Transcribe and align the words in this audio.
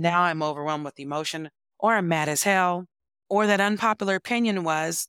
now 0.00 0.22
I'm 0.22 0.42
overwhelmed 0.42 0.84
with 0.84 0.98
emotion 0.98 1.50
or 1.78 1.94
I'm 1.94 2.08
mad 2.08 2.28
as 2.28 2.42
hell 2.42 2.86
or 3.28 3.46
that 3.46 3.60
unpopular 3.60 4.14
opinion 4.14 4.64
was 4.64 5.08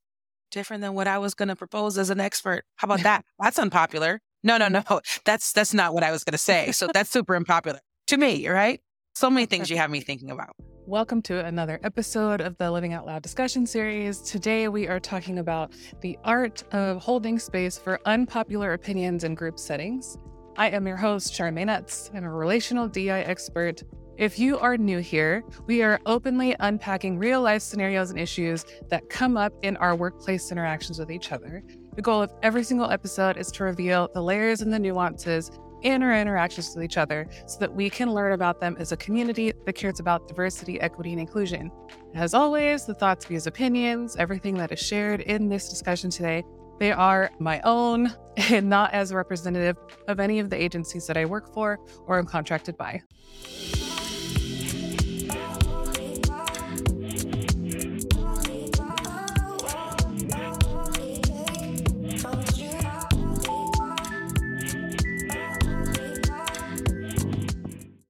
different 0.51 0.81
than 0.81 0.93
what 0.93 1.07
I 1.07 1.17
was 1.17 1.33
going 1.33 1.49
to 1.49 1.55
propose 1.55 1.97
as 1.97 2.09
an 2.09 2.19
expert. 2.19 2.63
How 2.75 2.85
about 2.85 3.01
that? 3.03 3.25
That's 3.39 3.57
unpopular. 3.57 4.19
No, 4.43 4.57
no, 4.57 4.67
no. 4.67 4.83
That's 5.25 5.53
that's 5.53 5.73
not 5.73 5.93
what 5.93 6.03
I 6.03 6.11
was 6.11 6.23
going 6.23 6.33
to 6.33 6.37
say. 6.37 6.71
So 6.71 6.87
that's 6.91 7.11
super 7.11 7.35
unpopular 7.35 7.79
to 8.07 8.17
me, 8.17 8.47
right? 8.47 8.81
So 9.13 9.29
many 9.29 9.45
things 9.45 9.69
you 9.69 9.77
have 9.77 9.91
me 9.91 10.01
thinking 10.01 10.31
about. 10.31 10.55
Welcome 10.87 11.21
to 11.23 11.45
another 11.45 11.79
episode 11.83 12.41
of 12.41 12.57
the 12.57 12.71
Living 12.71 12.91
Out 12.91 13.05
Loud 13.05 13.21
discussion 13.21 13.67
series. 13.67 14.19
Today 14.19 14.67
we 14.67 14.87
are 14.87 14.99
talking 14.99 15.37
about 15.37 15.73
the 16.01 16.17
art 16.23 16.63
of 16.73 17.01
holding 17.01 17.37
space 17.37 17.77
for 17.77 17.99
unpopular 18.05 18.73
opinions 18.73 19.23
in 19.23 19.35
group 19.35 19.59
settings. 19.59 20.17
I 20.57 20.69
am 20.71 20.87
your 20.87 20.97
host, 20.97 21.33
Charmaine 21.33 21.67
Nutz. 21.67 22.09
I'm 22.15 22.23
a 22.23 22.31
relational 22.31 22.87
DI 22.87 23.21
expert. 23.21 23.83
If 24.17 24.37
you 24.37 24.59
are 24.59 24.77
new 24.77 24.99
here, 24.99 25.43
we 25.67 25.81
are 25.81 25.99
openly 26.05 26.55
unpacking 26.59 27.17
real 27.17 27.41
life 27.41 27.61
scenarios 27.61 28.11
and 28.11 28.19
issues 28.19 28.65
that 28.89 29.09
come 29.09 29.37
up 29.37 29.53
in 29.63 29.77
our 29.77 29.95
workplace 29.95 30.51
interactions 30.51 30.99
with 30.99 31.09
each 31.09 31.31
other. 31.31 31.63
The 31.95 32.01
goal 32.01 32.21
of 32.21 32.33
every 32.43 32.63
single 32.63 32.91
episode 32.91 33.37
is 33.37 33.51
to 33.53 33.63
reveal 33.63 34.09
the 34.13 34.21
layers 34.21 34.61
and 34.61 34.71
the 34.71 34.79
nuances 34.79 35.49
in 35.81 36.03
our 36.03 36.13
interactions 36.13 36.75
with 36.75 36.83
each 36.83 36.97
other 36.97 37.27
so 37.47 37.57
that 37.59 37.73
we 37.73 37.89
can 37.89 38.13
learn 38.13 38.33
about 38.33 38.59
them 38.59 38.75
as 38.79 38.91
a 38.91 38.97
community 38.97 39.53
that 39.65 39.73
cares 39.73 39.99
about 39.99 40.27
diversity, 40.27 40.79
equity, 40.81 41.11
and 41.11 41.19
inclusion. 41.19 41.71
As 42.13 42.33
always, 42.33 42.85
the 42.85 42.93
thoughts, 42.93 43.25
views, 43.25 43.47
opinions, 43.47 44.15
everything 44.17 44.55
that 44.55 44.71
is 44.71 44.79
shared 44.79 45.21
in 45.21 45.49
this 45.49 45.69
discussion 45.69 46.09
today, 46.09 46.43
they 46.79 46.91
are 46.91 47.31
my 47.39 47.61
own 47.61 48.13
and 48.37 48.69
not 48.69 48.93
as 48.93 49.13
representative 49.13 49.77
of 50.07 50.19
any 50.19 50.39
of 50.39 50.49
the 50.49 50.61
agencies 50.61 51.07
that 51.07 51.17
I 51.17 51.25
work 51.25 51.53
for 51.53 51.79
or 52.05 52.19
am 52.19 52.25
contracted 52.25 52.77
by. 52.77 53.01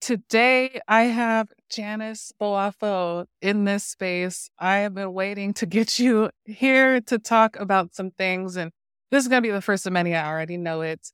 Today, 0.01 0.81
I 0.87 1.03
have 1.03 1.49
Janice 1.69 2.33
Boafo 2.41 3.27
in 3.39 3.65
this 3.65 3.83
space. 3.83 4.49
I 4.57 4.77
have 4.77 4.95
been 4.95 5.13
waiting 5.13 5.53
to 5.53 5.67
get 5.67 5.99
you 5.99 6.31
here 6.43 7.01
to 7.01 7.19
talk 7.19 7.55
about 7.59 7.93
some 7.93 8.09
things, 8.09 8.55
and 8.55 8.71
this 9.11 9.23
is 9.23 9.27
going 9.27 9.43
to 9.43 9.47
be 9.47 9.51
the 9.51 9.61
first 9.61 9.85
of 9.85 9.93
many. 9.93 10.15
I 10.15 10.27
already 10.27 10.57
know 10.57 10.81
it. 10.81 11.07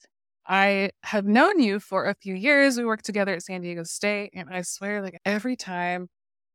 I 0.47 0.91
have 1.03 1.25
known 1.25 1.59
you 1.59 1.81
for 1.81 2.05
a 2.05 2.15
few 2.15 2.33
years. 2.33 2.77
We 2.77 2.85
worked 2.85 3.03
together 3.03 3.33
at 3.33 3.43
San 3.43 3.59
Diego 3.59 3.83
State, 3.83 4.31
and 4.33 4.49
I 4.49 4.61
swear, 4.61 5.01
like 5.01 5.19
every 5.25 5.57
time 5.57 6.07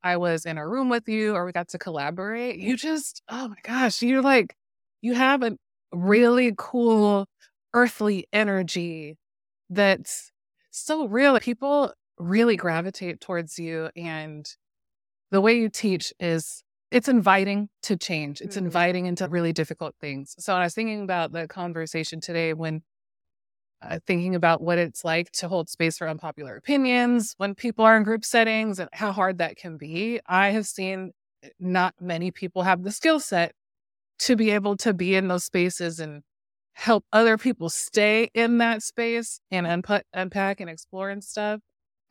I 0.02 0.16
was 0.16 0.46
in 0.46 0.56
a 0.56 0.66
room 0.66 0.88
with 0.88 1.06
you 1.10 1.34
or 1.34 1.44
we 1.44 1.52
got 1.52 1.68
to 1.68 1.78
collaborate, 1.78 2.56
you 2.58 2.78
just, 2.78 3.22
oh 3.28 3.48
my 3.48 3.56
gosh, 3.62 4.00
you're 4.00 4.22
like, 4.22 4.56
you 5.02 5.12
have 5.12 5.42
a 5.42 5.58
really 5.92 6.54
cool 6.56 7.26
earthly 7.74 8.26
energy 8.32 9.18
that's 9.68 10.32
so 10.70 11.06
real. 11.06 11.38
People 11.38 11.92
really 12.22 12.56
gravitate 12.56 13.20
towards 13.20 13.58
you 13.58 13.90
and 13.96 14.46
the 15.30 15.40
way 15.40 15.58
you 15.58 15.68
teach 15.68 16.12
is 16.20 16.62
it's 16.90 17.08
inviting 17.08 17.70
to 17.82 17.96
change. 17.96 18.42
It's 18.42 18.56
mm-hmm. 18.56 18.66
inviting 18.66 19.06
into 19.06 19.26
really 19.26 19.52
difficult 19.52 19.94
things. 20.00 20.34
So 20.38 20.54
i 20.54 20.64
was 20.64 20.74
thinking 20.74 21.02
about 21.02 21.32
the 21.32 21.48
conversation 21.48 22.20
today 22.20 22.52
when 22.52 22.82
uh, 23.82 23.98
thinking 24.06 24.34
about 24.34 24.62
what 24.62 24.78
it's 24.78 25.04
like 25.04 25.32
to 25.32 25.48
hold 25.48 25.68
space 25.68 25.98
for 25.98 26.08
unpopular 26.08 26.56
opinions 26.56 27.34
when 27.38 27.54
people 27.54 27.84
are 27.84 27.96
in 27.96 28.04
group 28.04 28.24
settings 28.24 28.78
and 28.78 28.88
how 28.92 29.10
hard 29.10 29.38
that 29.38 29.56
can 29.56 29.76
be 29.76 30.20
i 30.26 30.50
have 30.50 30.66
seen 30.66 31.10
eh, 31.42 31.48
not 31.58 31.92
many 32.00 32.30
people 32.30 32.62
have 32.62 32.84
the 32.84 32.92
skill 32.92 33.18
set 33.18 33.52
to 34.20 34.36
be 34.36 34.50
able 34.50 34.76
to 34.76 34.94
be 34.94 35.16
in 35.16 35.26
those 35.26 35.42
spaces 35.42 35.98
and 35.98 36.22
help 36.74 37.04
other 37.12 37.36
people 37.36 37.68
stay 37.68 38.30
in 38.34 38.58
that 38.58 38.82
space 38.82 39.40
and 39.50 39.66
unput, 39.66 40.02
unpack 40.14 40.60
and 40.60 40.70
explore 40.70 41.10
and 41.10 41.24
stuff 41.24 41.60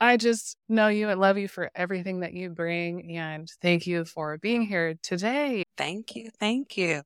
I 0.01 0.17
just 0.17 0.57
know 0.67 0.87
you 0.87 1.09
and 1.09 1.21
love 1.21 1.37
you 1.37 1.47
for 1.47 1.69
everything 1.75 2.21
that 2.21 2.33
you 2.33 2.49
bring. 2.49 3.15
And 3.17 3.47
thank 3.61 3.85
you 3.85 4.03
for 4.03 4.39
being 4.39 4.63
here 4.63 4.95
today. 5.03 5.63
Thank 5.77 6.15
you. 6.15 6.31
Thank 6.39 6.75
you. 6.75 7.03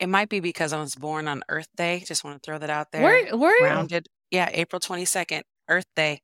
It 0.00 0.08
might 0.08 0.30
be 0.30 0.40
because 0.40 0.72
I 0.72 0.80
was 0.80 0.94
born 0.94 1.28
on 1.28 1.42
Earth 1.50 1.68
Day. 1.76 2.02
Just 2.06 2.24
want 2.24 2.42
to 2.42 2.44
throw 2.44 2.58
that 2.58 2.70
out 2.70 2.90
there. 2.90 3.02
Where, 3.02 3.36
where 3.36 3.60
grounded? 3.60 4.08
You? 4.30 4.38
Yeah, 4.38 4.48
April 4.50 4.80
22nd, 4.80 5.42
Earth 5.68 5.84
Day. 5.94 6.22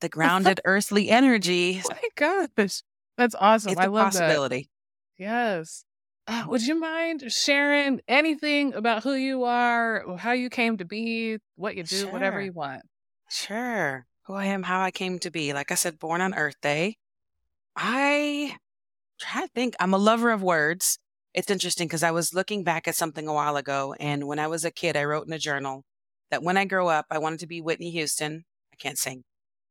The 0.00 0.08
grounded 0.08 0.60
earthly 0.64 1.10
energy. 1.10 1.82
Oh 1.84 1.88
my 1.90 2.46
gosh. 2.56 2.82
That's 3.16 3.34
awesome. 3.34 3.72
It's 3.72 3.80
I 3.80 3.86
a 3.86 3.90
love 3.90 4.12
possibility. 4.12 4.70
That. 5.18 5.24
Yes. 5.24 5.84
Uh, 6.28 6.44
would 6.46 6.64
you 6.64 6.78
mind 6.78 7.24
sharing 7.32 8.00
anything 8.06 8.74
about 8.74 9.02
who 9.02 9.14
you 9.14 9.42
are, 9.42 10.04
how 10.16 10.32
you 10.32 10.48
came 10.48 10.76
to 10.76 10.84
be, 10.84 11.38
what 11.56 11.76
you 11.76 11.82
do, 11.82 11.96
sure. 11.96 12.12
whatever 12.12 12.40
you 12.40 12.52
want? 12.52 12.82
Sure 13.28 14.06
who 14.28 14.34
I 14.34 14.44
am, 14.44 14.62
how 14.62 14.82
I 14.82 14.90
came 14.90 15.18
to 15.20 15.30
be. 15.30 15.52
Like 15.52 15.72
I 15.72 15.74
said, 15.74 15.98
born 15.98 16.20
on 16.20 16.34
Earth 16.34 16.60
Day. 16.62 16.96
I 17.74 18.56
try 19.18 19.42
to 19.42 19.48
think. 19.48 19.74
I'm 19.80 19.94
a 19.94 19.98
lover 19.98 20.30
of 20.30 20.42
words. 20.42 20.98
It's 21.34 21.50
interesting 21.50 21.88
because 21.88 22.02
I 22.02 22.10
was 22.10 22.34
looking 22.34 22.62
back 22.62 22.86
at 22.86 22.94
something 22.94 23.26
a 23.26 23.32
while 23.32 23.56
ago, 23.56 23.94
and 23.98 24.28
when 24.28 24.38
I 24.38 24.46
was 24.46 24.64
a 24.64 24.70
kid, 24.70 24.96
I 24.96 25.04
wrote 25.04 25.26
in 25.26 25.32
a 25.32 25.38
journal 25.38 25.82
that 26.30 26.42
when 26.42 26.56
I 26.58 26.66
grow 26.66 26.88
up, 26.88 27.06
I 27.10 27.18
wanted 27.18 27.40
to 27.40 27.46
be 27.46 27.60
Whitney 27.60 27.90
Houston. 27.90 28.44
I 28.72 28.76
can't 28.76 28.98
sing. 28.98 29.24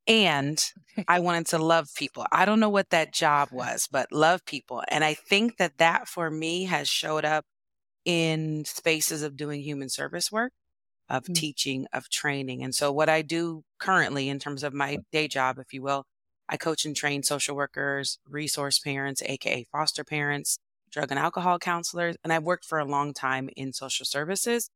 And 0.07 0.63
I 1.07 1.19
wanted 1.19 1.47
to 1.47 1.59
love 1.59 1.89
people. 1.95 2.25
I 2.31 2.45
don't 2.45 2.59
know 2.59 2.69
what 2.69 2.89
that 2.89 3.13
job 3.13 3.49
was, 3.51 3.87
but 3.91 4.11
love 4.11 4.43
people. 4.45 4.83
And 4.89 5.03
I 5.03 5.13
think 5.13 5.57
that 5.57 5.77
that 5.77 6.07
for 6.07 6.31
me 6.31 6.65
has 6.65 6.89
showed 6.89 7.25
up 7.25 7.45
in 8.05 8.65
spaces 8.65 9.21
of 9.21 9.37
doing 9.37 9.61
human 9.61 9.89
service 9.89 10.31
work 10.31 10.51
of 11.09 11.23
mm-hmm. 11.23 11.33
teaching, 11.33 11.87
of 11.93 12.09
training. 12.09 12.63
And 12.63 12.73
so, 12.73 12.91
what 12.91 13.09
I 13.09 13.21
do 13.21 13.63
currently 13.79 14.29
in 14.29 14.39
terms 14.39 14.63
of 14.63 14.73
my 14.73 14.97
day 15.11 15.27
job, 15.27 15.57
if 15.59 15.73
you 15.73 15.81
will, 15.81 16.05
I 16.49 16.57
coach 16.57 16.85
and 16.85 16.95
train 16.95 17.23
social 17.23 17.55
workers, 17.55 18.19
resource 18.27 18.79
parents, 18.79 19.21
AKA 19.25 19.65
foster 19.71 20.03
parents, 20.03 20.59
drug 20.91 21.11
and 21.11 21.19
alcohol 21.19 21.59
counselors, 21.59 22.15
and 22.23 22.31
I've 22.31 22.43
worked 22.43 22.65
for 22.65 22.79
a 22.79 22.85
long 22.85 23.13
time 23.13 23.49
in 23.55 23.73
social 23.73 24.05
services. 24.05 24.69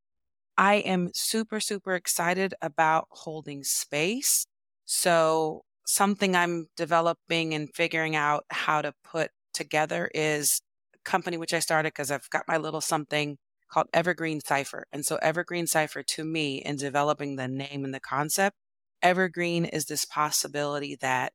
I 0.58 0.76
am 0.76 1.12
super, 1.14 1.60
super 1.60 1.96
excited 1.96 2.54
about 2.62 3.08
holding 3.10 3.64
space. 3.64 4.46
So, 4.86 5.64
something 5.86 6.36
I'm 6.36 6.68
developing 6.78 7.54
and 7.54 7.70
figuring 7.74 8.16
out 8.16 8.46
how 8.50 8.82
to 8.82 8.94
put 9.04 9.32
together 9.54 10.10
is 10.14 10.62
a 10.94 10.98
company 11.10 11.38
which 11.38 11.54
I 11.54 11.60
started 11.60 11.90
because 11.90 12.12
I've 12.12 12.30
got 12.30 12.44
my 12.48 12.58
little 12.58 12.82
something 12.82 13.38
called 13.72 13.88
Evergreen 13.94 14.42
Cipher. 14.42 14.86
And 14.92 15.06
so, 15.06 15.18
Evergreen 15.18 15.68
Cipher 15.68 16.04
to 16.04 16.24
me, 16.24 16.58
in 16.58 16.76
developing 16.76 17.36
the 17.36 17.48
name 17.48 17.86
and 17.86 17.94
the 17.94 18.00
concept, 18.00 18.56
Evergreen 19.02 19.66
is 19.66 19.86
this 19.86 20.06
possibility 20.06 20.98
that 21.02 21.34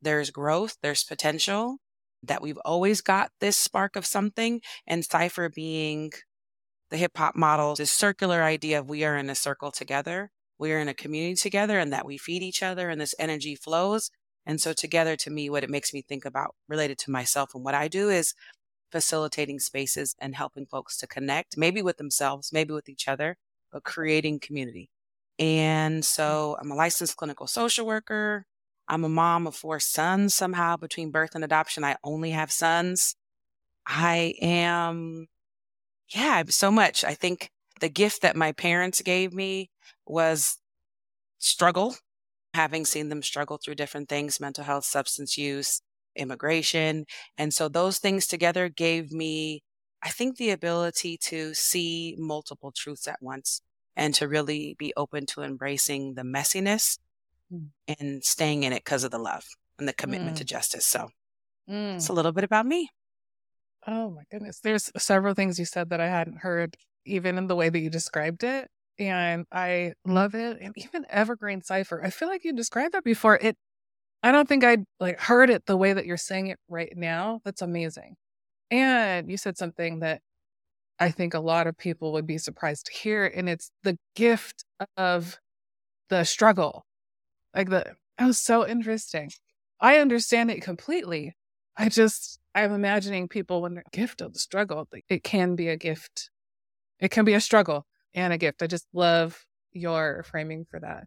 there's 0.00 0.30
growth, 0.30 0.76
there's 0.82 1.04
potential, 1.04 1.78
that 2.22 2.42
we've 2.42 2.58
always 2.64 3.00
got 3.00 3.30
this 3.40 3.56
spark 3.56 3.96
of 3.96 4.06
something, 4.06 4.60
and 4.86 5.04
Cipher 5.04 5.48
being 5.48 6.12
the 6.90 6.96
hip 6.96 7.16
hop 7.16 7.36
model, 7.36 7.74
this 7.74 7.90
circular 7.90 8.42
idea 8.42 8.78
of 8.78 8.88
we 8.88 9.04
are 9.04 9.16
in 9.16 9.28
a 9.28 9.34
circle 9.34 9.70
together, 9.70 10.30
we 10.58 10.72
are 10.72 10.78
in 10.78 10.88
a 10.88 10.94
community 10.94 11.34
together, 11.34 11.78
and 11.78 11.92
that 11.92 12.06
we 12.06 12.16
feed 12.18 12.42
each 12.42 12.62
other, 12.62 12.88
and 12.88 13.00
this 13.00 13.14
energy 13.18 13.54
flows. 13.54 14.10
And 14.46 14.60
so, 14.60 14.72
together, 14.72 15.16
to 15.16 15.30
me, 15.30 15.50
what 15.50 15.64
it 15.64 15.70
makes 15.70 15.92
me 15.92 16.02
think 16.02 16.24
about 16.24 16.54
related 16.68 16.98
to 17.00 17.10
myself 17.10 17.50
and 17.54 17.64
what 17.64 17.74
I 17.74 17.88
do 17.88 18.08
is 18.08 18.34
facilitating 18.90 19.58
spaces 19.58 20.14
and 20.18 20.34
helping 20.34 20.66
folks 20.66 20.96
to 20.98 21.06
connect, 21.06 21.56
maybe 21.56 21.82
with 21.82 21.96
themselves, 21.96 22.52
maybe 22.52 22.72
with 22.72 22.88
each 22.88 23.08
other, 23.08 23.36
but 23.72 23.84
creating 23.84 24.40
community. 24.40 24.90
And 25.38 26.02
mm. 26.02 26.04
so 26.04 26.56
I'm 26.60 26.70
a 26.70 26.74
licensed 26.74 27.16
clinical 27.16 27.46
social 27.46 27.86
worker. 27.86 28.44
I'm 28.88 29.04
a 29.04 29.08
mom 29.08 29.46
of 29.46 29.54
four 29.54 29.80
sons 29.80 30.34
somehow 30.34 30.76
between 30.76 31.10
birth 31.10 31.34
and 31.34 31.44
adoption. 31.44 31.84
I 31.84 31.96
only 32.02 32.30
have 32.30 32.50
sons. 32.50 33.14
I 33.86 34.34
am, 34.40 35.26
yeah, 36.14 36.42
so 36.48 36.70
much. 36.70 37.04
I 37.04 37.14
think 37.14 37.50
the 37.80 37.88
gift 37.88 38.22
that 38.22 38.36
my 38.36 38.52
parents 38.52 39.02
gave 39.02 39.32
me 39.32 39.70
was 40.06 40.58
struggle, 41.38 41.96
having 42.54 42.84
seen 42.84 43.08
them 43.08 43.22
struggle 43.22 43.58
through 43.62 43.76
different 43.76 44.08
things 44.08 44.40
mental 44.40 44.64
health, 44.64 44.84
substance 44.84 45.36
use, 45.36 45.82
immigration. 46.18 47.06
And 47.36 47.54
so 47.54 47.68
those 47.68 47.98
things 47.98 48.26
together 48.26 48.68
gave 48.68 49.12
me, 49.12 49.62
I 50.02 50.10
think, 50.10 50.36
the 50.36 50.50
ability 50.50 51.18
to 51.24 51.54
see 51.54 52.16
multiple 52.18 52.72
truths 52.72 53.08
at 53.08 53.22
once 53.22 53.60
and 53.96 54.14
to 54.14 54.28
really 54.28 54.76
be 54.78 54.92
open 54.96 55.26
to 55.26 55.42
embracing 55.42 56.14
the 56.14 56.22
messiness 56.22 56.98
mm. 57.52 57.68
and 57.98 58.24
staying 58.24 58.62
in 58.62 58.72
it 58.72 58.84
because 58.84 59.04
of 59.04 59.10
the 59.10 59.18
love 59.18 59.44
and 59.78 59.88
the 59.88 59.92
commitment 59.92 60.34
mm. 60.34 60.38
to 60.38 60.44
justice. 60.44 60.86
So 60.86 61.08
mm. 61.68 61.96
it's 61.96 62.08
a 62.08 62.12
little 62.12 62.32
bit 62.32 62.44
about 62.44 62.66
me. 62.66 62.90
Oh 63.86 64.10
my 64.10 64.22
goodness. 64.30 64.60
There's 64.60 64.90
several 64.98 65.34
things 65.34 65.58
you 65.58 65.64
said 65.64 65.90
that 65.90 66.00
I 66.00 66.08
hadn't 66.08 66.38
heard, 66.38 66.76
even 67.04 67.38
in 67.38 67.46
the 67.46 67.56
way 67.56 67.68
that 67.68 67.78
you 67.78 67.90
described 67.90 68.44
it. 68.44 68.68
And 68.98 69.46
I 69.52 69.92
love 70.04 70.34
it. 70.34 70.58
And 70.60 70.74
even 70.76 71.06
Evergreen 71.08 71.62
Cipher, 71.62 72.02
I 72.04 72.10
feel 72.10 72.28
like 72.28 72.44
you 72.44 72.52
described 72.52 72.94
that 72.94 73.04
before. 73.04 73.36
It 73.36 73.56
I 74.22 74.32
don't 74.32 74.48
think 74.48 74.64
I'd 74.64 74.84
like 74.98 75.20
heard 75.20 75.50
it 75.50 75.66
the 75.66 75.76
way 75.76 75.92
that 75.92 76.06
you're 76.06 76.16
saying 76.16 76.48
it 76.48 76.58
right 76.68 76.92
now. 76.96 77.40
That's 77.44 77.62
amazing. 77.62 78.16
And 78.70 79.30
you 79.30 79.36
said 79.36 79.56
something 79.56 80.00
that 80.00 80.20
I 80.98 81.10
think 81.10 81.34
a 81.34 81.40
lot 81.40 81.66
of 81.66 81.78
people 81.78 82.12
would 82.12 82.26
be 82.26 82.38
surprised 82.38 82.86
to 82.86 82.92
hear. 82.92 83.26
And 83.26 83.48
it's 83.48 83.70
the 83.84 83.96
gift 84.16 84.64
of 84.96 85.38
the 86.10 86.24
struggle. 86.24 86.84
Like 87.54 87.70
the, 87.70 87.94
that 88.18 88.26
was 88.26 88.38
so 88.38 88.66
interesting. 88.66 89.30
I 89.80 89.98
understand 89.98 90.50
it 90.50 90.62
completely. 90.62 91.36
I 91.76 91.88
just, 91.88 92.40
I'm 92.54 92.72
imagining 92.72 93.28
people 93.28 93.62
when 93.62 93.74
they're 93.74 93.84
gift 93.92 94.20
of 94.20 94.32
the 94.32 94.40
struggle, 94.40 94.88
it 95.08 95.22
can 95.22 95.54
be 95.54 95.68
a 95.68 95.76
gift. 95.76 96.30
It 96.98 97.10
can 97.12 97.24
be 97.24 97.34
a 97.34 97.40
struggle 97.40 97.86
and 98.14 98.32
a 98.32 98.38
gift. 98.38 98.62
I 98.62 98.66
just 98.66 98.88
love 98.92 99.46
your 99.72 100.24
framing 100.24 100.66
for 100.68 100.80
that. 100.80 101.04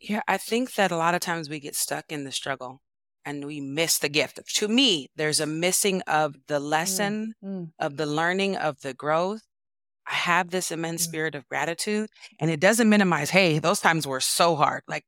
Yeah, 0.00 0.22
I 0.26 0.38
think 0.38 0.74
that 0.74 0.90
a 0.90 0.96
lot 0.96 1.14
of 1.14 1.20
times 1.20 1.50
we 1.50 1.60
get 1.60 1.76
stuck 1.76 2.06
in 2.08 2.24
the 2.24 2.32
struggle 2.32 2.80
and 3.24 3.44
we 3.44 3.60
miss 3.60 3.98
the 3.98 4.08
gift. 4.08 4.40
To 4.56 4.68
me, 4.68 5.08
there's 5.14 5.40
a 5.40 5.46
missing 5.46 6.00
of 6.02 6.36
the 6.48 6.58
mm, 6.58 6.68
lesson, 6.68 7.34
mm. 7.44 7.70
of 7.78 7.98
the 7.98 8.06
learning, 8.06 8.56
of 8.56 8.80
the 8.80 8.94
growth. 8.94 9.42
I 10.06 10.14
have 10.14 10.50
this 10.50 10.70
immense 10.70 11.02
mm. 11.02 11.08
spirit 11.08 11.34
of 11.34 11.46
gratitude, 11.48 12.08
and 12.40 12.50
it 12.50 12.60
doesn't 12.60 12.88
minimize, 12.88 13.30
hey, 13.30 13.58
those 13.58 13.80
times 13.80 14.06
were 14.06 14.20
so 14.20 14.56
hard. 14.56 14.82
Like 14.88 15.04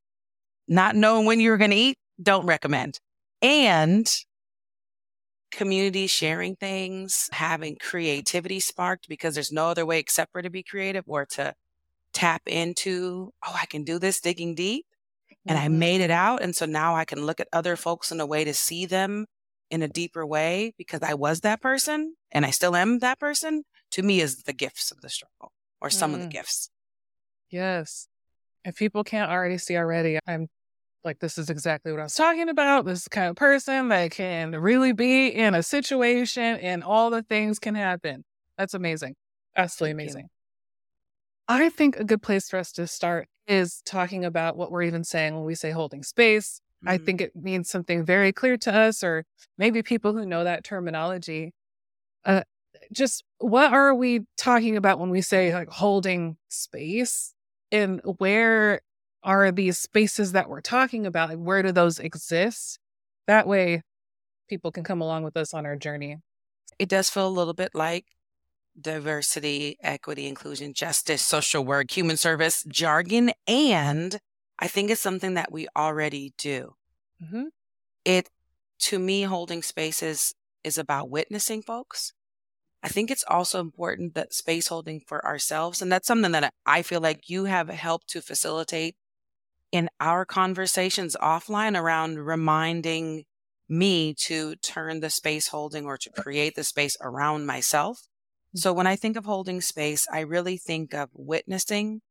not 0.67 0.95
knowing 0.95 1.25
when 1.25 1.39
you 1.39 1.49
were 1.49 1.57
going 1.57 1.71
to 1.71 1.77
eat, 1.77 1.97
don't 2.21 2.45
recommend. 2.45 2.99
And 3.41 4.07
community 5.51 6.07
sharing 6.07 6.55
things, 6.55 7.29
having 7.31 7.77
creativity 7.77 8.59
sparked 8.59 9.09
because 9.09 9.33
there's 9.33 9.51
no 9.51 9.67
other 9.69 9.85
way 9.85 9.99
except 9.99 10.31
for 10.31 10.41
to 10.41 10.49
be 10.49 10.63
creative 10.63 11.03
or 11.07 11.25
to 11.25 11.53
tap 12.13 12.43
into, 12.47 13.33
oh, 13.45 13.55
I 13.59 13.65
can 13.65 13.83
do 13.83 13.99
this 13.99 14.21
digging 14.21 14.55
deep. 14.55 14.85
And 15.45 15.57
mm-hmm. 15.57 15.65
I 15.65 15.69
made 15.69 16.01
it 16.01 16.11
out. 16.11 16.41
And 16.41 16.55
so 16.55 16.65
now 16.65 16.95
I 16.95 17.05
can 17.05 17.25
look 17.25 17.39
at 17.39 17.49
other 17.51 17.75
folks 17.75 18.11
in 18.11 18.19
a 18.21 18.25
way 18.25 18.45
to 18.45 18.53
see 18.53 18.85
them 18.85 19.25
in 19.69 19.81
a 19.81 19.87
deeper 19.87 20.25
way 20.25 20.73
because 20.77 21.01
I 21.01 21.15
was 21.15 21.41
that 21.41 21.61
person 21.61 22.15
and 22.31 22.45
I 22.45 22.51
still 22.51 22.75
am 22.75 22.99
that 22.99 23.19
person. 23.19 23.63
To 23.91 24.01
me, 24.01 24.21
is 24.21 24.43
the 24.43 24.53
gifts 24.53 24.91
of 24.91 25.01
the 25.01 25.09
struggle 25.09 25.51
or 25.81 25.89
some 25.89 26.11
mm. 26.11 26.15
of 26.15 26.19
the 26.21 26.27
mm. 26.27 26.31
gifts. 26.31 26.69
Yes. 27.51 28.07
If 28.65 28.75
people 28.75 29.03
can't 29.03 29.29
already 29.29 29.57
see 29.57 29.77
already, 29.77 30.17
I'm 30.25 30.47
like, 31.03 31.19
this 31.19 31.37
is 31.37 31.49
exactly 31.49 31.91
what 31.91 31.99
I 31.99 32.05
was 32.05 32.15
talking 32.15 32.49
about. 32.49 32.85
This 32.85 32.99
is 32.99 33.03
the 33.03 33.09
kind 33.09 33.29
of 33.29 33.35
person 33.35 33.89
that 33.89 34.11
can 34.11 34.51
really 34.51 34.93
be 34.93 35.27
in 35.27 35.53
a 35.53 35.61
situation 35.61 36.57
and 36.57 36.83
all 36.83 37.09
the 37.09 37.21
things 37.21 37.59
can 37.59 37.75
happen. 37.75 38.23
That's 38.57 38.73
amazing. 38.73 39.15
Absolutely 39.55 39.91
amazing. 39.91 40.29
I 41.47 41.69
think 41.69 41.97
a 41.97 42.03
good 42.03 42.21
place 42.21 42.49
for 42.49 42.57
us 42.57 42.71
to 42.73 42.87
start 42.87 43.27
is 43.47 43.81
talking 43.85 44.23
about 44.23 44.55
what 44.55 44.71
we're 44.71 44.83
even 44.83 45.03
saying 45.03 45.35
when 45.35 45.43
we 45.43 45.55
say 45.55 45.71
holding 45.71 46.03
space. 46.03 46.61
Mm-hmm. 46.83 46.89
I 46.89 46.97
think 46.97 47.21
it 47.21 47.35
means 47.35 47.69
something 47.69 48.05
very 48.05 48.31
clear 48.31 48.57
to 48.57 48.73
us, 48.73 49.03
or 49.03 49.25
maybe 49.57 49.83
people 49.83 50.13
who 50.13 50.25
know 50.25 50.43
that 50.43 50.63
terminology. 50.63 51.53
Uh, 52.25 52.43
just 52.91 53.23
what 53.39 53.73
are 53.73 53.93
we 53.93 54.21
talking 54.37 54.77
about 54.77 54.99
when 54.99 55.09
we 55.09 55.21
say 55.21 55.53
like 55.53 55.69
holding 55.69 56.37
space 56.49 57.33
and 57.71 58.01
where 58.17 58.81
are 59.23 59.51
these 59.51 59.77
spaces 59.77 60.33
that 60.33 60.49
we're 60.49 60.61
talking 60.61 61.05
about? 61.05 61.29
Like, 61.29 61.39
where 61.39 61.63
do 61.63 61.71
those 61.71 61.99
exist? 61.99 62.79
That 63.27 63.47
way 63.47 63.81
people 64.49 64.71
can 64.71 64.83
come 64.83 65.01
along 65.01 65.23
with 65.23 65.37
us 65.37 65.53
on 65.53 65.65
our 65.65 65.75
journey. 65.75 66.17
It 66.77 66.89
does 66.89 67.09
feel 67.09 67.27
a 67.27 67.29
little 67.29 67.53
bit 67.53 67.71
like 67.73 68.05
diversity, 68.79 69.77
equity, 69.81 70.27
inclusion, 70.27 70.73
justice, 70.73 71.21
social 71.21 71.63
work, 71.63 71.91
human 71.91 72.17
service 72.17 72.63
jargon. 72.67 73.31
And 73.47 74.19
I 74.59 74.67
think 74.67 74.89
it's 74.89 75.01
something 75.01 75.35
that 75.35 75.51
we 75.51 75.67
already 75.75 76.33
do. 76.37 76.75
Mm-hmm. 77.23 77.45
It, 78.05 78.29
to 78.79 78.99
me, 78.99 79.23
holding 79.23 79.61
spaces 79.61 80.33
is 80.63 80.77
about 80.77 81.09
witnessing 81.09 81.61
folks. 81.61 82.13
I 82.81 82.89
think 82.89 83.09
it's 83.09 83.23
also 83.27 83.61
important 83.61 84.13
that 84.13 84.33
space 84.33 84.67
holding 84.67 84.99
for 84.99 85.25
ourselves. 85.25 85.81
And 85.81 85.91
that's 85.91 86.07
something 86.07 86.33
that 86.33 86.53
I 86.65 86.81
feel 86.81 86.99
like 86.99 87.29
you 87.29 87.45
have 87.45 87.69
helped 87.69 88.09
to 88.09 88.21
facilitate 88.21 88.95
in 89.71 89.89
our 89.99 90.25
conversations 90.25 91.15
offline 91.21 91.79
around 91.79 92.19
reminding 92.19 93.23
me 93.69 94.13
to 94.13 94.55
turn 94.57 94.99
the 94.99 95.09
space 95.09 95.47
holding 95.47 95.85
or 95.85 95.97
to 95.97 96.09
create 96.09 96.55
the 96.55 96.63
space 96.63 96.97
around 97.01 97.45
myself 97.45 98.07
so 98.55 98.71
when 98.73 98.87
I 98.87 98.95
think 98.95 99.17
of 99.17 99.25
holding 99.25 99.61
space, 99.61 100.07
I 100.11 100.19
really 100.21 100.57
think 100.57 100.93
of 100.93 101.09
witnessing, 101.13 102.01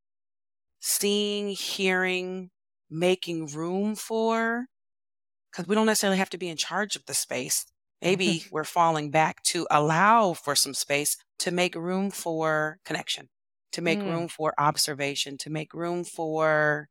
seeing, 0.80 1.48
hearing, 1.50 2.50
making 2.90 3.46
room 3.46 3.94
for, 3.94 4.66
because 5.50 5.68
we 5.68 5.74
don't 5.74 5.86
necessarily 5.86 6.18
have 6.18 6.30
to 6.30 6.38
be 6.38 6.48
in 6.48 6.56
charge 6.56 6.96
of 6.96 7.06
the 7.06 7.14
space. 7.14 7.66
Maybe 8.00 8.44
we're 8.50 8.64
falling 8.64 9.12
back 9.12 9.42
to 9.44 9.66
allow 9.70 10.32
for 10.32 10.56
some 10.56 10.74
space 10.74 11.16
to 11.38 11.52
make 11.52 11.76
room 11.76 12.10
for 12.10 12.78
connection, 12.84 13.28
to 13.70 13.80
make 13.80 14.00
mm. 14.00 14.10
room 14.10 14.26
for 14.26 14.52
observation, 14.58 15.38
to 15.38 15.50
make 15.50 15.72
room 15.72 16.02
for 16.02 16.88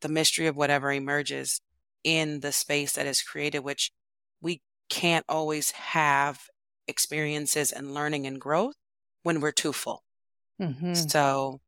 the 0.00 0.08
mystery 0.08 0.46
of 0.46 0.56
whatever 0.56 0.90
emerges 0.90 1.60
in 2.02 2.40
the 2.40 2.52
space 2.52 2.94
that 2.94 3.06
is 3.06 3.20
created, 3.20 3.58
which 3.58 3.92
we 4.40 4.62
can't 4.88 5.26
always 5.28 5.72
have 5.72 6.40
experiences 6.86 7.72
and 7.72 7.94
learning 7.94 8.26
and 8.26 8.40
growth 8.40 8.74
when 9.22 9.40
we're 9.40 9.52
too 9.52 9.72
full. 9.72 10.04
Mm-hmm. 10.60 10.94
So 10.94 11.60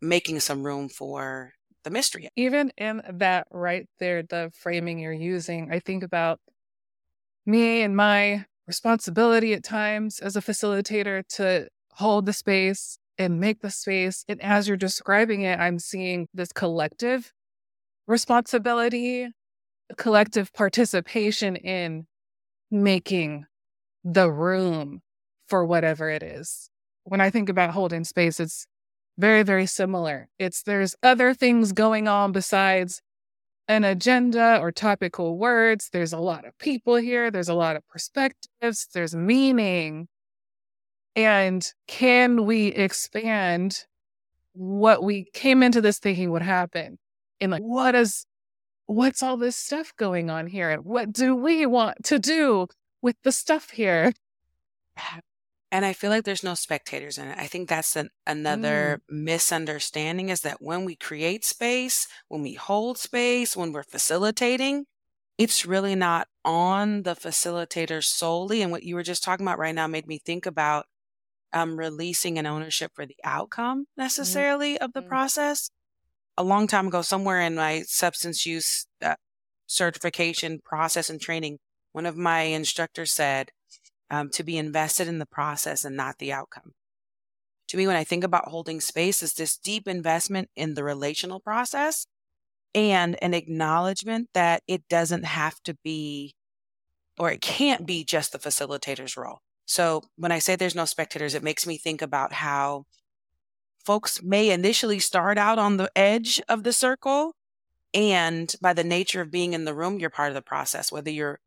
making 0.00 0.40
some 0.40 0.62
room 0.62 0.88
for 0.88 1.52
the 1.84 1.90
mystery. 1.90 2.28
Even 2.36 2.72
in 2.76 3.02
that 3.14 3.46
right 3.50 3.86
there, 3.98 4.22
the 4.22 4.50
framing 4.54 4.98
you're 4.98 5.12
using, 5.12 5.70
I 5.72 5.80
think 5.80 6.02
about 6.02 6.40
me 7.46 7.82
and 7.82 7.96
my 7.96 8.44
responsibility 8.66 9.52
at 9.54 9.64
times 9.64 10.20
as 10.20 10.36
a 10.36 10.40
facilitator 10.40 11.26
to 11.28 11.68
hold 11.92 12.26
the 12.26 12.32
space 12.32 12.98
and 13.18 13.40
make 13.40 13.60
the 13.60 13.70
space. 13.70 14.24
And 14.28 14.40
as 14.42 14.68
you're 14.68 14.76
describing 14.76 15.42
it, 15.42 15.58
I'm 15.58 15.78
seeing 15.78 16.28
this 16.32 16.52
collective 16.52 17.32
responsibility, 18.06 19.28
collective 19.96 20.52
participation 20.52 21.56
in 21.56 22.06
making 22.70 23.46
the 24.04 24.30
room 24.30 25.02
for 25.48 25.64
whatever 25.64 26.08
it 26.08 26.22
is. 26.22 26.70
When 27.04 27.20
I 27.20 27.30
think 27.30 27.48
about 27.48 27.70
holding 27.70 28.04
space, 28.04 28.40
it's 28.40 28.66
very, 29.18 29.42
very 29.42 29.66
similar. 29.66 30.28
It's 30.38 30.62
there's 30.62 30.94
other 31.02 31.34
things 31.34 31.72
going 31.72 32.08
on 32.08 32.32
besides 32.32 33.02
an 33.68 33.84
agenda 33.84 34.58
or 34.60 34.72
topical 34.72 35.38
words. 35.38 35.90
There's 35.92 36.12
a 36.12 36.18
lot 36.18 36.44
of 36.44 36.58
people 36.58 36.96
here, 36.96 37.30
there's 37.30 37.48
a 37.48 37.54
lot 37.54 37.76
of 37.76 37.86
perspectives, 37.88 38.88
there's 38.92 39.14
meaning. 39.14 40.08
And 41.14 41.66
can 41.86 42.46
we 42.46 42.68
expand 42.68 43.84
what 44.52 45.02
we 45.02 45.26
came 45.32 45.62
into 45.62 45.80
this 45.80 45.98
thinking 45.98 46.30
would 46.30 46.42
happen? 46.42 46.98
And 47.40 47.52
like, 47.52 47.62
what 47.62 47.94
is, 47.94 48.26
what's 48.86 49.22
all 49.22 49.36
this 49.36 49.56
stuff 49.56 49.92
going 49.96 50.30
on 50.30 50.46
here? 50.46 50.70
And 50.70 50.84
what 50.84 51.12
do 51.12 51.34
we 51.34 51.66
want 51.66 52.04
to 52.04 52.18
do 52.18 52.66
with 53.02 53.16
the 53.22 53.32
stuff 53.32 53.70
here. 53.70 54.12
And 55.72 55.84
I 55.84 55.92
feel 55.92 56.10
like 56.10 56.24
there's 56.24 56.42
no 56.42 56.54
spectators 56.54 57.16
in 57.16 57.28
it. 57.28 57.38
I 57.38 57.46
think 57.46 57.68
that's 57.68 57.94
an, 57.94 58.10
another 58.26 59.00
mm. 59.10 59.22
misunderstanding 59.22 60.28
is 60.28 60.40
that 60.40 60.60
when 60.60 60.84
we 60.84 60.96
create 60.96 61.44
space, 61.44 62.08
when 62.28 62.42
we 62.42 62.54
hold 62.54 62.98
space, 62.98 63.56
when 63.56 63.72
we're 63.72 63.84
facilitating, 63.84 64.86
it's 65.38 65.64
really 65.64 65.94
not 65.94 66.26
on 66.44 67.04
the 67.04 67.14
facilitator 67.14 68.02
solely. 68.02 68.62
And 68.62 68.72
what 68.72 68.82
you 68.82 68.96
were 68.96 69.04
just 69.04 69.22
talking 69.22 69.46
about 69.46 69.58
right 69.58 69.74
now 69.74 69.86
made 69.86 70.08
me 70.08 70.18
think 70.18 70.44
about 70.44 70.86
um, 71.52 71.78
releasing 71.78 72.38
an 72.38 72.46
ownership 72.46 72.92
for 72.94 73.06
the 73.06 73.16
outcome 73.24 73.82
mm-hmm. 73.82 74.02
necessarily 74.02 74.74
mm. 74.74 74.78
of 74.78 74.92
the 74.92 75.02
mm. 75.02 75.08
process. 75.08 75.70
A 76.36 76.42
long 76.42 76.66
time 76.66 76.88
ago, 76.88 77.02
somewhere 77.02 77.40
in 77.40 77.54
my 77.54 77.82
substance 77.86 78.44
use 78.44 78.86
uh, 79.02 79.14
certification 79.66 80.58
process 80.64 81.10
and 81.10 81.20
training, 81.20 81.58
one 81.92 82.06
of 82.06 82.16
my 82.16 82.42
instructors 82.42 83.12
said 83.12 83.50
um, 84.10 84.30
to 84.30 84.42
be 84.42 84.58
invested 84.58 85.08
in 85.08 85.18
the 85.18 85.26
process 85.26 85.84
and 85.84 85.96
not 85.96 86.18
the 86.18 86.32
outcome. 86.32 86.72
To 87.68 87.76
me, 87.76 87.86
when 87.86 87.96
I 87.96 88.04
think 88.04 88.24
about 88.24 88.48
holding 88.48 88.80
space, 88.80 89.22
is 89.22 89.34
this 89.34 89.56
deep 89.56 89.86
investment 89.86 90.50
in 90.56 90.74
the 90.74 90.82
relational 90.82 91.38
process 91.38 92.06
and 92.74 93.16
an 93.22 93.34
acknowledgement 93.34 94.28
that 94.34 94.62
it 94.66 94.88
doesn't 94.88 95.24
have 95.24 95.60
to 95.62 95.74
be 95.84 96.34
or 97.18 97.30
it 97.30 97.42
can't 97.42 97.86
be 97.86 98.02
just 98.02 98.32
the 98.32 98.38
facilitator's 98.38 99.16
role. 99.16 99.40
So 99.66 100.02
when 100.16 100.32
I 100.32 100.38
say 100.38 100.56
there's 100.56 100.74
no 100.74 100.86
spectators, 100.86 101.34
it 101.34 101.42
makes 101.42 101.66
me 101.66 101.76
think 101.76 102.00
about 102.02 102.32
how 102.32 102.86
folks 103.84 104.22
may 104.22 104.50
initially 104.50 104.98
start 104.98 105.36
out 105.36 105.58
on 105.58 105.76
the 105.76 105.90
edge 105.94 106.40
of 106.48 106.64
the 106.64 106.72
circle. 106.72 107.34
And 107.92 108.54
by 108.62 108.72
the 108.72 108.84
nature 108.84 109.20
of 109.20 109.30
being 109.30 109.52
in 109.52 109.64
the 109.64 109.74
room, 109.74 109.98
you're 109.98 110.10
part 110.10 110.30
of 110.30 110.34
the 110.34 110.42
process, 110.42 110.90
whether 110.90 111.10
you're 111.10 111.40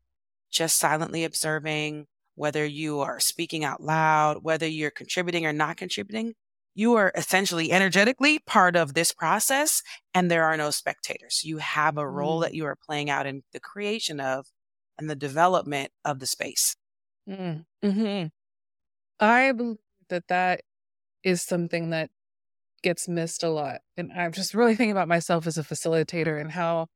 just 0.54 0.78
silently 0.78 1.24
observing, 1.24 2.06
whether 2.36 2.64
you 2.64 3.00
are 3.00 3.20
speaking 3.20 3.64
out 3.64 3.82
loud, 3.82 4.38
whether 4.42 4.66
you're 4.66 4.90
contributing 4.90 5.44
or 5.44 5.52
not 5.52 5.76
contributing, 5.76 6.34
you 6.74 6.94
are 6.94 7.12
essentially 7.14 7.70
energetically 7.70 8.40
part 8.40 8.74
of 8.74 8.94
this 8.94 9.12
process 9.12 9.82
and 10.12 10.30
there 10.30 10.44
are 10.44 10.56
no 10.56 10.70
spectators. 10.70 11.42
You 11.44 11.58
have 11.58 11.98
a 11.98 12.08
role 12.08 12.40
mm. 12.40 12.42
that 12.42 12.54
you 12.54 12.64
are 12.66 12.76
playing 12.76 13.10
out 13.10 13.26
in 13.26 13.42
the 13.52 13.60
creation 13.60 14.20
of 14.20 14.46
and 14.98 15.10
the 15.10 15.16
development 15.16 15.90
of 16.04 16.18
the 16.18 16.26
space. 16.26 16.76
Mm. 17.28 17.64
hmm 17.82 18.24
I 19.20 19.52
believe 19.52 19.76
that 20.08 20.28
that 20.28 20.62
is 21.22 21.42
something 21.42 21.90
that 21.90 22.10
gets 22.82 23.08
missed 23.08 23.42
a 23.42 23.48
lot. 23.48 23.80
And 23.96 24.12
I'm 24.12 24.32
just 24.32 24.54
really 24.54 24.74
thinking 24.74 24.92
about 24.92 25.08
myself 25.08 25.46
as 25.46 25.56
a 25.56 25.62
facilitator 25.62 26.40
and 26.40 26.50
how 26.50 26.88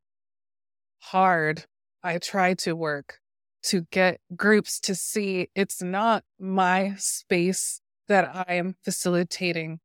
hard 0.98 1.64
I 2.02 2.18
try 2.18 2.54
to 2.54 2.74
work 2.74 3.20
to 3.68 3.82
get 3.90 4.20
groups 4.34 4.80
to 4.80 4.94
see 4.94 5.48
it's 5.54 5.82
not 5.82 6.25
my 6.38 6.94
space 6.96 7.80
that 8.08 8.46
I 8.48 8.54
am 8.54 8.76
facilitating. 8.82 9.80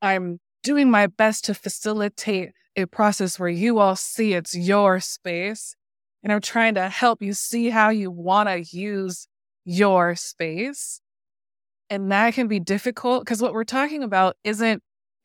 I'm 0.00 0.40
doing 0.62 0.90
my 0.90 1.06
best 1.06 1.44
to 1.44 1.54
facilitate 1.54 2.52
a 2.76 2.86
process 2.86 3.38
where 3.38 3.48
you 3.48 3.78
all 3.78 3.96
see 3.96 4.34
it's 4.34 4.54
your 4.54 5.00
space. 5.00 5.74
And 6.22 6.32
I'm 6.32 6.40
trying 6.40 6.74
to 6.74 6.88
help 6.88 7.22
you 7.22 7.32
see 7.32 7.70
how 7.70 7.90
you 7.90 8.10
want 8.10 8.48
to 8.48 8.60
use 8.76 9.28
your 9.64 10.16
space. 10.16 11.00
And 11.90 12.10
that 12.10 12.34
can 12.34 12.48
be 12.48 12.60
difficult 12.60 13.24
because 13.24 13.42
what 13.42 13.52
we're 13.52 13.64
talking 13.64 14.02
about 14.02 14.36
isn't 14.44 14.82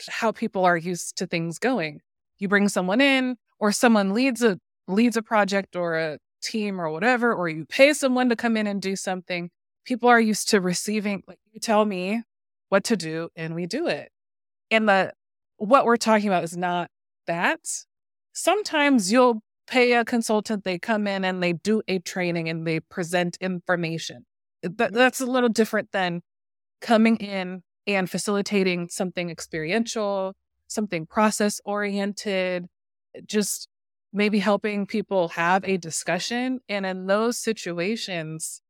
how 0.09 0.31
people 0.31 0.65
are 0.65 0.77
used 0.77 1.17
to 1.17 1.27
things 1.27 1.59
going. 1.59 2.01
You 2.37 2.47
bring 2.47 2.67
someone 2.67 3.01
in 3.01 3.37
or 3.59 3.71
someone 3.71 4.13
leads 4.13 4.43
a 4.43 4.59
leads 4.87 5.15
a 5.15 5.21
project 5.21 5.75
or 5.75 5.97
a 5.97 6.17
team 6.43 6.79
or 6.79 6.89
whatever, 6.89 7.33
or 7.33 7.49
you 7.49 7.65
pay 7.65 7.93
someone 7.93 8.29
to 8.29 8.35
come 8.35 8.57
in 8.57 8.67
and 8.67 8.81
do 8.81 8.95
something. 8.95 9.49
People 9.85 10.09
are 10.09 10.19
used 10.19 10.49
to 10.49 10.61
receiving, 10.61 11.23
like 11.27 11.39
you 11.51 11.59
tell 11.59 11.85
me 11.85 12.23
what 12.69 12.83
to 12.85 12.97
do 12.97 13.29
and 13.35 13.55
we 13.55 13.65
do 13.65 13.87
it. 13.87 14.11
And 14.71 14.87
the 14.87 15.13
what 15.57 15.85
we're 15.85 15.97
talking 15.97 16.27
about 16.27 16.43
is 16.43 16.57
not 16.57 16.89
that. 17.27 17.59
Sometimes 18.33 19.11
you'll 19.11 19.41
pay 19.67 19.93
a 19.93 20.03
consultant, 20.03 20.63
they 20.63 20.77
come 20.77 21.07
in 21.07 21.23
and 21.23 21.41
they 21.41 21.53
do 21.53 21.81
a 21.87 21.99
training 21.99 22.49
and 22.49 22.67
they 22.67 22.79
present 22.79 23.37
information. 23.39 24.25
That, 24.61 24.77
mm-hmm. 24.77 24.95
that's 24.95 25.21
a 25.21 25.25
little 25.25 25.49
different 25.49 25.91
than 25.91 26.21
coming 26.81 27.17
in 27.17 27.63
and 27.87 28.09
facilitating 28.09 28.89
something 28.89 29.29
experiential, 29.29 30.33
something 30.67 31.05
process 31.05 31.61
oriented, 31.65 32.67
just 33.25 33.67
maybe 34.13 34.39
helping 34.39 34.85
people 34.85 35.29
have 35.29 35.63
a 35.65 35.77
discussion. 35.77 36.59
And 36.69 36.85
in 36.85 37.07
those 37.07 37.37
situations, 37.37 38.61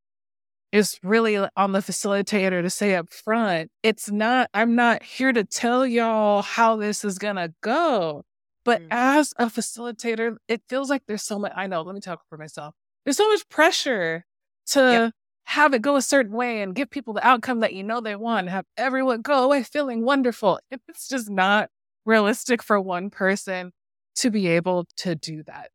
it's 0.72 1.00
really 1.04 1.38
on 1.56 1.72
the 1.74 1.80
facilitator 1.80 2.62
to 2.62 2.70
say 2.70 2.96
up 2.96 3.10
front, 3.12 3.70
it's 3.84 4.10
not, 4.10 4.50
I'm 4.54 4.76
not 4.76 5.04
here 5.04 5.32
to 5.32 5.44
tell 5.44 5.86
y'all 5.86 6.42
how 6.42 6.78
this 6.78 7.06
is 7.06 7.20
going 7.20 7.36
to 7.36 7.54
go. 7.62 8.24
But 8.66 8.82
mm. 8.82 8.88
as 8.90 9.34
a 9.38 9.48
facilitator, 9.48 10.38
it 10.48 10.62
feels 10.70 10.90
like 10.90 11.04
there's 11.06 11.24
so 11.24 11.38
much, 11.38 11.52
I 11.56 11.68
know, 11.68 11.82
let 11.82 11.94
me 11.94 12.02
talk 12.02 12.22
for 12.30 12.38
myself. 12.38 12.74
There's 13.04 13.18
so 13.18 13.28
much 13.30 13.48
pressure 13.50 14.26
to 14.68 14.80
yep. 14.80 15.12
have 15.44 15.74
it 15.74 15.82
go 15.82 15.98
a 15.98 16.02
certain 16.02 16.32
way 16.32 16.62
and 16.62 16.74
give 16.74 16.90
people 16.90 17.14
the 17.14 17.28
outcome 17.28 17.60
that 17.60 17.74
you 17.74 17.84
know 17.84 18.00
they 18.00 18.16
want, 18.16 18.50
have 18.50 18.66
everyone 18.78 19.22
go 19.22 19.44
away 19.44 19.64
feeling 19.64 20.04
wonderful. 20.04 20.60
It's 20.88 21.08
just 21.08 21.30
not 21.30 21.70
realistic 22.06 22.64
for 22.64 22.80
one 22.80 23.10
person 23.10 23.74
to 24.16 24.30
be 24.30 24.48
able 24.48 24.86
to 24.98 25.16
do 25.16 25.44
that. 25.44 25.70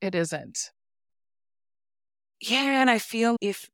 It 0.00 0.14
isn't. 0.14 0.70
Yeah. 2.40 2.80
And 2.80 2.90
I 2.90 2.98
feel 2.98 3.36
if 3.40 3.68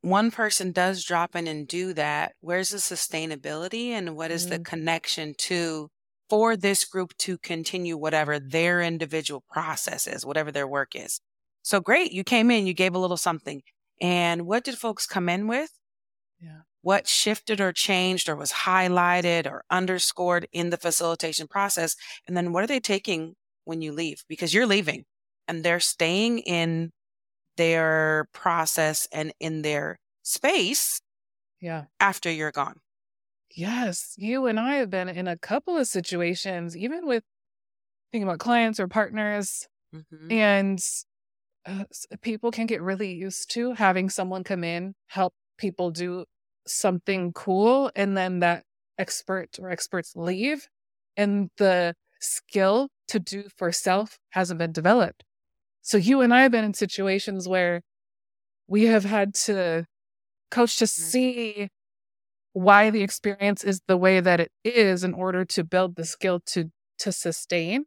one 0.00 0.30
person 0.30 0.72
does 0.72 1.04
drop 1.04 1.34
in 1.34 1.46
and 1.46 1.66
do 1.66 1.92
that, 1.94 2.32
where's 2.40 2.70
the 2.70 2.78
sustainability 2.78 3.88
and 3.88 4.16
what 4.16 4.30
is 4.30 4.42
mm-hmm. 4.46 4.50
the 4.50 4.58
connection 4.60 5.34
to 5.38 5.88
for 6.30 6.56
this 6.56 6.84
group 6.84 7.16
to 7.18 7.36
continue 7.38 7.96
whatever 7.96 8.38
their 8.38 8.80
individual 8.80 9.44
process 9.50 10.06
is, 10.06 10.24
whatever 10.24 10.50
their 10.52 10.66
work 10.66 10.94
is? 10.94 11.20
So 11.62 11.80
great. 11.80 12.12
You 12.12 12.24
came 12.24 12.50
in, 12.50 12.66
you 12.66 12.74
gave 12.74 12.94
a 12.94 12.98
little 12.98 13.16
something. 13.16 13.62
And 14.00 14.46
what 14.46 14.64
did 14.64 14.76
folks 14.76 15.06
come 15.06 15.28
in 15.28 15.46
with? 15.46 15.70
Yeah. 16.40 16.60
What 16.84 17.08
shifted 17.08 17.62
or 17.62 17.72
changed 17.72 18.28
or 18.28 18.36
was 18.36 18.52
highlighted 18.52 19.46
or 19.46 19.64
underscored 19.70 20.46
in 20.52 20.68
the 20.68 20.76
facilitation 20.76 21.48
process? 21.48 21.96
And 22.26 22.36
then 22.36 22.52
what 22.52 22.62
are 22.62 22.66
they 22.66 22.78
taking 22.78 23.36
when 23.64 23.80
you 23.80 23.90
leave? 23.90 24.22
Because 24.28 24.52
you're 24.52 24.66
leaving 24.66 25.04
and 25.48 25.64
they're 25.64 25.80
staying 25.80 26.40
in 26.40 26.90
their 27.56 28.28
process 28.34 29.08
and 29.12 29.32
in 29.40 29.62
their 29.62 29.98
space 30.22 31.00
yeah 31.60 31.84
after 32.00 32.30
you're 32.30 32.52
gone 32.52 32.80
yes 33.50 34.14
you 34.16 34.46
and 34.46 34.58
i 34.58 34.74
have 34.74 34.90
been 34.90 35.08
in 35.08 35.28
a 35.28 35.38
couple 35.38 35.76
of 35.76 35.86
situations 35.86 36.76
even 36.76 37.06
with 37.06 37.22
thinking 38.10 38.26
about 38.28 38.38
clients 38.38 38.80
or 38.80 38.88
partners 38.88 39.68
mm-hmm. 39.94 40.32
and 40.32 40.80
uh, 41.66 41.84
people 42.20 42.50
can 42.50 42.66
get 42.66 42.82
really 42.82 43.14
used 43.14 43.50
to 43.50 43.72
having 43.72 44.10
someone 44.10 44.42
come 44.44 44.64
in 44.64 44.94
help 45.06 45.32
people 45.56 45.90
do 45.90 46.24
something 46.66 47.32
cool 47.32 47.90
and 47.94 48.16
then 48.16 48.40
that 48.40 48.64
expert 48.98 49.58
or 49.60 49.70
experts 49.70 50.14
leave 50.16 50.68
and 51.16 51.50
the 51.58 51.94
skill 52.20 52.88
to 53.08 53.18
do 53.18 53.44
for 53.56 53.70
self 53.72 54.18
hasn't 54.30 54.58
been 54.58 54.72
developed. 54.72 55.24
So 55.82 55.98
you 55.98 56.20
and 56.20 56.32
I 56.32 56.42
have 56.42 56.52
been 56.52 56.64
in 56.64 56.74
situations 56.74 57.46
where 57.46 57.82
we 58.66 58.84
have 58.84 59.04
had 59.04 59.34
to 59.34 59.86
coach 60.50 60.78
to 60.78 60.84
mm-hmm. 60.84 61.02
see 61.02 61.68
why 62.52 62.90
the 62.90 63.02
experience 63.02 63.64
is 63.64 63.80
the 63.86 63.96
way 63.96 64.20
that 64.20 64.40
it 64.40 64.50
is 64.64 65.04
in 65.04 65.12
order 65.12 65.44
to 65.44 65.64
build 65.64 65.96
the 65.96 66.04
skill 66.04 66.40
to 66.46 66.70
to 66.96 67.12
sustain 67.12 67.84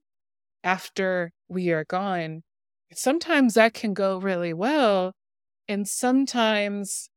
after 0.64 1.32
we 1.48 1.72
are 1.72 1.86
gone. 1.86 2.44
Sometimes 2.94 3.54
that 3.54 3.74
can 3.74 3.94
go 3.94 4.18
really 4.18 4.54
well 4.54 5.14
and 5.68 5.88
sometimes 5.88 7.10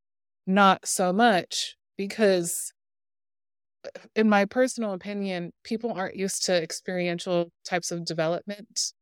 not 0.54 0.87
so 0.87 1.12
much 1.12 1.76
because 1.97 2.73
in 4.14 4.28
my 4.28 4.45
personal 4.45 4.92
opinion, 4.92 5.52
people 5.64 5.92
aren't 5.92 6.16
used 6.16 6.45
to 6.47 6.62
experiential 6.62 7.50
types 7.64 7.90
of 7.90 8.04
development. 8.04 8.92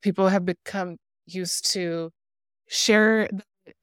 People 0.00 0.28
have 0.28 0.44
become 0.44 0.96
used 1.26 1.72
to 1.72 2.10
share. 2.68 3.28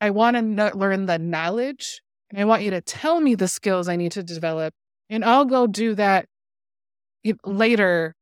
I 0.02 0.10
want 0.10 0.38
to 0.38 0.72
learn 0.76 1.06
the 1.06 1.20
knowledge 1.20 2.02
and 2.30 2.40
I 2.40 2.46
want 2.46 2.64
you 2.64 2.72
to 2.72 2.82
tell 2.82 3.22
me 3.22 3.36
the 3.36 3.48
skills 3.48 3.88
I 3.88 3.96
need 3.96 4.14
to 4.14 4.24
develop. 4.24 4.74
And 5.10 5.24
I'll 5.24 5.46
go 5.46 5.68
do 5.68 5.94
that 5.96 6.26
later 7.46 8.16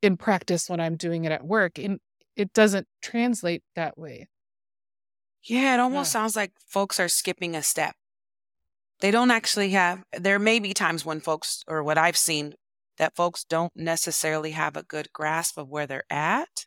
in 0.00 0.16
practice 0.16 0.70
when 0.70 0.80
I'm 0.80 0.96
doing 0.96 1.24
it 1.24 1.32
at 1.32 1.44
work. 1.44 1.78
And 1.78 1.98
it 2.36 2.52
doesn't 2.52 2.86
translate 3.02 3.62
that 3.74 3.98
way. 3.98 4.28
Yeah, 5.42 5.74
it 5.74 5.80
almost 5.80 6.08
yeah. 6.14 6.20
sounds 6.20 6.36
like 6.36 6.52
folks 6.66 6.98
are 6.98 7.08
skipping 7.08 7.54
a 7.54 7.62
step 7.62 7.94
they 9.00 9.10
don't 9.10 9.30
actually 9.30 9.70
have 9.70 10.02
there 10.18 10.38
may 10.38 10.58
be 10.58 10.74
times 10.74 11.04
when 11.04 11.20
folks 11.20 11.62
or 11.68 11.82
what 11.82 11.98
i've 11.98 12.16
seen 12.16 12.54
that 12.98 13.16
folks 13.16 13.44
don't 13.44 13.72
necessarily 13.74 14.50
have 14.50 14.76
a 14.76 14.82
good 14.82 15.12
grasp 15.12 15.56
of 15.56 15.68
where 15.68 15.86
they're 15.86 16.04
at 16.10 16.66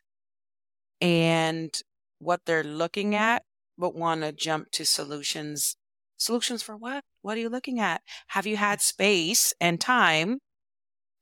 and 1.00 1.82
what 2.18 2.40
they're 2.46 2.64
looking 2.64 3.14
at 3.14 3.42
but 3.78 3.94
want 3.94 4.22
to 4.22 4.32
jump 4.32 4.70
to 4.70 4.84
solutions. 4.84 5.76
Solutions 6.16 6.62
for 6.62 6.76
what? 6.76 7.04
What 7.22 7.36
are 7.36 7.40
you 7.40 7.48
looking 7.48 7.80
at? 7.80 8.00
Have 8.28 8.46
you 8.46 8.56
had 8.56 8.80
space 8.80 9.52
and 9.60 9.80
time 9.80 10.38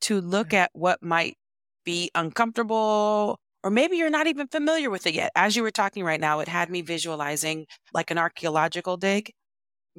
to 0.03 0.21
look 0.21 0.53
at 0.53 0.71
what 0.73 1.03
might 1.03 1.37
be 1.85 2.11
uncomfortable 2.15 3.39
or 3.63 3.71
maybe 3.71 3.97
you're 3.97 4.09
not 4.09 4.27
even 4.27 4.47
familiar 4.49 4.89
with 4.89 5.07
it 5.07 5.13
yet. 5.13 5.31
As 5.37 5.55
you 5.55 5.63
were 5.63 5.71
talking 5.71 6.03
right 6.03 6.21
now, 6.21 6.41
it 6.41 6.49
had 6.49 6.71
me 6.71 6.81
visualizing 6.81 7.67
like 7.93 8.11
an 8.11 8.17
archaeological 8.17 8.97
dig 8.97 9.33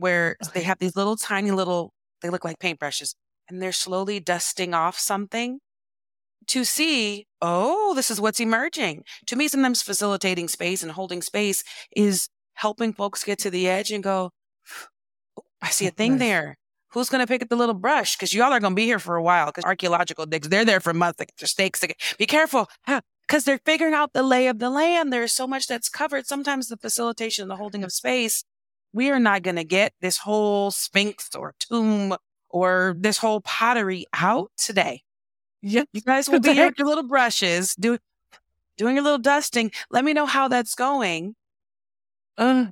where 0.01 0.35
okay. 0.43 0.59
they 0.59 0.65
have 0.65 0.79
these 0.79 0.95
little 0.95 1.15
tiny 1.15 1.51
little, 1.51 1.93
they 2.21 2.29
look 2.29 2.43
like 2.43 2.57
paintbrushes, 2.59 3.13
and 3.47 3.61
they're 3.61 3.71
slowly 3.71 4.19
dusting 4.19 4.73
off 4.73 4.97
something 4.97 5.59
to 6.47 6.63
see, 6.65 7.27
oh, 7.41 7.93
this 7.93 8.09
is 8.09 8.19
what's 8.19 8.39
emerging. 8.39 9.03
To 9.27 9.35
me, 9.35 9.47
sometimes 9.47 9.83
facilitating 9.83 10.47
space 10.47 10.81
and 10.81 10.91
holding 10.91 11.21
space 11.21 11.63
is 11.95 12.27
helping 12.55 12.93
folks 12.93 13.23
get 13.23 13.37
to 13.39 13.51
the 13.51 13.69
edge 13.69 13.91
and 13.91 14.03
go, 14.03 14.31
I 15.61 15.69
see 15.69 15.85
a 15.85 15.91
thing 15.91 16.13
nice. 16.13 16.19
there. 16.19 16.57
Who's 16.93 17.09
going 17.09 17.23
to 17.23 17.27
pick 17.27 17.43
up 17.43 17.49
the 17.49 17.55
little 17.55 17.75
brush? 17.75 18.17
Because 18.17 18.33
y'all 18.33 18.51
are 18.51 18.59
going 18.59 18.73
to 18.73 18.75
be 18.75 18.85
here 18.85 18.99
for 18.99 19.15
a 19.15 19.23
while. 19.23 19.45
Because 19.45 19.63
archaeological 19.63 20.25
digs, 20.25 20.49
they're 20.49 20.65
there 20.65 20.79
for 20.79 20.93
months. 20.93 21.19
Like, 21.19 21.31
there's 21.39 21.51
stakes. 21.51 21.85
Be 22.17 22.25
careful. 22.25 22.67
Because 23.27 23.45
they're 23.45 23.61
figuring 23.63 23.93
out 23.93 24.13
the 24.13 24.23
lay 24.23 24.47
of 24.47 24.59
the 24.59 24.69
land. 24.69 25.13
There's 25.13 25.31
so 25.31 25.47
much 25.47 25.67
that's 25.67 25.87
covered. 25.87 26.25
Sometimes 26.25 26.67
the 26.67 26.75
facilitation, 26.75 27.47
the 27.47 27.55
holding 27.55 27.83
of 27.83 27.93
space 27.93 28.43
we 28.93 29.09
are 29.09 29.19
not 29.19 29.43
going 29.43 29.55
to 29.55 29.63
get 29.63 29.93
this 30.01 30.17
whole 30.17 30.71
sphinx 30.71 31.35
or 31.35 31.55
tomb 31.59 32.15
or 32.49 32.95
this 32.97 33.17
whole 33.17 33.41
pottery 33.41 34.05
out 34.13 34.51
today. 34.57 35.03
Yep. 35.61 35.89
You 35.93 36.01
guys 36.01 36.27
will 36.27 36.39
be 36.39 36.51
your 36.51 36.71
little 36.77 37.07
brushes, 37.07 37.75
do, 37.75 37.97
doing 38.77 38.97
a 38.97 39.01
little 39.01 39.19
dusting. 39.19 39.71
Let 39.89 40.03
me 40.03 40.13
know 40.13 40.25
how 40.25 40.47
that's 40.47 40.75
going. 40.75 41.35
Uh, 42.37 42.67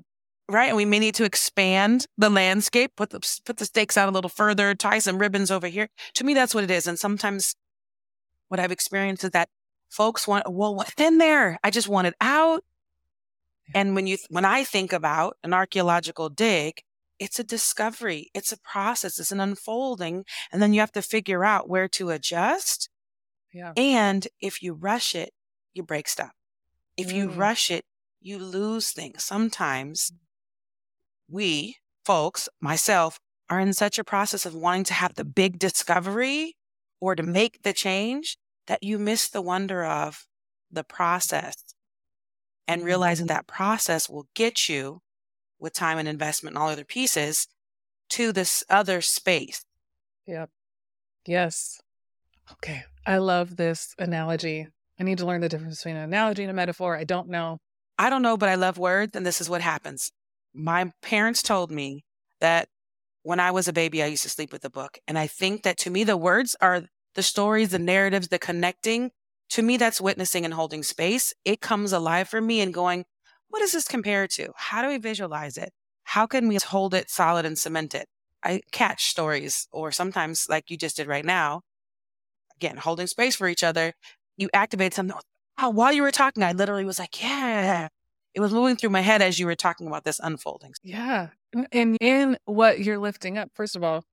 right? 0.49 0.69
And 0.69 0.77
we 0.77 0.85
may 0.85 0.99
need 0.99 1.15
to 1.15 1.23
expand 1.23 2.07
the 2.17 2.29
landscape, 2.29 2.93
put 2.95 3.11
the, 3.11 3.19
put 3.45 3.57
the 3.57 3.65
stakes 3.65 3.95
out 3.97 4.09
a 4.09 4.11
little 4.11 4.29
further, 4.29 4.73
tie 4.73 4.99
some 4.99 5.19
ribbons 5.19 5.51
over 5.51 5.67
here. 5.67 5.89
To 6.15 6.23
me, 6.23 6.33
that's 6.33 6.55
what 6.55 6.63
it 6.63 6.71
is. 6.71 6.87
And 6.87 6.97
sometimes 6.97 7.55
what 8.47 8.59
I've 8.59 8.71
experienced 8.71 9.23
is 9.23 9.29
that 9.31 9.49
folks 9.89 10.27
want, 10.27 10.51
well, 10.51 10.73
what's 10.73 10.99
in 10.99 11.19
there? 11.19 11.59
I 11.63 11.69
just 11.69 11.87
want 11.87 12.07
it 12.07 12.15
out. 12.19 12.63
And 13.73 13.95
when 13.95 14.07
you, 14.07 14.17
when 14.29 14.45
I 14.45 14.63
think 14.63 14.93
about 14.93 15.37
an 15.43 15.53
archaeological 15.53 16.29
dig, 16.29 16.81
it's 17.19 17.39
a 17.39 17.43
discovery. 17.43 18.29
It's 18.33 18.51
a 18.51 18.59
process. 18.59 19.19
It's 19.19 19.31
an 19.31 19.39
unfolding. 19.39 20.25
And 20.51 20.61
then 20.61 20.73
you 20.73 20.79
have 20.79 20.91
to 20.93 21.01
figure 21.01 21.43
out 21.43 21.69
where 21.69 21.87
to 21.89 22.09
adjust. 22.11 22.89
Yeah. 23.53 23.73
And 23.75 24.27
if 24.41 24.63
you 24.63 24.73
rush 24.73 25.15
it, 25.15 25.31
you 25.73 25.83
break 25.83 26.07
stuff. 26.07 26.31
If 26.97 27.11
you 27.11 27.27
Mm. 27.29 27.37
rush 27.37 27.71
it, 27.71 27.85
you 28.21 28.37
lose 28.37 28.91
things. 28.91 29.23
Sometimes 29.23 30.11
we 31.29 31.77
folks, 32.05 32.49
myself, 32.59 33.19
are 33.49 33.59
in 33.59 33.73
such 33.73 33.99
a 33.99 34.03
process 34.03 34.45
of 34.45 34.55
wanting 34.55 34.83
to 34.85 34.93
have 34.93 35.15
the 35.15 35.25
big 35.25 35.59
discovery 35.59 36.55
or 36.99 37.15
to 37.15 37.23
make 37.23 37.61
the 37.63 37.73
change 37.73 38.37
that 38.67 38.83
you 38.83 38.97
miss 38.99 39.29
the 39.29 39.41
wonder 39.41 39.83
of 39.85 40.25
the 40.71 40.83
process 40.83 41.55
and 42.69 42.81
Mhm. 42.81 42.85
realizing 42.85 43.27
that 43.27 43.47
process 43.47 44.07
will 44.07 44.27
get 44.35 44.69
you 44.69 45.01
with 45.59 45.73
time 45.73 45.97
and 45.97 46.07
investment 46.07 46.55
and 46.55 46.63
all 46.63 46.69
other 46.69 46.85
pieces 46.85 47.47
to 48.09 48.31
this 48.31 48.63
other 48.69 49.01
space. 49.01 49.65
Yep. 50.27 50.49
Yes. 51.25 51.79
Okay. 52.53 52.83
I 53.05 53.17
love 53.17 53.55
this 53.57 53.93
analogy. 53.99 54.67
I 54.99 55.03
need 55.03 55.17
to 55.19 55.25
learn 55.25 55.41
the 55.41 55.49
difference 55.49 55.77
between 55.77 55.95
an 55.95 56.03
analogy 56.03 56.43
and 56.43 56.51
a 56.51 56.53
metaphor. 56.53 56.95
I 56.95 57.03
don't 57.03 57.29
know. 57.29 57.59
I 57.97 58.09
don't 58.09 58.21
know, 58.21 58.37
but 58.37 58.49
I 58.49 58.55
love 58.55 58.77
words, 58.77 59.15
and 59.15 59.25
this 59.25 59.41
is 59.41 59.49
what 59.49 59.61
happens. 59.61 60.11
My 60.53 60.91
parents 61.01 61.41
told 61.41 61.71
me 61.71 62.03
that 62.39 62.69
when 63.23 63.39
I 63.39 63.51
was 63.51 63.67
a 63.67 63.73
baby, 63.73 64.01
I 64.01 64.07
used 64.07 64.23
to 64.23 64.29
sleep 64.29 64.51
with 64.51 64.63
a 64.65 64.69
book. 64.69 64.99
And 65.07 65.19
I 65.19 65.27
think 65.27 65.63
that 65.63 65.77
to 65.79 65.89
me, 65.89 66.03
the 66.03 66.17
words 66.17 66.55
are 66.61 66.83
the 67.15 67.23
stories, 67.23 67.69
the 67.69 67.79
narratives, 67.79 68.29
the 68.29 68.39
connecting. 68.39 69.11
To 69.49 69.61
me, 69.61 69.77
that's 69.77 69.99
witnessing 69.99 70.45
and 70.45 70.53
holding 70.53 70.83
space. 70.83 71.33
It 71.43 71.61
comes 71.61 71.91
alive 71.91 72.29
for 72.29 72.39
me 72.39 72.61
and 72.61 72.73
going, 72.73 73.05
what 73.49 73.59
does 73.59 73.71
this 73.71 73.87
compare 73.87 74.27
to? 74.27 74.51
How 74.55 74.81
do 74.81 74.89
we 74.89 74.97
visualize 74.97 75.57
it? 75.57 75.71
How 76.03 76.27
can 76.27 76.47
we 76.47 76.57
hold 76.63 76.93
it 76.93 77.09
solid 77.09 77.45
and 77.45 77.57
cement 77.57 77.95
it? 77.95 78.07
I 78.43 78.61
catch 78.71 79.05
stories, 79.05 79.67
or 79.71 79.91
sometimes, 79.91 80.47
like 80.49 80.69
you 80.69 80.77
just 80.77 80.97
did 80.97 81.07
right 81.07 81.25
now, 81.25 81.61
again, 82.55 82.77
holding 82.77 83.07
space 83.07 83.35
for 83.35 83.47
each 83.47 83.63
other. 83.63 83.93
You 84.37 84.49
activate 84.53 84.93
something. 84.93 85.17
Oh, 85.61 85.69
while 85.69 85.91
you 85.91 86.03
were 86.03 86.11
talking, 86.11 86.43
I 86.43 86.53
literally 86.53 86.85
was 86.85 86.99
like, 86.99 87.21
yeah. 87.21 87.89
It 88.33 88.39
was 88.39 88.53
moving 88.53 88.75
through 88.75 88.91
my 88.91 89.01
head 89.01 89.21
as 89.21 89.39
you 89.39 89.45
were 89.45 89.55
talking 89.55 89.87
about 89.87 90.05
this 90.05 90.19
unfolding. 90.19 90.73
Yeah. 90.83 91.29
And 91.73 91.97
in 91.99 92.37
what 92.45 92.79
you're 92.79 92.99
lifting 92.99 93.37
up, 93.37 93.49
first 93.55 93.75
of 93.75 93.83
all, 93.83 94.05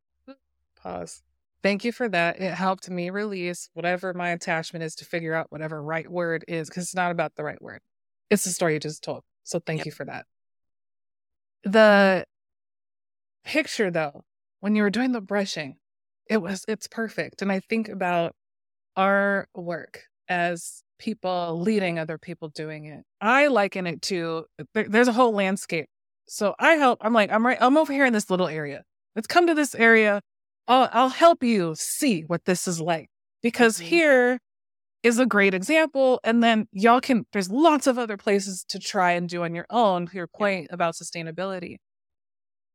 pause. 0.83 1.23
Thank 1.63 1.85
you 1.85 1.93
for 1.93 2.09
that. 2.09 2.41
It 2.41 2.55
helped 2.55 2.89
me 2.89 3.11
release 3.11 3.69
whatever 3.75 4.15
my 4.15 4.31
attachment 4.31 4.83
is 4.85 4.95
to 4.97 5.05
figure 5.05 5.35
out 5.35 5.51
whatever 5.51 5.83
right 5.83 6.09
word 6.09 6.45
is, 6.47 6.69
because 6.69 6.85
it's 6.85 6.95
not 6.95 7.11
about 7.11 7.35
the 7.35 7.45
right 7.45 7.61
word. 7.61 7.81
It's 8.31 8.45
the 8.45 8.51
story 8.51 8.75
you 8.75 8.81
just 8.81 9.03
told. 9.03 9.23
So 9.45 9.59
thank 9.59 9.79
Yep. 9.79 9.87
you 9.87 9.93
for 9.93 10.05
that. 10.05 10.27
The 11.65 12.25
picture 13.45 13.91
though, 13.91 14.25
when 14.61 14.77
you 14.77 14.83
were 14.83 14.91
doing 14.91 15.13
the 15.13 15.21
brushing, 15.21 15.77
it 16.29 16.39
was 16.39 16.65
it's 16.69 16.87
perfect. 16.87 17.43
And 17.43 17.51
I 17.51 17.61
think 17.61 17.89
about 17.89 18.35
our 18.97 19.49
work 19.55 20.05
as 20.29 20.83
people 20.99 21.61
leading 21.61 21.99
other 21.99 22.19
people 22.19 22.49
doing 22.49 22.87
it. 22.87 23.05
I 23.21 23.49
liken 23.49 23.87
it 23.87 24.03
to 24.03 24.47
there, 24.75 24.89
there's 24.89 25.09
a 25.09 25.13
whole 25.13 25.33
landscape. 25.33 25.89
So 26.29 26.55
I 26.59 26.73
help. 26.75 26.99
I'm 27.03 27.13
like 27.13 27.31
I'm 27.31 27.47
right. 27.47 27.59
I'm 27.61 27.77
over 27.77 27.93
here 27.93 28.05
in 28.07 28.13
this 28.13 28.31
little 28.31 28.49
area. 28.49 28.83
Let's 29.15 29.29
come 29.29 29.47
to 29.47 29.55
this 29.55 29.75
area. 29.75 30.21
I'll, 30.69 30.89
I'll 30.93 31.09
help 31.09 31.43
you 31.43 31.75
see 31.77 32.23
what 32.23 32.45
this 32.45 32.67
is 32.67 32.81
like 32.81 33.09
because 33.43 33.79
Mhm. 33.79 33.85
here 33.85 34.39
is 35.03 35.19
a 35.19 35.27
great 35.27 35.55
example. 35.55 36.21
And 36.25 36.43
then 36.43 36.69
y'all 36.73 37.01
can. 37.01 37.27
There's 37.33 37.51
lots 37.51 37.87
of 37.87 37.99
other 37.99 38.17
places 38.17 38.65
to 38.69 38.79
try 38.79 39.13
and 39.13 39.29
do 39.29 39.45
on 39.45 39.55
your 39.55 39.67
own. 39.71 40.09
Your 40.13 40.27
point 40.27 40.69
about 40.71 40.95
sustainability. 40.95 41.77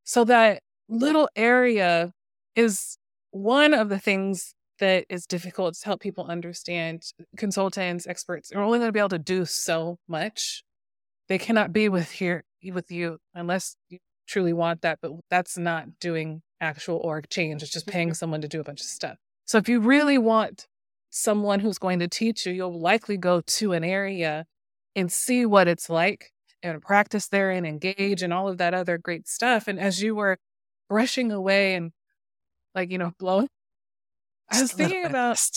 So 0.03 0.24
that 0.25 0.62
little 0.88 1.29
area 1.36 2.13
is 2.55 2.98
one 3.31 3.74
of 3.74 3.89
the 3.89 4.00
things 4.00 4.53
that 4.79 5.05
is 5.09 5.25
difficult 5.25 5.75
to 5.75 5.85
help 5.85 6.01
people 6.01 6.25
understand. 6.25 7.03
Consultants, 7.37 8.07
experts 8.07 8.51
are 8.51 8.61
only 8.61 8.79
going 8.79 8.87
to 8.89 8.94
be 8.94 9.00
able 9.00 9.09
to 9.09 9.20
do 9.20 9.46
so 9.46 10.00
much. 10.07 10.63
They 11.27 11.37
cannot 11.37 11.72
be 11.72 11.87
with 11.87 12.11
here 12.11 12.44
with 12.63 12.92
you 12.92 13.20
unless 13.33 13.75
you 13.89 14.00
truly 14.27 14.53
want 14.53 14.81
that. 14.81 15.00
But 15.01 15.11
that's 15.29 15.57
not 15.57 16.00
doing 16.00 16.42
actual 16.61 16.97
org 16.97 17.27
change. 17.29 17.63
It's 17.63 17.71
just 17.71 17.87
paying 17.87 18.09
mm-hmm. 18.09 18.15
someone 18.15 18.41
to 18.41 18.47
do 18.47 18.61
a 18.61 18.63
bunch 18.63 18.79
of 18.81 18.87
stuff. 18.87 19.17
So 19.45 19.57
if 19.57 19.67
you 19.67 19.79
really 19.79 20.17
want 20.17 20.67
someone 21.09 21.59
who's 21.59 21.77
going 21.77 22.00
to 22.00 22.07
teach 22.07 22.45
you, 22.45 22.53
you'll 22.53 22.79
likely 22.79 23.17
go 23.17 23.41
to 23.41 23.74
an 23.74 23.83
area 23.83 24.45
and 24.95 25.11
see 25.11 25.45
what 25.45 25.67
it's 25.67 25.89
like 25.89 26.31
and 26.63 26.81
practice 26.81 27.27
there 27.27 27.51
and 27.51 27.65
engage 27.65 28.21
and 28.21 28.31
all 28.31 28.47
of 28.47 28.57
that 28.59 28.74
other 28.74 28.97
great 28.97 29.27
stuff. 29.27 29.67
And 29.67 29.79
as 29.79 30.01
you 30.01 30.15
were 30.15 30.37
brushing 30.87 31.31
away 31.31 31.75
and 31.75 31.91
like, 32.75 32.91
you 32.91 32.97
know, 32.97 33.11
blowing, 33.19 33.50
I 34.50 34.61
was 34.61 34.69
Just 34.69 34.74
a 34.74 34.77
little 34.77 34.89
thinking 34.91 35.09
about 35.09 35.50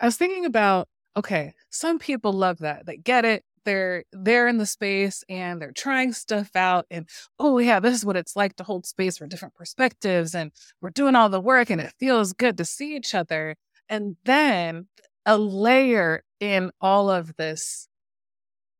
I 0.00 0.06
was 0.06 0.16
thinking 0.16 0.44
about, 0.44 0.88
okay, 1.16 1.54
some 1.70 1.98
people 1.98 2.32
love 2.32 2.58
that. 2.58 2.86
They 2.86 2.96
get 2.96 3.24
it. 3.24 3.44
They're 3.64 4.04
they're 4.12 4.48
in 4.48 4.58
the 4.58 4.66
space 4.66 5.24
and 5.28 5.60
they're 5.60 5.72
trying 5.72 6.12
stuff 6.12 6.54
out 6.56 6.86
and 6.90 7.08
oh 7.38 7.58
yeah, 7.58 7.80
this 7.80 7.94
is 7.94 8.04
what 8.04 8.16
it's 8.16 8.36
like 8.36 8.56
to 8.56 8.64
hold 8.64 8.86
space 8.86 9.18
for 9.18 9.26
different 9.26 9.54
perspectives 9.54 10.34
and 10.34 10.52
we're 10.80 10.90
doing 10.90 11.14
all 11.14 11.28
the 11.28 11.40
work 11.40 11.70
and 11.70 11.80
it 11.80 11.94
feels 11.98 12.32
good 12.32 12.56
to 12.58 12.64
see 12.64 12.96
each 12.96 13.14
other. 13.14 13.56
And 13.88 14.16
then 14.24 14.88
a 15.26 15.38
layer 15.38 16.24
in 16.40 16.72
all 16.80 17.10
of 17.10 17.36
this 17.36 17.88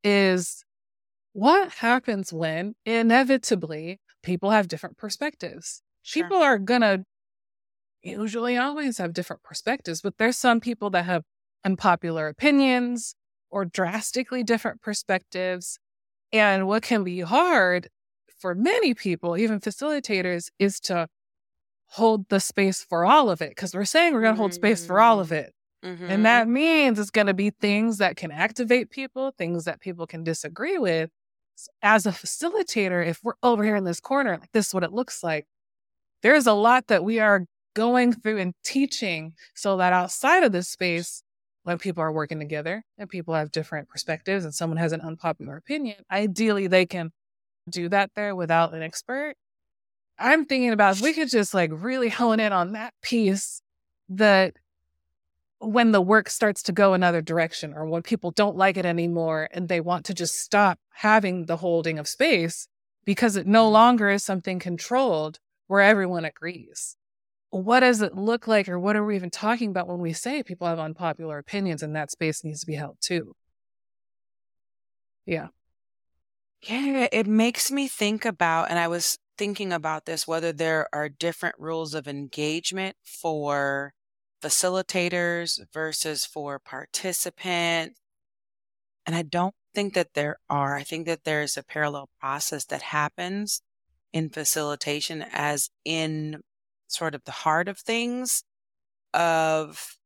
is 0.02 0.64
what 1.32 1.70
happens 1.72 2.32
when 2.32 2.74
inevitably 2.84 4.00
people 4.22 4.50
have 4.50 4.68
different 4.68 4.98
perspectives. 4.98 5.82
Sure. 6.02 6.24
People 6.24 6.38
are 6.38 6.58
gonna 6.58 7.04
usually 8.02 8.56
always 8.56 8.98
have 8.98 9.12
different 9.12 9.42
perspectives, 9.42 10.02
but 10.02 10.18
there's 10.18 10.36
some 10.36 10.60
people 10.60 10.90
that 10.90 11.04
have 11.04 11.22
unpopular 11.64 12.28
opinions 12.28 13.14
or 13.52 13.64
drastically 13.64 14.42
different 14.42 14.80
perspectives. 14.80 15.78
And 16.32 16.66
what 16.66 16.82
can 16.82 17.04
be 17.04 17.20
hard 17.20 17.88
for 18.38 18.54
many 18.54 18.94
people, 18.94 19.36
even 19.36 19.60
facilitators, 19.60 20.50
is 20.58 20.80
to 20.80 21.06
hold 21.86 22.28
the 22.30 22.40
space 22.40 22.82
for 22.82 23.04
all 23.04 23.30
of 23.30 23.42
it 23.42 23.50
because 23.50 23.74
we're 23.74 23.84
saying 23.84 24.14
we're 24.14 24.22
going 24.22 24.34
to 24.34 24.38
hold 24.40 24.54
space 24.54 24.84
for 24.86 24.98
all 24.98 25.20
of 25.20 25.30
it. 25.30 25.52
Mhm. 25.84 26.08
And 26.08 26.24
that 26.24 26.48
means 26.48 26.98
it's 26.98 27.10
going 27.10 27.26
to 27.26 27.34
be 27.34 27.50
things 27.50 27.98
that 27.98 28.16
can 28.16 28.30
activate 28.30 28.90
people, 28.90 29.32
things 29.36 29.64
that 29.64 29.80
people 29.80 30.06
can 30.06 30.24
disagree 30.24 30.78
with. 30.78 31.10
As 31.82 32.06
a 32.06 32.12
facilitator, 32.12 33.06
if 33.06 33.20
we're 33.22 33.34
over 33.42 33.62
here 33.62 33.76
in 33.76 33.84
this 33.84 34.00
corner, 34.00 34.38
like 34.38 34.52
this 34.52 34.68
is 34.68 34.74
what 34.74 34.84
it 34.84 34.92
looks 34.92 35.22
like, 35.22 35.46
there's 36.22 36.46
a 36.46 36.54
lot 36.54 36.86
that 36.86 37.04
we 37.04 37.20
are 37.20 37.44
going 37.74 38.12
through 38.12 38.38
and 38.38 38.54
teaching 38.64 39.34
so 39.54 39.76
that 39.76 39.92
outside 39.92 40.44
of 40.44 40.52
this 40.52 40.68
space, 40.68 41.22
when 41.64 41.78
people 41.78 42.02
are 42.02 42.12
working 42.12 42.38
together 42.40 42.84
and 42.98 43.08
people 43.08 43.34
have 43.34 43.52
different 43.52 43.88
perspectives 43.88 44.44
and 44.44 44.54
someone 44.54 44.78
has 44.78 44.92
an 44.92 45.00
unpopular 45.00 45.56
opinion, 45.56 45.96
ideally 46.10 46.66
they 46.66 46.86
can 46.86 47.12
do 47.70 47.88
that 47.90 48.10
there 48.16 48.36
without 48.36 48.74
an 48.74 48.82
expert. 48.82 49.34
I'm 50.18 50.46
thinking 50.46 50.70
about 50.72 50.96
if 50.96 51.02
we 51.02 51.14
could 51.14 51.30
just 51.30 51.54
like 51.54 51.70
really 51.72 52.08
hone 52.08 52.40
in 52.40 52.52
on 52.52 52.72
that 52.72 52.94
piece 53.02 53.62
that 54.10 54.54
when 55.60 55.92
the 55.92 56.00
work 56.00 56.28
starts 56.28 56.62
to 56.64 56.72
go 56.72 56.92
another 56.92 57.22
direction 57.22 57.72
or 57.74 57.86
when 57.86 58.02
people 58.02 58.32
don't 58.32 58.56
like 58.56 58.76
it 58.76 58.84
anymore 58.84 59.48
and 59.52 59.68
they 59.68 59.80
want 59.80 60.04
to 60.06 60.14
just 60.14 60.40
stop 60.40 60.78
having 60.94 61.46
the 61.46 61.56
holding 61.58 61.98
of 61.98 62.08
space 62.08 62.66
because 63.04 63.36
it 63.36 63.46
no 63.46 63.68
Mhm. 63.68 63.72
longer 63.72 64.10
is 64.10 64.24
something 64.24 64.58
controlled 64.58 65.38
where 65.68 65.80
everyone 65.80 66.24
agrees. 66.24 66.96
What 67.52 67.80
does 67.80 68.00
it 68.00 68.14
look 68.14 68.48
like, 68.48 68.66
or 68.66 68.78
what 68.78 68.96
are 68.96 69.04
we 69.04 69.14
even 69.14 69.28
talking 69.28 69.68
about 69.68 69.86
when 69.86 70.00
we 70.00 70.14
say 70.14 70.42
people 70.42 70.66
have 70.66 70.78
unpopular 70.78 71.36
opinions 71.36 71.82
and 71.82 71.94
that 71.94 72.10
space 72.10 72.42
needs 72.42 72.60
to 72.60 72.66
be 72.66 72.76
held 72.76 72.96
too? 73.02 73.36
Yeah. 75.26 75.48
Yeah, 76.62 77.08
it 77.12 77.26
makes 77.26 77.70
me 77.70 77.88
think 77.88 78.24
about, 78.24 78.70
and 78.70 78.78
I 78.78 78.88
was 78.88 79.18
thinking 79.36 79.70
about 79.70 80.06
this, 80.06 80.26
whether 80.26 80.50
there 80.50 80.88
are 80.94 81.10
different 81.10 81.56
rules 81.58 81.92
of 81.92 82.08
engagement 82.08 82.96
for 83.02 83.92
facilitators 84.42 85.60
versus 85.74 86.24
for 86.24 86.58
participants. 86.58 88.00
And 89.04 89.14
I 89.14 89.22
don't 89.22 89.54
think 89.74 89.92
that 89.92 90.14
there 90.14 90.38
are. 90.48 90.76
I 90.76 90.84
think 90.84 91.04
that 91.06 91.24
there's 91.24 91.58
a 91.58 91.62
parallel 91.62 92.08
process 92.18 92.64
that 92.66 92.80
happens 92.82 93.60
in 94.12 94.30
facilitation 94.30 95.22
as 95.32 95.68
in 95.84 96.40
sort 96.92 97.14
of 97.14 97.24
the 97.24 97.32
heart 97.32 97.68
of 97.68 97.78
things 97.78 98.44
of 99.14 99.96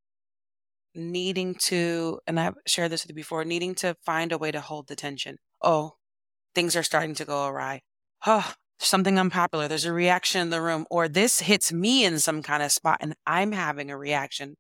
needing 0.95 1.55
to, 1.55 2.21
and 2.27 2.41
I've 2.41 2.55
shared 2.67 2.91
this 2.91 3.05
with 3.05 3.11
you 3.11 3.15
before, 3.15 3.45
needing 3.45 3.75
to 3.77 3.97
find 4.05 4.33
a 4.33 4.39
way 4.39 4.51
to 4.51 4.61
hold 4.61 4.89
the 4.89 4.97
tension. 4.97 5.37
Oh, 5.63 5.97
things 6.55 6.75
are 6.75 6.83
starting 6.83 7.15
to 7.17 7.25
go 7.25 7.47
awry. 7.47 7.81
oh, 8.27 8.55
something 8.79 9.19
unpopular. 9.19 9.69
There's 9.69 9.85
a 9.85 9.93
reaction 9.93 10.41
in 10.41 10.51
the 10.51 10.61
room, 10.61 10.87
or 10.91 11.09
this 11.09 11.41
hits 11.41 11.73
me 11.73 12.05
in 12.05 12.19
some 12.19 12.43
kind 12.43 12.63
of 12.63 12.73
spot 12.73 12.99
and 13.01 13.15
I'm 13.27 13.53
having 13.53 13.91
a 13.91 13.97
reaction. 13.97 14.57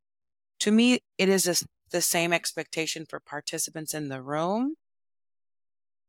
To 0.61 0.71
me, 0.71 1.01
it 1.19 1.29
is 1.29 1.47
a, 1.47 1.65
the 1.91 2.01
same 2.01 2.33
expectation 2.33 3.05
for 3.09 3.21
participants 3.21 3.95
in 3.95 4.09
the 4.09 4.23
room. 4.23 4.75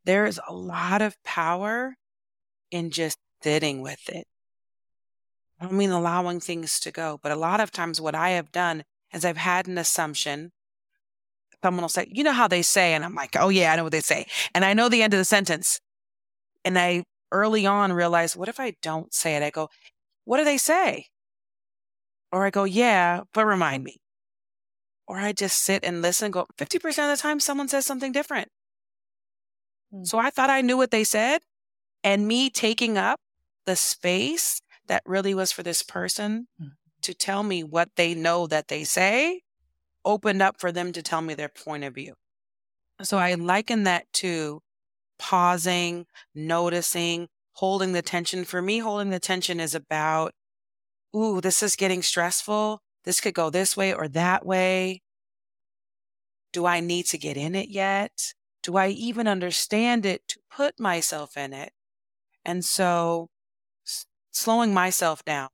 There 0.06 0.26
is 0.26 0.40
a 0.48 0.54
lot 0.54 1.02
of 1.02 1.22
power 1.24 1.96
in 2.72 2.92
just 2.92 3.18
sitting 3.42 3.82
with 3.82 4.08
it. 4.10 4.26
I 5.60 5.66
don't 5.66 5.78
mean 5.78 5.90
allowing 5.90 6.40
things 6.40 6.80
to 6.82 6.92
go, 6.92 7.20
but 7.22 7.32
a 7.32 7.36
lot 7.36 7.60
of 7.60 7.72
times 7.72 8.00
what 8.00 8.16
I 8.16 8.32
have 8.32 8.52
done 8.52 8.84
is 9.14 9.26
I've 9.26 9.38
had 9.38 9.68
an 9.68 9.78
assumption. 9.78 10.52
Someone 11.64 11.82
will 11.82 11.90
say, 11.90 12.08
you 12.12 12.24
know 12.24 12.34
how 12.34 12.48
they 12.48 12.62
say, 12.62 12.94
and 12.94 13.04
I'm 13.04 13.16
like, 13.16 13.36
oh 13.40 13.50
yeah, 13.50 13.74
I 13.74 13.76
know 13.76 13.84
what 13.84 13.92
they 13.92 14.02
say. 14.02 14.28
And 14.54 14.64
I 14.64 14.74
know 14.74 14.90
the 14.90 15.02
end 15.02 15.14
of 15.14 15.18
the 15.18 15.26
sentence. 15.26 15.80
And 16.64 16.78
I 16.78 17.04
early 17.32 17.66
on 17.66 17.92
realized, 17.92 18.36
what 18.36 18.50
if 18.50 18.60
I 18.60 18.74
don't 18.82 19.14
say 19.14 19.36
it? 19.36 19.44
I 19.44 19.50
go, 19.50 19.70
what 20.26 20.38
do 20.38 20.44
they 20.44 20.58
say? 20.58 21.08
Or 22.32 22.46
I 22.46 22.50
go, 22.50 22.66
yeah, 22.66 23.22
but 23.34 23.46
remind 23.46 23.84
me. 23.84 23.98
Or 25.08 25.18
I 25.18 25.32
just 25.32 25.58
sit 25.60 25.84
and 25.84 26.02
listen, 26.02 26.32
go, 26.32 26.46
50% 26.58 26.86
of 26.86 27.18
the 27.18 27.22
time, 27.22 27.40
someone 27.40 27.70
says 27.70 27.86
something 27.86 28.12
different. 28.12 28.50
Mm. 29.94 30.06
So 30.06 30.18
I 30.18 30.30
thought 30.30 30.50
I 30.50 30.62
knew 30.62 30.78
what 30.78 30.92
they 30.92 31.04
said. 31.04 31.42
And 32.04 32.28
me 32.28 32.50
taking 32.50 32.98
up 32.98 33.20
the 33.66 33.76
space 33.76 34.62
that 34.88 35.04
really 35.06 35.34
was 35.34 35.52
for 35.52 35.64
this 35.64 35.84
person 35.84 36.48
mm. 36.62 36.72
to 37.02 37.14
tell 37.14 37.44
me 37.44 37.64
what 37.64 37.90
they 37.96 38.14
know 38.14 38.48
that 38.48 38.68
they 38.68 38.84
say 38.84 39.42
opened 40.06 40.42
up 40.42 40.60
for 40.60 40.72
them 40.72 40.94
to 40.94 41.04
tell 41.04 41.22
me 41.22 41.34
their 41.34 41.50
point 41.50 41.84
of 41.84 41.94
view. 41.94 42.14
So 43.04 43.18
I 43.18 43.34
liken 43.34 43.84
that 43.84 44.06
to 44.14 44.62
pausing, 45.20 46.06
noticing, 46.34 47.28
holding 47.54 47.92
the 47.92 48.02
tension. 48.02 48.46
For 48.46 48.62
me, 48.62 48.80
holding 48.80 49.10
the 49.10 49.20
tension 49.20 49.60
is 49.60 49.76
about, 49.76 50.34
ooh, 51.16 51.42
this 51.42 51.62
is 51.62 51.76
getting 51.76 52.02
stressful. 52.02 52.82
This 53.04 53.20
could 53.20 53.34
go 53.34 53.50
this 53.50 53.76
way 53.76 53.94
or 53.94 54.08
that 54.10 54.46
way. 54.46 55.02
Do 56.54 56.66
I 56.66 56.80
need 56.80 57.06
to 57.08 57.18
get 57.18 57.38
in 57.38 57.54
it 57.54 57.70
yet? 57.70 58.34
Do 58.64 58.78
I 58.78 58.88
even 58.90 59.28
understand 59.28 60.06
it 60.06 60.28
to 60.30 60.40
put 60.56 60.80
myself 60.80 61.38
in 61.38 61.54
it? 61.54 61.72
And 62.44 62.64
so 62.64 63.30
slowing 64.38 64.74
myself 64.74 65.26
down, 65.26 65.50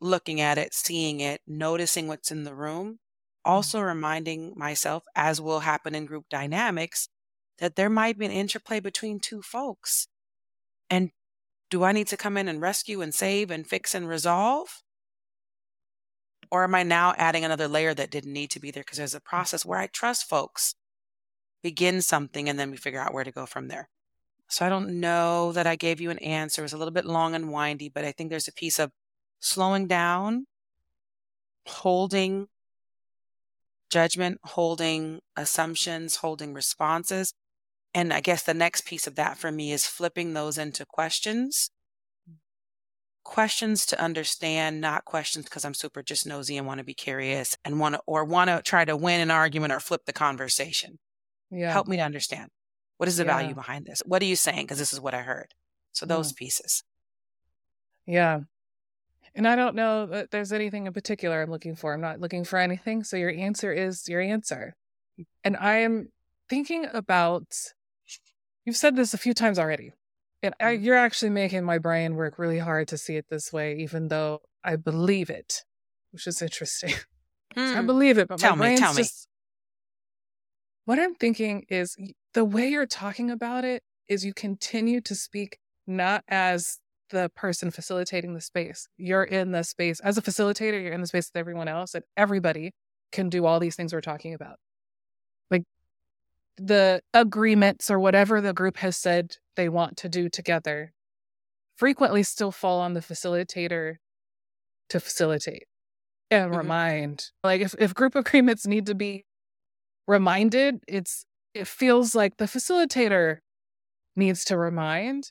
looking 0.00 0.40
at 0.40 0.58
it, 0.58 0.74
seeing 0.74 1.20
it, 1.20 1.40
noticing 1.46 2.08
what's 2.08 2.30
in 2.30 2.44
the 2.44 2.54
room, 2.54 2.86
mm-hmm. 2.86 3.50
also 3.50 3.80
reminding 3.80 4.54
myself, 4.56 5.04
as 5.14 5.40
will 5.40 5.60
happen 5.60 5.94
in 5.94 6.06
group 6.06 6.24
dynamics, 6.30 7.08
that 7.58 7.76
there 7.76 7.90
might 7.90 8.18
be 8.18 8.26
an 8.26 8.32
interplay 8.32 8.80
between 8.80 9.20
two 9.20 9.42
folks. 9.42 10.08
And 10.90 11.10
do 11.70 11.84
I 11.84 11.92
need 11.92 12.08
to 12.08 12.16
come 12.16 12.36
in 12.36 12.48
and 12.48 12.60
rescue 12.60 13.00
and 13.00 13.14
save 13.14 13.50
and 13.50 13.66
fix 13.66 13.94
and 13.94 14.08
resolve? 14.08 14.82
Or 16.50 16.64
am 16.64 16.74
I 16.74 16.82
now 16.82 17.14
adding 17.16 17.44
another 17.44 17.68
layer 17.68 17.94
that 17.94 18.10
didn't 18.10 18.32
need 18.32 18.50
to 18.50 18.60
be 18.60 18.70
there 18.70 18.82
because 18.82 18.98
there's 18.98 19.14
a 19.14 19.20
process 19.20 19.64
where 19.64 19.78
I 19.78 19.86
trust 19.86 20.28
folks, 20.28 20.74
begin 21.62 22.02
something, 22.02 22.48
and 22.48 22.58
then 22.58 22.70
we 22.70 22.76
figure 22.76 23.00
out 23.00 23.14
where 23.14 23.24
to 23.24 23.32
go 23.32 23.46
from 23.46 23.68
there. 23.68 23.88
So 24.52 24.66
I 24.66 24.68
don't 24.68 25.00
know 25.00 25.52
that 25.52 25.66
I 25.66 25.76
gave 25.76 25.98
you 25.98 26.10
an 26.10 26.18
answer. 26.18 26.60
It 26.60 26.66
was 26.66 26.74
a 26.74 26.76
little 26.76 26.92
bit 26.92 27.06
long 27.06 27.34
and 27.34 27.50
windy, 27.50 27.88
but 27.88 28.04
I 28.04 28.12
think 28.12 28.28
there's 28.28 28.48
a 28.48 28.52
piece 28.52 28.78
of 28.78 28.90
slowing 29.40 29.86
down, 29.86 30.44
holding 31.66 32.48
judgment, 33.90 34.40
holding 34.44 35.20
assumptions, 35.36 36.16
holding 36.16 36.52
responses, 36.52 37.32
and 37.94 38.12
I 38.12 38.20
guess 38.20 38.42
the 38.42 38.52
next 38.52 38.84
piece 38.84 39.06
of 39.06 39.14
that 39.14 39.38
for 39.38 39.50
me 39.50 39.72
is 39.72 39.86
flipping 39.86 40.34
those 40.34 40.58
into 40.58 40.84
questions. 40.84 41.70
Questions 43.24 43.86
to 43.86 43.98
understand, 43.98 44.82
not 44.82 45.06
questions 45.06 45.46
because 45.46 45.64
I'm 45.64 45.72
super 45.72 46.02
just 46.02 46.26
nosy 46.26 46.58
and 46.58 46.66
want 46.66 46.76
to 46.76 46.84
be 46.84 46.92
curious 46.92 47.56
and 47.64 47.80
want 47.80 47.94
to, 47.94 48.02
or 48.06 48.22
want 48.26 48.50
to 48.50 48.60
try 48.62 48.84
to 48.84 48.98
win 48.98 49.22
an 49.22 49.30
argument 49.30 49.72
or 49.72 49.80
flip 49.80 50.02
the 50.04 50.12
conversation. 50.12 50.98
Yeah. 51.50 51.72
Help 51.72 51.88
me 51.88 51.96
to 51.96 52.02
understand. 52.02 52.50
What 53.02 53.08
is 53.08 53.16
the 53.16 53.24
yeah. 53.24 53.36
value 53.36 53.54
behind 53.56 53.84
this? 53.84 54.00
What 54.06 54.22
are 54.22 54.26
you 54.26 54.36
saying? 54.36 54.62
Because 54.64 54.78
this 54.78 54.92
is 54.92 55.00
what 55.00 55.12
I 55.12 55.22
heard. 55.22 55.48
So 55.90 56.06
those 56.06 56.32
mm. 56.32 56.36
pieces. 56.36 56.84
Yeah. 58.06 58.42
And 59.34 59.48
I 59.48 59.56
don't 59.56 59.74
know 59.74 60.06
that 60.06 60.30
there's 60.30 60.52
anything 60.52 60.86
in 60.86 60.92
particular 60.92 61.42
I'm 61.42 61.50
looking 61.50 61.74
for. 61.74 61.92
I'm 61.92 62.00
not 62.00 62.20
looking 62.20 62.44
for 62.44 62.60
anything. 62.60 63.02
So 63.02 63.16
your 63.16 63.32
answer 63.32 63.72
is 63.72 64.08
your 64.08 64.20
answer. 64.20 64.76
And 65.42 65.56
I 65.56 65.78
am 65.78 66.12
thinking 66.48 66.86
about 66.94 67.52
You've 68.64 68.76
said 68.76 68.94
this 68.94 69.14
a 69.14 69.18
few 69.18 69.34
times 69.34 69.58
already. 69.58 69.94
And 70.40 70.54
I, 70.60 70.74
mm-hmm. 70.74 70.84
you're 70.84 70.96
actually 70.96 71.30
making 71.30 71.64
my 71.64 71.78
brain 71.78 72.14
work 72.14 72.38
really 72.38 72.60
hard 72.60 72.86
to 72.86 72.98
see 72.98 73.16
it 73.16 73.26
this 73.28 73.52
way, 73.52 73.78
even 73.78 74.06
though 74.06 74.42
I 74.62 74.76
believe 74.76 75.28
it, 75.28 75.64
which 76.12 76.28
is 76.28 76.40
interesting. 76.40 76.94
Mm. 77.56 77.76
I 77.78 77.82
believe 77.82 78.18
it, 78.18 78.28
but 78.28 78.38
tell 78.38 78.54
my 78.54 78.66
brain's 78.66 78.80
me, 78.80 78.86
tell 78.86 78.94
just. 78.94 79.26
What 80.84 80.98
I'm 80.98 81.14
thinking 81.14 81.64
is 81.68 81.96
the 82.34 82.44
way 82.44 82.68
you're 82.68 82.86
talking 82.86 83.30
about 83.30 83.64
it 83.64 83.82
is 84.08 84.24
you 84.24 84.34
continue 84.34 85.00
to 85.02 85.14
speak 85.14 85.58
not 85.86 86.24
as 86.28 86.78
the 87.10 87.30
person 87.36 87.70
facilitating 87.70 88.34
the 88.34 88.40
space. 88.40 88.88
You're 88.96 89.22
in 89.22 89.52
the 89.52 89.62
space 89.62 90.00
as 90.00 90.18
a 90.18 90.22
facilitator, 90.22 90.82
you're 90.82 90.92
in 90.92 91.00
the 91.00 91.06
space 91.06 91.30
with 91.32 91.38
everyone 91.38 91.68
else, 91.68 91.94
and 91.94 92.04
everybody 92.16 92.72
can 93.12 93.28
do 93.28 93.46
all 93.46 93.60
these 93.60 93.76
things 93.76 93.92
we're 93.92 94.00
talking 94.00 94.34
about 94.34 94.56
Like 95.50 95.64
the 96.56 97.02
agreements 97.12 97.90
or 97.90 98.00
whatever 98.00 98.40
the 98.40 98.54
group 98.54 98.78
has 98.78 98.96
said 98.96 99.36
they 99.54 99.68
want 99.68 99.98
to 99.98 100.08
do 100.08 100.28
together 100.28 100.94
frequently 101.76 102.22
still 102.22 102.50
fall 102.50 102.80
on 102.80 102.94
the 102.94 103.00
facilitator 103.00 103.96
to 104.88 105.00
facilitate 105.00 105.64
and 106.30 106.50
mm-hmm. 106.50 106.58
remind. 106.58 107.30
Like 107.44 107.60
if, 107.60 107.74
if 107.78 107.94
group 107.94 108.14
agreements 108.14 108.66
need 108.66 108.86
to 108.86 108.94
be 108.94 109.24
reminded, 110.06 110.82
it's 110.88 111.24
it 111.54 111.66
feels 111.66 112.14
like 112.14 112.38
the 112.38 112.46
facilitator 112.46 113.38
needs 114.16 114.44
to 114.46 114.56
remind. 114.56 115.30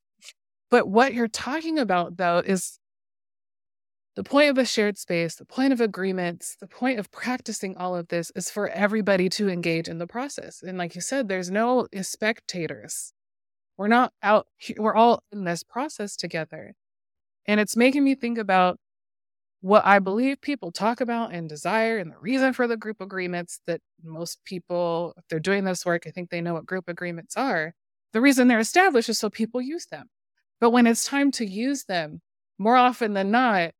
But 0.70 0.88
what 0.88 1.14
you're 1.14 1.28
talking 1.28 1.78
about 1.80 2.18
though 2.18 2.40
is 2.40 2.80
the 4.16 4.24
point 4.24 4.50
of 4.50 4.58
a 4.58 4.66
shared 4.66 4.98
space, 4.98 5.36
the 5.36 5.46
point 5.46 5.72
of 5.72 5.80
agreements, 5.80 6.58
the 6.60 6.68
point 6.68 7.00
of 7.00 7.12
practicing 7.12 7.78
all 7.78 7.96
of 7.96 8.10
this 8.10 8.32
is 8.36 8.50
for 8.52 8.68
everybody 8.70 9.30
to 9.30 9.50
engage 9.50 9.88
in 9.88 10.00
the 10.00 10.08
process. 10.08 10.62
And 10.62 10.78
like 10.78 10.96
you 10.96 11.02
said, 11.02 11.28
there's 11.28 11.50
no 11.50 11.88
eh, 11.94 12.02
spectators. 12.02 13.14
We're 13.78 13.88
not 13.88 14.12
out, 14.22 14.48
we're 14.78 14.96
all 14.96 15.24
in 15.32 15.46
this 15.46 15.64
process 15.64 16.16
together. 16.16 16.74
And 17.46 17.60
it's 17.60 17.78
making 17.78 18.04
me 18.04 18.16
think 18.16 18.38
about 18.38 18.80
what 19.62 19.86
I 19.86 20.00
believe 20.00 20.42
people 20.42 20.72
talk 20.72 21.02
about 21.02 21.34
and 21.34 21.48
desire 21.48 22.00
and 22.00 22.12
the 22.12 22.18
reason 22.20 22.52
for 22.54 22.68
the 22.68 22.78
group 22.78 23.00
agreements 23.00 23.62
that 23.68 23.80
most 24.04 24.44
people, 24.44 25.14
if 25.18 25.24
they're 25.30 25.40
doing 25.40 25.64
this 25.64 25.86
work, 25.86 26.04
I 26.08 26.12
think 26.12 26.30
they 26.30 26.42
know 26.42 26.56
what 26.56 26.66
group 26.66 26.86
agreements 26.88 27.38
are. 27.38 27.74
The 28.14 28.22
reason 28.22 28.48
they're 28.48 28.60
established 28.60 29.08
is 29.08 29.20
so 29.20 29.30
people 29.30 29.62
use 29.62 29.86
them. 29.86 30.08
But 30.60 30.72
when 30.72 30.88
it's 30.88 31.06
time 31.06 31.32
to 31.34 31.46
use 31.46 31.86
them, 31.86 32.22
more 32.58 32.76
often 32.76 33.14
than 33.14 33.32
not, 33.32 33.72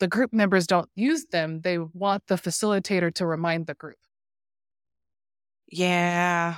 the 0.00 0.08
group 0.08 0.32
members 0.32 0.66
don't 0.66 0.88
use 0.94 1.26
them, 1.26 1.60
they 1.62 1.78
want 1.78 2.24
the 2.28 2.36
facilitator 2.36 3.12
to 3.14 3.26
remind 3.26 3.66
the 3.66 3.74
group. 3.74 3.96
Yeah. 5.70 6.56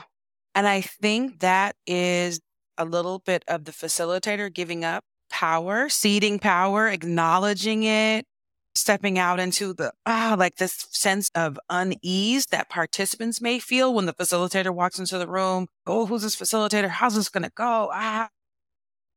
And 0.54 0.66
I 0.66 0.80
think 0.80 1.40
that 1.40 1.76
is 1.86 2.40
a 2.76 2.84
little 2.84 3.18
bit 3.18 3.44
of 3.48 3.64
the 3.64 3.72
facilitator 3.72 4.52
giving 4.52 4.84
up 4.84 5.04
power, 5.30 5.88
ceding 5.88 6.38
power, 6.38 6.88
acknowledging 6.88 7.84
it, 7.84 8.26
stepping 8.74 9.18
out 9.18 9.40
into 9.40 9.74
the 9.74 9.92
ah, 10.06 10.34
like 10.38 10.56
this 10.56 10.86
sense 10.90 11.30
of 11.34 11.58
unease 11.68 12.46
that 12.46 12.68
participants 12.68 13.40
may 13.40 13.58
feel 13.58 13.92
when 13.92 14.06
the 14.06 14.14
facilitator 14.14 14.74
walks 14.74 14.98
into 14.98 15.18
the 15.18 15.28
room. 15.28 15.66
Oh, 15.86 16.06
who's 16.06 16.22
this 16.22 16.36
facilitator? 16.36 16.88
How's 16.88 17.14
this 17.16 17.28
going 17.28 17.42
to 17.44 17.52
go? 17.54 17.90
Ah, 17.92 18.28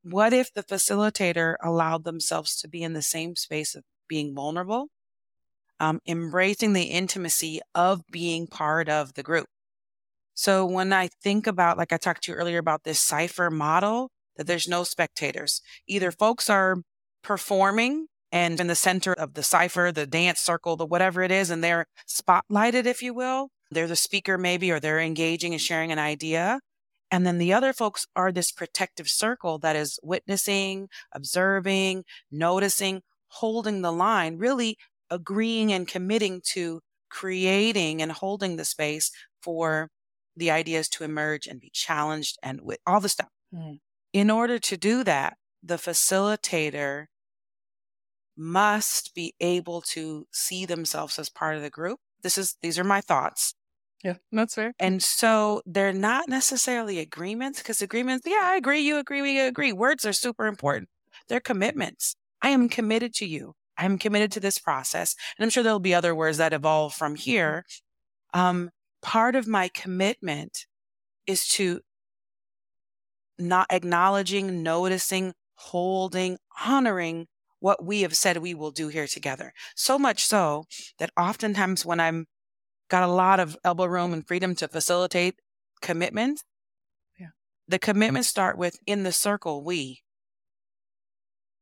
what 0.04 0.34
if 0.34 0.54
the 0.54 0.64
facilitator 0.64 1.56
allowed 1.64 2.04
themselves 2.04 2.60
to 2.62 2.68
be 2.68 2.84
in 2.84 2.94
the 2.94 3.02
same 3.02 3.36
space 3.36 3.76
of 3.76 3.84
being 4.08 4.36
vulnerable, 4.36 4.90
um, 5.80 6.00
embracing 6.08 6.74
the 6.74 6.84
intimacy 6.84 7.60
of 7.74 8.06
being 8.12 8.48
part 8.48 8.90
of 8.90 9.14
the 9.14 9.24
group. 9.24 9.48
So 10.34 10.66
when 10.66 10.94
I 10.94 11.08
think 11.22 11.48
about, 11.48 11.78
like 11.78 11.94
I 11.94 11.98
talked 11.98 12.24
to 12.24 12.32
you 12.32 12.38
earlier 12.38 12.58
about 12.58 12.84
this 12.84 13.00
cipher 13.00 13.50
model, 13.50 14.10
that 14.36 14.48
there's 14.48 14.68
no 14.68 14.84
spectators. 14.84 15.62
Either 15.88 16.12
folks 16.12 16.50
are 16.50 16.78
performing 17.24 18.08
and 18.34 18.60
in 18.60 18.66
the 18.66 18.76
center 18.76 19.14
of 19.14 19.36
the 19.36 19.44
cipher, 19.44 19.92
the 19.92 20.08
dance 20.08 20.40
circle, 20.40 20.76
the 20.76 20.88
whatever 20.88 21.22
it 21.22 21.32
is, 21.32 21.52
and 21.52 21.64
they're 21.64 21.86
spotlighted, 22.10 22.88
if 22.88 23.04
you 23.04 23.14
will. 23.14 23.50
They're 23.70 23.88
the 23.88 23.96
speaker, 23.96 24.40
maybe, 24.40 24.72
or 24.72 24.80
they're 24.80 25.00
engaging 25.00 25.54
and 25.54 25.62
sharing 25.62 25.92
an 25.92 26.00
idea. 26.00 26.60
And 27.12 27.28
then 27.28 27.38
the 27.38 27.54
other 27.54 27.74
folks 27.74 28.08
are 28.16 28.32
this 28.32 28.52
protective 28.52 29.08
circle 29.08 29.60
that 29.60 29.76
is 29.76 30.00
witnessing, 30.02 30.88
observing, 31.12 32.06
noticing, 32.32 33.04
holding 33.28 33.84
the 33.84 33.92
line, 33.92 34.40
really 34.40 34.78
agreeing 35.12 35.72
and 35.72 35.88
committing 35.88 36.42
to 36.54 36.82
creating 37.12 38.02
and 38.02 38.12
holding 38.12 38.56
the 38.56 38.66
space 38.66 39.12
for 39.44 39.90
the 40.36 40.50
ideas 40.50 40.90
to 40.90 41.04
emerge 41.04 41.46
and 41.46 41.62
be 41.62 41.70
challenged 41.72 42.40
and 42.42 42.62
with 42.62 42.80
all 42.88 43.00
the 43.00 43.10
stuff. 43.10 43.30
Mm. 43.54 43.78
In 44.12 44.32
order 44.32 44.58
to 44.58 44.76
do 44.76 45.04
that, 45.04 45.38
the 45.62 45.76
facilitator 45.76 47.06
must 48.38 49.14
be 49.14 49.34
able 49.40 49.82
to 49.82 50.28
see 50.32 50.66
themselves 50.66 51.20
as 51.20 51.30
part 51.30 51.56
of 51.56 51.62
the 51.62 51.70
group. 51.70 52.00
This 52.22 52.38
is 52.38 52.58
these 52.62 52.80
are 52.80 52.84
my 52.84 53.02
thoughts. 53.02 53.54
Yeah, 54.04 54.16
that's 54.32 54.56
fair. 54.56 54.74
And 54.80 55.02
so 55.02 55.62
they're 55.66 55.94
not 55.94 56.28
necessarily 56.28 57.00
agreements 57.00 57.60
because 57.60 57.82
agreements, 57.82 58.28
yeah, 58.28 58.42
I 58.42 58.58
agree, 58.58 58.82
you 58.82 58.98
agree, 58.98 59.22
we 59.22 59.40
agree. 59.40 59.72
Words 59.72 60.06
are 60.06 60.14
super 60.14 60.46
important. 60.46 60.90
They're 61.30 61.40
commitments. 61.40 62.16
I 62.42 62.50
am 62.50 62.68
committed 62.68 63.14
to 63.16 63.26
you. 63.26 63.54
I'm 63.78 63.98
committed 63.98 64.32
to 64.34 64.42
this 64.42 64.60
process. 64.60 65.16
And 65.38 65.44
I'm 65.44 65.50
sure 65.50 65.64
there'll 65.64 65.80
be 65.80 65.96
other 65.96 66.14
words 66.14 66.38
that 66.38 66.54
evolve 66.54 66.94
from 66.94 67.16
here. 67.16 67.66
Um, 68.34 68.72
part 69.02 69.36
of 69.36 69.48
my 69.48 69.70
commitment 69.74 70.66
is 71.26 71.48
to 71.50 71.80
not 73.40 73.68
acknowledging, 73.72 74.64
noticing, 74.64 75.34
holding, 75.56 76.38
honoring 76.66 77.28
what 77.64 77.82
we 77.82 78.02
have 78.02 78.14
said 78.14 78.36
we 78.38 78.54
will 78.54 78.72
do 78.72 78.90
here 78.90 79.08
together. 79.08 79.54
So 79.74 79.98
much 79.98 80.26
so 80.26 80.66
that 81.00 81.12
oftentimes 81.18 81.86
when 81.86 82.02
I'm 82.02 82.26
got 82.90 83.04
a 83.04 83.08
lot 83.08 83.40
of 83.40 83.56
elbow 83.64 83.86
room 83.86 84.12
and 84.12 84.28
freedom 84.28 84.54
to 84.56 84.68
facilitate 84.68 85.36
commitment. 85.82 86.44
Yeah. 87.18 87.28
The 87.70 87.80
commitments 87.80 88.28
start 88.28 88.58
with 88.58 88.78
in 88.86 89.04
the 89.04 89.14
circle, 89.14 89.64
we. 89.64 90.02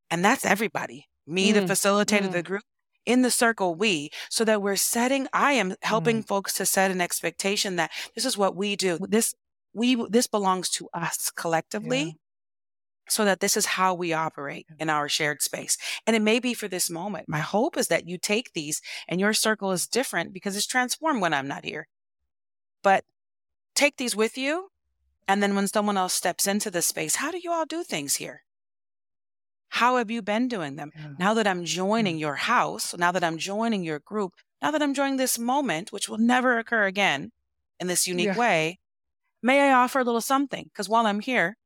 And 0.09 0.25
that's 0.25 0.43
everybody. 0.43 1.05
Me, 1.27 1.51
mm. 1.51 1.53
the 1.53 1.71
facilitator 1.71 2.29
mm. 2.29 2.31
the 2.31 2.41
group, 2.41 2.63
in 3.05 3.21
the 3.21 3.29
circle, 3.29 3.75
we, 3.75 4.09
so 4.27 4.43
that 4.43 4.59
we're 4.59 4.75
setting, 4.77 5.27
I 5.31 5.53
am 5.53 5.75
helping 5.83 6.23
mm. 6.23 6.27
folks 6.27 6.53
to 6.53 6.65
set 6.65 6.89
an 6.89 6.99
expectation 6.99 7.75
that 7.75 7.91
this 8.15 8.25
is 8.25 8.39
what 8.39 8.55
we 8.55 8.75
do. 8.75 8.97
This, 9.07 9.35
we, 9.71 10.03
this 10.09 10.25
belongs 10.25 10.67
to 10.71 10.89
us 10.95 11.31
collectively. 11.35 12.17
So 13.11 13.25
that 13.25 13.41
this 13.41 13.57
is 13.57 13.65
how 13.65 13.93
we 13.93 14.13
operate 14.13 14.67
in 14.79 14.89
our 14.89 15.09
shared 15.09 15.41
space. 15.41 15.77
And 16.07 16.15
it 16.15 16.21
may 16.21 16.39
be 16.39 16.53
for 16.53 16.69
this 16.69 16.89
moment. 16.89 17.27
My 17.27 17.39
hope 17.39 17.75
is 17.75 17.89
that 17.89 18.07
you 18.07 18.17
take 18.17 18.53
these 18.53 18.81
and 19.05 19.19
your 19.19 19.33
circle 19.33 19.73
is 19.73 19.85
different 19.85 20.31
because 20.31 20.55
it's 20.55 20.65
transformed 20.65 21.21
when 21.21 21.33
I'm 21.33 21.47
not 21.47 21.65
here. 21.65 21.89
But 22.81 23.03
take 23.75 23.97
these 23.97 24.15
with 24.15 24.37
you. 24.37 24.69
And 25.27 25.43
then 25.43 25.55
when 25.55 25.67
someone 25.67 25.97
else 25.97 26.13
steps 26.13 26.47
into 26.47 26.71
this 26.71 26.87
space, 26.87 27.15
how 27.17 27.31
do 27.31 27.39
you 27.43 27.51
all 27.51 27.65
do 27.65 27.83
things 27.83 28.15
here? 28.15 28.43
How 29.67 29.97
have 29.97 30.09
you 30.09 30.21
been 30.21 30.47
doing 30.47 30.77
them? 30.77 30.91
Yeah. 30.95 31.07
Now 31.19 31.33
that 31.33 31.47
I'm 31.47 31.65
joining 31.65 32.15
mm. 32.15 32.21
your 32.21 32.35
house, 32.35 32.95
now 32.97 33.11
that 33.11 33.23
I'm 33.25 33.37
joining 33.37 33.83
your 33.83 33.99
group, 33.99 34.33
now 34.61 34.71
that 34.71 34.81
I'm 34.81 34.93
joining 34.93 35.17
this 35.17 35.37
moment, 35.37 35.91
which 35.91 36.07
will 36.07 36.17
never 36.17 36.57
occur 36.57 36.85
again 36.85 37.31
in 37.79 37.87
this 37.87 38.07
unique 38.07 38.27
yeah. 38.27 38.37
way, 38.37 38.79
may 39.41 39.69
I 39.69 39.73
offer 39.73 39.99
a 39.99 40.03
little 40.03 40.21
something? 40.21 40.65
Because 40.65 40.87
while 40.87 41.05
I'm 41.05 41.19
here 41.19 41.57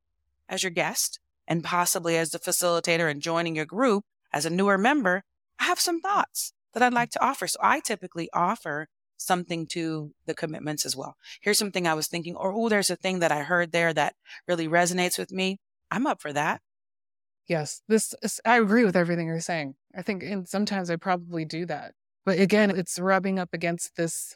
as 0.48 0.64
your 0.64 0.72
guest, 0.72 1.20
and 1.48 1.64
possibly 1.64 2.18
as 2.18 2.32
the 2.32 2.40
facilitator 2.40 3.10
and 3.10 3.22
joining 3.22 3.56
your 3.56 3.66
group 3.66 4.04
as 4.34 4.46
a 4.46 4.50
newer 4.50 4.78
member, 4.78 5.24
I 5.60 5.66
have 5.66 5.80
some 5.80 6.02
thoughts 6.02 6.54
that 6.74 6.84
I'd 6.84 6.94
like 6.94 7.12
to 7.12 7.24
offer. 7.24 7.48
So 7.48 7.60
I 7.62 7.80
typically 7.80 8.30
offer 8.34 8.88
something 9.18 9.66
to 9.68 10.12
the 10.26 10.34
commitments 10.34 10.86
as 10.86 10.96
well. 10.96 11.16
Here's 11.42 11.58
something 11.58 11.88
I 11.88 11.94
was 11.94 12.08
thinking, 12.08 12.36
or 12.36 12.52
oh, 12.54 12.70
there's 12.70 12.90
a 12.90 12.96
thing 12.96 13.20
that 13.20 13.32
I 13.32 13.44
heard 13.44 13.72
there 13.72 13.94
that 13.94 14.16
really 14.48 14.68
resonates 14.68 15.18
with 15.18 15.32
me. 15.32 15.58
I'm 15.90 16.06
up 16.06 16.22
for 16.22 16.34
that. 16.34 16.62
Yes, 17.48 17.82
this 17.88 18.14
is, 18.22 18.42
I 18.44 18.60
agree 18.60 18.86
with 18.86 18.96
everything 18.96 19.28
you're 19.28 19.40
saying. 19.40 19.76
I 19.96 20.02
think 20.02 20.24
and 20.24 20.48
sometimes 20.48 20.90
I 20.90 20.96
probably 20.96 21.46
do 21.46 21.66
that. 21.68 21.94
But 22.26 22.40
again, 22.40 22.72
it's 22.72 23.00
rubbing 23.00 23.38
up 23.38 23.50
against 23.54 23.96
this 23.96 24.36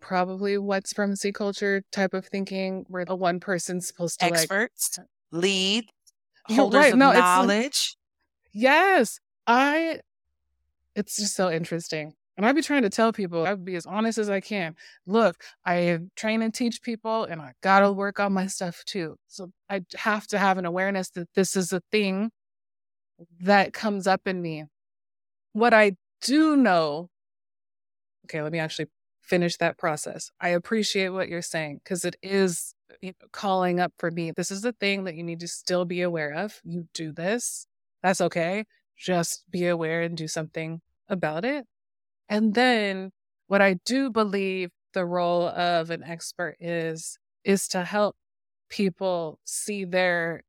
probably 0.00 0.58
white 0.58 0.86
supremacy 0.86 1.32
culture 1.32 1.82
type 1.92 2.14
of 2.14 2.26
thinking 2.26 2.84
where 2.88 3.04
the 3.04 3.16
one 3.16 3.40
person's 3.40 3.86
supposed 3.86 4.20
to 4.20 4.26
experts 4.26 4.98
like, 4.98 5.06
lead 5.32 5.84
holders 6.48 6.78
right. 6.78 6.92
of 6.92 6.98
no, 6.98 7.12
knowledge 7.12 7.96
yes 8.52 9.20
i 9.46 9.98
it's 10.94 11.16
just 11.16 11.34
so 11.34 11.50
interesting 11.50 12.12
and 12.36 12.46
i'd 12.46 12.54
be 12.54 12.62
trying 12.62 12.82
to 12.82 12.90
tell 12.90 13.12
people 13.12 13.46
i'd 13.46 13.64
be 13.64 13.76
as 13.76 13.86
honest 13.86 14.18
as 14.18 14.28
i 14.28 14.40
can 14.40 14.74
look 15.06 15.36
i 15.64 15.98
train 16.16 16.42
and 16.42 16.54
teach 16.54 16.82
people 16.82 17.24
and 17.24 17.40
i 17.40 17.52
gotta 17.62 17.92
work 17.92 18.18
on 18.18 18.32
my 18.32 18.46
stuff 18.46 18.82
too 18.86 19.16
so 19.28 19.50
i 19.68 19.80
have 19.94 20.26
to 20.26 20.38
have 20.38 20.58
an 20.58 20.64
awareness 20.64 21.10
that 21.10 21.28
this 21.34 21.54
is 21.54 21.72
a 21.72 21.82
thing 21.92 22.30
that 23.40 23.72
comes 23.72 24.06
up 24.06 24.26
in 24.26 24.40
me 24.40 24.64
what 25.52 25.74
i 25.74 25.92
do 26.22 26.56
know 26.56 27.08
okay 28.26 28.42
let 28.42 28.52
me 28.52 28.58
actually 28.58 28.86
finish 29.30 29.56
that 29.58 29.78
process. 29.78 30.32
I 30.40 30.48
appreciate 30.48 31.10
what 31.10 31.28
you're 31.28 31.40
saying 31.40 31.80
because 31.82 32.04
it 32.04 32.16
is 32.20 32.74
you 33.00 33.10
know, 33.10 33.28
calling 33.32 33.78
up 33.78 33.92
for 33.96 34.10
me. 34.10 34.32
This 34.32 34.50
is 34.50 34.62
the 34.62 34.72
thing 34.72 35.04
that 35.04 35.14
you 35.14 35.22
need 35.22 35.40
to 35.40 35.48
still 35.48 35.84
be 35.84 36.02
aware 36.02 36.32
of. 36.34 36.60
You 36.64 36.88
do 36.92 37.12
this, 37.12 37.66
that's 38.02 38.20
okay. 38.20 38.64
Just 38.98 39.44
be 39.48 39.68
aware 39.68 40.02
and 40.02 40.16
do 40.16 40.26
something 40.26 40.80
about 41.08 41.44
it. 41.44 41.64
And 42.28 42.54
then 42.54 43.12
what 43.46 43.62
I 43.62 43.76
do 43.84 44.10
believe 44.10 44.70
the 44.92 45.06
role 45.06 45.48
of 45.48 45.90
an 45.90 46.02
expert 46.02 46.56
is 46.58 47.16
is 47.44 47.68
to 47.68 47.84
help 47.84 48.16
people 48.68 49.38
see 49.44 49.84
their 49.84 50.42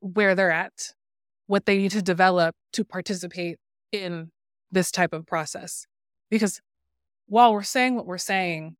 where 0.00 0.36
they're 0.36 0.52
at, 0.52 0.94
what 1.46 1.66
they 1.66 1.76
need 1.78 1.90
to 1.90 2.02
develop 2.02 2.54
to 2.72 2.84
participate 2.84 3.58
in 3.90 4.30
this 4.70 4.92
type 4.92 5.12
of 5.12 5.26
process. 5.26 5.86
Because 6.30 6.60
while 7.28 7.52
we're 7.52 7.62
saying 7.62 7.94
what 7.94 8.06
we're 8.06 8.18
saying 8.18 8.76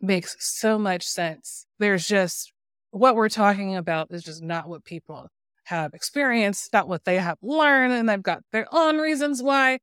makes 0.00 0.36
so 0.38 0.78
much 0.78 1.04
sense. 1.04 1.66
There's 1.78 2.06
just 2.06 2.52
what 2.90 3.14
we're 3.14 3.28
talking 3.28 3.76
about 3.76 4.08
is 4.10 4.22
just 4.22 4.42
not 4.42 4.68
what 4.68 4.84
people 4.84 5.28
have 5.64 5.94
experienced, 5.94 6.72
not 6.72 6.88
what 6.88 7.04
they 7.04 7.18
have 7.18 7.38
learned, 7.42 7.92
and 7.92 8.08
they've 8.08 8.22
got 8.22 8.42
their 8.52 8.66
own 8.72 8.98
reasons 8.98 9.42
why. 9.42 9.78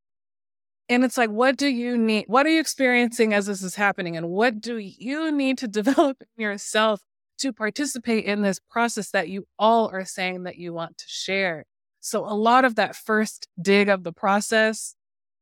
And 0.90 1.04
it's 1.04 1.18
like, 1.18 1.30
what 1.30 1.58
do 1.58 1.68
you 1.68 1.98
need? 1.98 2.26
What 2.28 2.46
are 2.46 2.50
you 2.50 2.60
experiencing 2.60 3.34
as 3.34 3.46
this 3.46 3.64
is 3.64 3.76
happening? 3.76 4.18
And 4.18 4.30
what 4.30 4.60
do 4.60 4.78
you 4.78 5.32
need 5.32 5.58
to 5.60 5.68
develop 5.80 6.22
in 6.38 6.44
yourself 6.44 7.02
to 7.40 7.52
participate 7.52 8.26
in 8.26 8.42
this 8.42 8.60
process 8.70 9.10
that 9.12 9.30
you 9.30 9.46
all 9.58 9.90
are 9.92 10.06
saying 10.06 10.44
that 10.44 10.58
you 10.58 10.74
want 10.74 10.98
to 10.98 11.06
share? 11.08 11.66
So, 12.00 12.26
a 12.26 12.36
lot 12.36 12.66
of 12.66 12.76
that 12.76 12.96
first 12.96 13.48
dig 13.62 13.88
of 13.88 14.04
the 14.04 14.12
process 14.12 14.96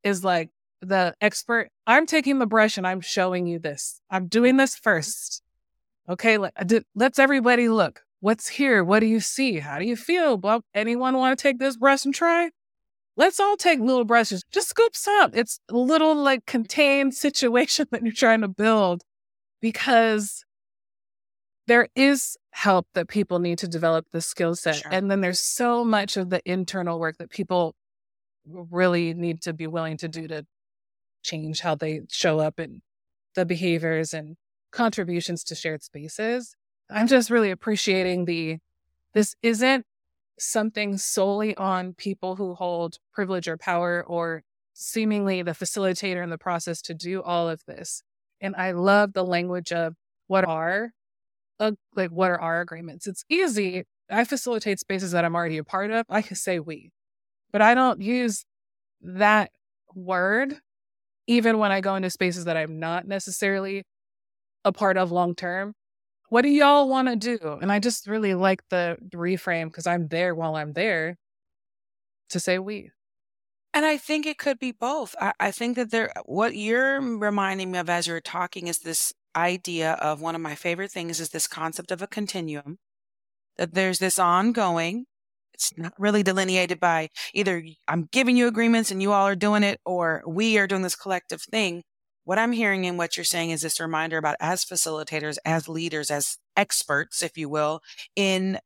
is 0.04 0.24
like, 0.24 0.50
the 0.82 1.14
expert, 1.22 1.70
I'm 1.86 2.06
taking 2.06 2.40
the 2.40 2.46
brush 2.46 2.78
and 2.78 2.88
I'm 2.88 3.02
showing 3.02 3.48
you 3.48 3.60
this. 3.60 4.02
I'm 4.10 4.28
doing 4.28 4.58
this 4.58 4.76
first. 4.76 5.42
Okay, 6.10 6.38
let, 6.38 6.54
uh, 6.56 6.80
let's 6.96 7.20
everybody 7.20 7.70
look. 7.70 8.02
What's 8.20 8.48
here? 8.48 8.84
What 8.84 9.00
do 9.00 9.06
you 9.06 9.20
see? 9.20 9.60
How 9.60 9.80
do 9.80 9.86
you 9.86 9.96
feel? 9.96 10.38
Well, 10.38 10.64
anyone 10.74 11.16
want 11.18 11.38
to 11.38 11.42
take 11.42 11.60
this 11.60 11.78
brush 11.78 12.06
and 12.06 12.14
try? 12.14 12.50
Let's 13.18 13.40
all 13.40 13.58
take 13.58 13.80
little 13.80 14.06
brushes. 14.06 14.44
Just 14.52 14.70
scoop 14.70 14.96
some. 14.96 15.32
It's 15.34 15.60
a 15.70 15.78
little 15.78 16.16
like 16.16 16.46
contained 16.46 17.14
situation 17.16 17.88
that 17.92 18.04
you're 18.04 18.14
trying 18.14 18.42
to 18.42 18.48
build 18.48 19.04
because 19.62 20.44
there 21.68 21.88
is 21.96 22.38
help 22.52 22.88
that 22.94 23.08
people 23.08 23.40
need 23.40 23.58
to 23.60 23.68
develop 23.68 24.08
the 24.12 24.22
skill 24.22 24.56
set. 24.56 24.78
Sure. 24.78 24.92
And 24.92 25.10
then 25.10 25.22
there's 25.22 25.40
so 25.40 25.86
much 25.86 26.18
of 26.18 26.30
the 26.30 26.42
internal 26.46 27.00
work 27.00 27.18
that 27.18 27.30
people 27.30 27.76
really 28.46 29.14
need 29.14 29.42
to 29.42 29.54
be 29.54 29.68
willing 29.68 29.98
to 29.98 30.08
do 30.08 30.28
to 30.28 30.46
change 31.24 31.62
how 31.62 31.76
they 31.76 32.02
show 32.10 32.40
up 32.40 32.60
and 32.60 32.82
the 33.36 33.46
behaviors 33.46 34.14
and 34.14 34.38
contributions 34.72 35.44
to 35.46 35.56
shared 35.56 35.84
spaces. 35.84 36.56
I'm 36.90 37.08
just 37.08 37.30
really 37.30 37.52
appreciating 37.52 38.26
the 38.26 38.58
this 39.14 39.36
isn't 39.42 39.86
something 40.40 40.98
solely 40.98 41.56
on 41.56 41.94
people 41.94 42.36
who 42.36 42.56
hold 42.56 42.98
privilege 43.14 43.48
or 43.48 43.58
power 43.58 44.04
or 44.06 44.44
seemingly 44.74 45.42
the 45.42 45.52
facilitator 45.52 46.24
in 46.24 46.30
the 46.30 46.38
process 46.38 46.82
to 46.82 46.94
do 46.94 47.22
all 47.22 47.50
of 47.50 47.62
this. 47.68 48.04
And 48.40 48.56
I 48.56 48.72
love 48.72 49.14
the 49.14 49.24
language 49.24 49.72
of 49.72 49.96
what 50.28 50.46
are 50.46 50.92
uh, 51.60 51.74
like 51.96 52.10
what 52.10 52.32
are 52.32 52.42
our 52.42 52.62
agreements. 52.62 53.06
It's 53.06 53.24
easy. 53.30 53.84
I 54.10 54.24
facilitate 54.26 54.80
spaces 54.80 55.12
that 55.12 55.24
I'm 55.24 55.36
already 55.36 55.58
a 55.58 55.64
part 55.64 55.92
of. 55.92 56.06
I 56.10 56.22
can 56.22 56.36
say 56.36 56.60
we, 56.60 56.92
but 57.52 57.62
I 57.62 57.76
don't 57.76 58.02
use 58.02 58.46
that 59.02 59.52
word 59.94 60.60
even 61.32 61.60
when 61.60 61.72
I 61.72 61.80
go 61.80 61.96
into 61.96 62.10
spaces 62.10 62.44
that 62.44 62.58
I'm 62.58 62.78
not 62.78 63.08
necessarily 63.08 63.84
a 64.66 64.74
part 64.74 64.98
of 64.98 65.14
long 65.14 65.34
term. 65.34 65.74
What 66.28 66.42
do 66.42 66.50
y'all 66.50 66.90
want 66.90 67.08
to 67.08 67.16
do? 67.16 67.58
And 67.62 67.72
I 67.72 67.80
just 67.80 68.06
really 68.06 68.34
like 68.34 68.62
the 68.70 68.98
reframe 69.16 69.68
because 69.68 69.88
I'm 69.88 70.10
there 70.10 70.36
while 70.36 70.58
I'm 70.58 70.74
there 70.74 71.16
to 72.32 72.40
say 72.40 72.60
we. 72.60 72.92
And 73.74 73.86
I 73.86 73.96
think 73.96 74.26
it 74.26 74.38
could 74.38 74.60
be 74.60 74.74
both. 74.74 75.16
I, 75.22 75.32
I 75.40 75.52
think 75.52 75.78
that 75.78 75.92
there, 75.92 76.12
what 76.26 76.54
you're 76.54 77.00
reminding 77.00 77.72
me 77.72 77.80
of 77.80 77.90
as 77.90 78.08
you're 78.08 78.20
talking 78.20 78.68
is 78.68 78.80
this 78.80 79.14
idea 79.34 79.94
of 79.94 80.20
one 80.20 80.36
of 80.36 80.42
my 80.42 80.56
favorite 80.56 80.92
things 80.92 81.22
is 81.22 81.30
this 81.30 81.48
concept 81.48 81.92
of 81.92 82.02
a 82.02 82.08
continuum, 82.08 82.78
that 83.58 83.74
there's 83.74 84.00
this 84.00 84.20
ongoing 84.20 85.06
it's 85.54 85.78
not 85.78 85.94
really 85.98 86.24
delineated 86.24 86.80
by 86.80 87.10
either 87.34 87.64
I'm 87.88 88.08
giving 88.12 88.38
you 88.38 88.48
agreements 88.48 88.92
and 88.92 89.02
you 89.02 89.12
all 89.12 89.28
are 89.28 89.36
doing 89.36 89.64
it, 89.64 89.80
or 89.86 90.24
we 90.28 90.58
are 90.58 90.68
doing 90.68 90.82
this 90.82 90.96
collective 90.96 91.42
thing. 91.42 91.84
what 92.24 92.40
I'm 92.40 92.52
hearing 92.52 92.86
and 92.86 92.98
what 92.98 93.18
you're 93.18 93.24
saying 93.24 93.50
is 93.50 93.62
this 93.62 93.80
reminder 93.80 94.18
about 94.18 94.38
as 94.40 94.64
facilitators, 94.64 95.38
as 95.46 95.68
leaders, 95.68 96.12
as 96.12 96.38
experts, 96.56 97.24
if 97.24 97.38
you 97.38 97.50
will, 97.50 97.82
in 98.16 98.60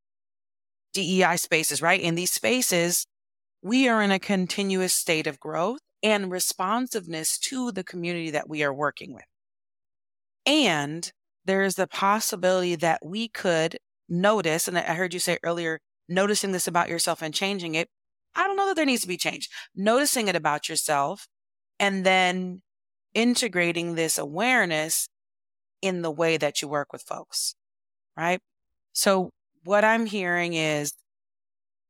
DEI 0.93 1.37
spaces, 1.37 1.81
right? 1.81 1.99
In 1.99 2.15
these 2.15 2.31
spaces, 2.31 3.05
we 3.61 3.87
are 3.87 4.01
in 4.01 4.11
a 4.11 4.19
continuous 4.19 4.93
state 4.93 5.27
of 5.27 5.39
growth 5.39 5.79
and 6.03 6.31
responsiveness 6.31 7.37
to 7.39 7.71
the 7.71 7.83
community 7.83 8.29
that 8.31 8.49
we 8.49 8.63
are 8.63 8.73
working 8.73 9.13
with. 9.13 9.25
And 10.45 11.11
there's 11.45 11.75
the 11.75 11.87
possibility 11.87 12.75
that 12.75 13.03
we 13.03 13.27
could 13.27 13.77
notice, 14.07 14.67
and 14.67 14.77
I 14.77 14.93
heard 14.93 15.13
you 15.13 15.19
say 15.19 15.39
earlier, 15.43 15.79
noticing 16.07 16.51
this 16.51 16.67
about 16.67 16.89
yourself 16.89 17.21
and 17.21 17.33
changing 17.33 17.75
it. 17.75 17.89
I 18.35 18.47
don't 18.47 18.57
know 18.57 18.67
that 18.67 18.75
there 18.75 18.85
needs 18.85 19.01
to 19.01 19.07
be 19.07 19.17
change. 19.17 19.49
Noticing 19.75 20.27
it 20.27 20.35
about 20.35 20.67
yourself 20.67 21.27
and 21.79 22.05
then 22.05 22.61
integrating 23.13 23.95
this 23.95 24.17
awareness 24.17 25.07
in 25.81 26.01
the 26.01 26.11
way 26.11 26.37
that 26.37 26.61
you 26.61 26.67
work 26.67 26.91
with 26.91 27.01
folks, 27.01 27.55
right? 28.17 28.39
So, 28.93 29.31
what 29.63 29.83
I'm 29.83 30.05
hearing 30.05 30.53
is 30.53 30.93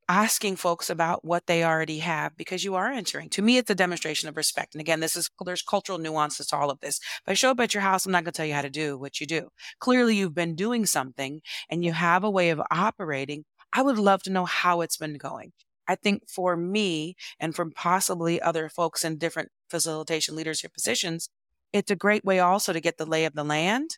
asking 0.07 0.55
folks 0.55 0.89
about 0.89 1.25
what 1.25 1.47
they 1.47 1.63
already 1.63 1.99
have 1.99 2.37
because 2.37 2.63
you 2.63 2.75
are 2.75 2.91
entering. 2.91 3.29
To 3.29 3.41
me, 3.41 3.57
it's 3.57 3.69
a 3.69 3.75
demonstration 3.75 4.29
of 4.29 4.37
respect. 4.37 4.75
And 4.75 4.81
again, 4.81 4.99
this 4.99 5.15
is 5.15 5.29
there's 5.43 5.61
cultural 5.61 5.97
nuances 5.97 6.47
to 6.47 6.55
all 6.55 6.69
of 6.69 6.79
this. 6.79 6.99
If 6.99 7.23
I 7.27 7.33
show 7.33 7.51
up 7.51 7.59
at 7.59 7.73
your 7.73 7.81
house, 7.81 8.05
I'm 8.05 8.11
not 8.11 8.23
going 8.23 8.31
to 8.33 8.37
tell 8.37 8.45
you 8.45 8.53
how 8.53 8.61
to 8.61 8.69
do 8.69 8.97
what 8.97 9.19
you 9.19 9.27
do. 9.27 9.49
Clearly, 9.79 10.15
you've 10.15 10.35
been 10.35 10.55
doing 10.55 10.85
something 10.85 11.41
and 11.69 11.83
you 11.83 11.93
have 11.93 12.23
a 12.23 12.29
way 12.29 12.51
of 12.51 12.61
operating. 12.71 13.45
I 13.75 13.81
would 13.81 13.99
love 13.99 14.23
to 14.23 14.29
know 14.31 14.45
how 14.45 14.79
it's 14.79 14.95
been 14.95 15.17
going. 15.17 15.51
I 15.85 15.95
think 15.95 16.29
for 16.29 16.55
me 16.55 17.15
and 17.39 17.53
for 17.53 17.69
possibly 17.69 18.41
other 18.41 18.69
folks 18.69 19.03
in 19.03 19.17
different 19.17 19.49
facilitation 19.69 20.35
leadership 20.35 20.73
positions, 20.73 21.27
it's 21.73 21.91
a 21.91 21.95
great 21.95 22.23
way 22.23 22.39
also 22.39 22.71
to 22.71 22.79
get 22.79 22.97
the 22.97 23.05
lay 23.05 23.25
of 23.25 23.33
the 23.33 23.43
land 23.43 23.97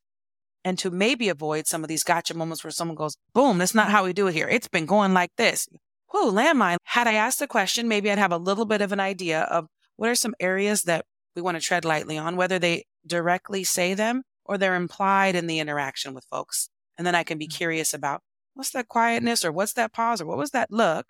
and 0.65 0.79
to 0.79 0.89
maybe 0.89 1.29
avoid 1.29 1.67
some 1.67 1.83
of 1.83 1.89
these 1.89 2.03
gotcha 2.03 2.33
moments 2.33 2.63
where 2.63 2.71
someone 2.71 2.95
goes, 2.95 3.17
boom, 3.35 3.59
that's 3.59 3.75
not 3.75 3.91
how 3.91 4.03
we 4.03 4.13
do 4.13 4.27
it 4.27 4.33
here. 4.33 4.49
It's 4.49 4.67
been 4.67 4.87
going 4.87 5.13
like 5.13 5.29
this. 5.37 5.67
Whoa, 6.07 6.31
landmine. 6.31 6.77
Had 6.83 7.05
I 7.05 7.13
asked 7.13 7.37
the 7.37 7.47
question, 7.47 7.87
maybe 7.87 8.09
I'd 8.09 8.17
have 8.17 8.31
a 8.31 8.37
little 8.37 8.65
bit 8.65 8.81
of 8.81 8.91
an 8.91 8.99
idea 8.99 9.41
of 9.41 9.67
what 9.95 10.09
are 10.09 10.15
some 10.15 10.33
areas 10.39 10.83
that 10.83 11.05
we 11.35 11.43
want 11.43 11.55
to 11.55 11.63
tread 11.63 11.85
lightly 11.85 12.17
on, 12.17 12.35
whether 12.35 12.57
they 12.57 12.85
directly 13.05 13.63
say 13.63 13.93
them 13.93 14.23
or 14.43 14.57
they're 14.57 14.75
implied 14.75 15.35
in 15.35 15.45
the 15.45 15.59
interaction 15.59 16.15
with 16.15 16.25
folks. 16.31 16.69
And 16.97 17.05
then 17.05 17.13
I 17.13 17.23
can 17.23 17.37
be 17.37 17.47
mm. 17.47 17.55
curious 17.55 17.93
about 17.93 18.21
what's 18.57 18.71
that 18.71 18.87
quietness 18.87 19.45
or 19.45 19.51
what's 19.51 19.73
that 19.73 19.93
pause 19.93 20.19
or 20.19 20.25
what 20.25 20.37
was 20.37 20.51
that 20.51 20.71
look? 20.71 21.07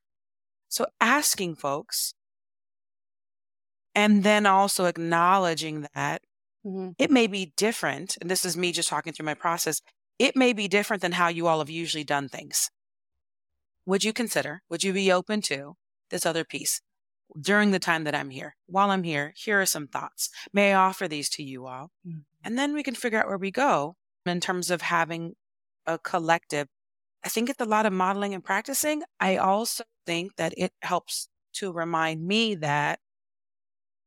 So 0.68 0.86
asking 1.00 1.56
folks 1.56 2.14
and 3.96 4.24
then 4.24 4.46
also 4.46 4.86
acknowledging 4.86 5.88
that 5.96 6.22
mm-hmm. 6.66 6.90
it 7.00 7.10
may 7.10 7.28
be 7.28 7.54
different. 7.56 8.18
And 8.20 8.30
this 8.30 8.44
is 8.44 8.58
me 8.58 8.72
just 8.72 8.90
talking 8.90 9.14
through 9.14 9.26
my 9.26 9.34
process. 9.34 9.82
It 10.20 10.36
may 10.36 10.52
be 10.52 10.68
different 10.68 11.02
than 11.02 11.14
how 11.14 11.30
you 11.30 11.48
all 11.48 11.60
have 11.60 11.70
usually 11.70 12.04
done 12.04 12.28
things. 12.28 12.70
Would 13.86 14.04
you 14.04 14.12
consider, 14.12 14.62
would 14.70 14.84
you 14.84 14.92
be 14.92 15.12
open 15.12 15.42
to 15.44 15.76
this 16.12 16.26
other 16.26 16.44
piece 16.44 16.82
during 17.40 17.72
the 17.72 17.80
time 17.80 18.04
that 18.04 18.16
I'm 18.16 18.30
here? 18.30 18.56
While 18.66 18.92
I'm 18.92 19.04
here, 19.04 19.34
here 19.38 19.62
are 19.62 19.66
some 19.66 19.88
thoughts. 19.88 20.30
May 20.52 20.74
I 20.74 20.78
offer 20.78 21.08
these 21.08 21.30
to 21.30 21.44
you 21.44 21.66
all? 21.66 21.92
Mm-hmm. 22.06 22.20
And 22.44 22.58
then 22.58 22.74
we 22.74 22.84
can 22.84 22.96
figure 22.96 23.20
out 23.20 23.28
where 23.28 23.38
we 23.38 23.52
go 23.52 23.96
in 24.26 24.42
terms 24.42 24.70
of 24.70 24.82
having 24.82 25.36
a 25.86 25.98
collective. 25.98 26.68
I 27.28 27.30
think 27.30 27.50
it's 27.50 27.60
a 27.60 27.66
lot 27.66 27.86
of 27.86 27.92
modeling 27.92 28.34
and 28.34 28.42
practicing. 28.42 29.04
I 29.20 29.36
also 29.36 29.84
think 30.06 30.38
that 30.38 30.54
it 30.56 30.72
helps 30.82 31.28
to 31.56 31.74
remind 31.74 32.26
me 32.26 32.56
that 32.56 33.00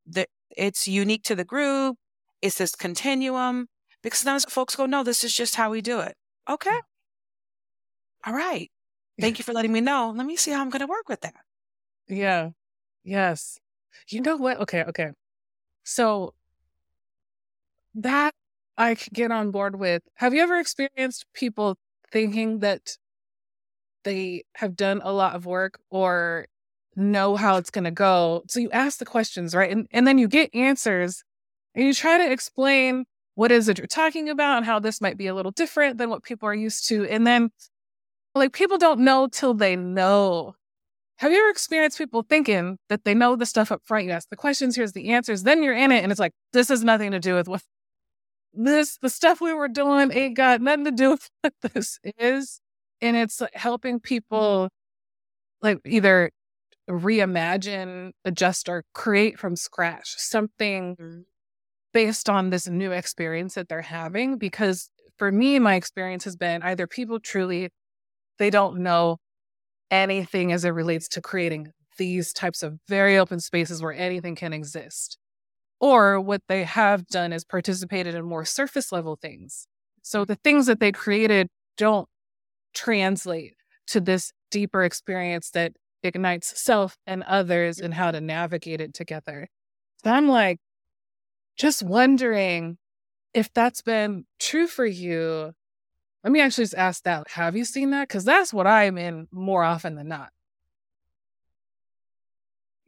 that 0.06 0.28
it's 0.56 0.88
unique 0.88 1.22
to 1.24 1.35
the 1.35 1.44
group. 1.44 1.98
It's 2.40 2.56
this 2.56 2.74
continuum 2.74 3.66
because 4.02 4.20
sometimes 4.20 4.46
folks 4.46 4.74
go, 4.74 4.87
no, 4.87 5.04
this 5.04 5.22
is 5.22 5.35
just 5.35 5.56
how 5.56 5.70
we 5.70 5.83
do 5.83 6.00
it. 6.00 6.14
Okay. 6.48 6.70
Mm. 6.70 6.80
All 8.24 8.33
right. 8.33 8.70
Thank 9.20 9.38
you 9.38 9.44
for 9.44 9.52
letting 9.52 9.72
me 9.72 9.83
know. 9.83 10.14
Let 10.16 10.24
me 10.24 10.37
see 10.37 10.52
how 10.52 10.62
I'm 10.62 10.70
going 10.70 10.80
to 10.80 10.87
work 10.87 11.11
with 11.11 11.20
that. 11.20 11.35
Yeah. 12.09 12.52
Yes. 13.04 13.61
You 14.09 14.22
know 14.22 14.38
what? 14.38 14.61
Okay. 14.61 14.83
Okay. 14.85 15.11
So 15.85 16.33
that 17.96 18.33
I 18.78 18.94
can 18.94 19.11
get 19.12 19.30
on 19.30 19.50
board 19.50 19.78
with. 19.78 20.04
Have 20.14 20.33
you 20.33 20.40
ever 20.40 20.59
experienced 20.59 21.26
people 21.35 21.76
thinking 22.11 22.61
that 22.61 22.96
they 24.05 24.45
have 24.57 24.77
done 24.77 25.01
a 25.05 25.13
lot 25.13 25.35
of 25.35 25.47
work 25.47 25.79
or 25.91 26.47
know 26.97 27.37
how 27.37 27.57
it's 27.57 27.71
going 27.71 27.85
to 27.85 27.91
go. 27.91 28.43
So 28.49 28.61
you 28.61 28.71
ask 28.71 28.99
the 28.99 29.05
questions, 29.05 29.55
right? 29.55 29.71
And, 29.71 29.87
and 29.93 30.07
then 30.07 30.19
you 30.19 30.29
get 30.29 30.55
answers 30.55 31.23
and 31.75 31.85
you 31.85 31.95
try 31.95 32.19
to 32.19 32.31
explain 32.31 33.05
what 33.35 33.53
is 33.53 33.69
it 33.69 33.79
you're 33.79 33.87
talking 33.87 34.29
about 34.29 34.59
and 34.59 34.67
how 34.67 34.79
this 34.79 35.01
might 35.01 35.17
be 35.17 35.27
a 35.27 35.35
little 35.35 35.53
different 35.53 35.99
than 35.99 36.11
what 36.11 36.23
people 36.23 36.49
are 36.49 36.55
used 36.55 36.87
to. 36.89 37.07
And 37.07 37.27
then, 37.27 37.51
like, 38.35 38.53
people 38.53 38.77
don't 38.77 39.01
know 39.01 39.29
till 39.29 39.55
they 39.55 39.77
know. 39.77 40.55
Have 41.19 41.33
you 41.33 41.39
ever 41.39 41.51
experienced 41.51 41.99
people 41.99 42.23
thinking 42.23 42.79
that 42.89 43.05
they 43.05 43.15
know 43.15 43.37
the 43.37 43.47
stuff 43.47 43.71
up 43.71 43.83
front? 43.85 44.07
You 44.07 44.11
ask 44.11 44.29
the 44.29 44.37
questions, 44.37 44.77
here's 44.77 44.93
the 44.93 45.11
answers, 45.11 45.43
then 45.43 45.63
you're 45.63 45.77
in 45.77 45.93
it, 45.93 46.03
and 46.03 46.11
it's 46.11 46.21
like, 46.21 46.33
this 46.53 46.69
has 46.69 46.83
nothing 46.83 47.11
to 47.13 47.21
do 47.21 47.35
with 47.35 47.47
what 47.47 47.63
this, 48.53 48.99
the 49.01 49.11
stuff 49.11 49.41
we 49.41 49.53
were 49.53 49.69
doing 49.69 50.11
ain't 50.13 50.37
got 50.37 50.61
nothing 50.61 50.85
to 50.87 50.91
do 50.91 51.11
with 51.11 51.31
what 51.43 51.55
this 51.63 51.99
is. 52.19 52.61
And 53.03 53.17
it's 53.17 53.43
helping 53.55 54.01
people, 54.01 54.69
like, 55.63 55.79
either 55.85 56.31
reimagine, 56.89 58.11
adjust, 58.25 58.69
or 58.69 58.85
create 58.95 59.39
from 59.39 59.57
scratch 59.57 60.15
something 60.17 60.97
mm-hmm. 60.97 61.21
based 61.93 62.29
on 62.29 62.51
this 62.51 62.69
new 62.69 62.93
experience 62.93 63.55
that 63.55 63.69
they're 63.69 63.83
having. 63.83 64.39
Because 64.39 64.91
for 65.17 65.31
me, 65.31 65.59
my 65.59 65.75
experience 65.75 66.25
has 66.25 66.37
been 66.37 66.63
either 66.63 66.87
people 66.87 67.21
truly 67.21 67.71
they 68.39 68.51
don't 68.51 68.79
know 68.79 69.19
anything 69.91 70.51
as 70.51 70.65
it 70.65 70.71
relates 70.71 71.07
to 71.09 71.21
creating 71.21 71.73
these 71.99 72.33
types 72.33 72.63
of 72.63 72.79
very 72.89 73.19
open 73.19 73.39
spaces 73.39 73.83
where 73.83 73.93
anything 73.93 74.35
can 74.35 74.53
exist. 74.53 75.19
Or 75.79 76.21
what 76.21 76.43
they 76.49 76.65
have 76.65 77.07
done 77.07 77.33
is 77.33 77.45
participated 77.45 78.15
in 78.15 78.25
more 78.25 78.45
surface 78.45 78.93
level 78.93 79.17
things. 79.21 79.67
So 80.03 80.25
the 80.25 80.37
things 80.37 80.67
that 80.67 80.81
they 80.81 80.93
created 80.93 81.49
don't 81.77 82.09
translate 82.74 83.54
to 83.88 84.00
this 84.00 84.33
deeper 84.50 84.83
experience 84.83 85.50
that 85.50 85.72
ignites 86.02 86.61
self 86.61 86.96
and 87.06 87.22
others 87.24 87.78
and 87.78 87.94
how 87.94 88.11
to 88.11 88.20
navigate 88.20 88.80
it 88.80 88.94
together. 88.94 89.48
So 90.02 90.11
I'm 90.11 90.28
like, 90.28 90.59
just 91.56 91.83
wondering 91.83 92.78
if 93.35 93.52
that's 93.52 93.83
been 93.83 94.24
true 94.38 94.66
for 94.66 94.87
you. 94.87 95.52
Let 96.24 96.33
me 96.33 96.40
actually 96.40 96.64
just 96.64 96.74
ask 96.74 97.02
that. 97.04 97.28
Have 97.30 97.56
you 97.56 97.64
seen 97.64 97.90
that? 97.90 98.09
Because 98.09 98.24
that's 98.24 98.52
what 98.52 98.66
I'm 98.66 98.98
in 98.98 99.28
more 99.30 99.62
often 99.62 99.94
than 99.94 100.09
not. 100.09 100.30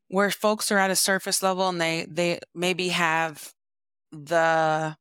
Where 0.08 0.30
folks 0.30 0.70
are 0.70 0.78
at 0.78 0.90
a 0.90 0.96
surface 0.96 1.42
level 1.42 1.68
and 1.68 1.80
they 1.80 2.06
they 2.08 2.40
maybe 2.54 2.88
have 2.88 3.52
the 4.10 4.96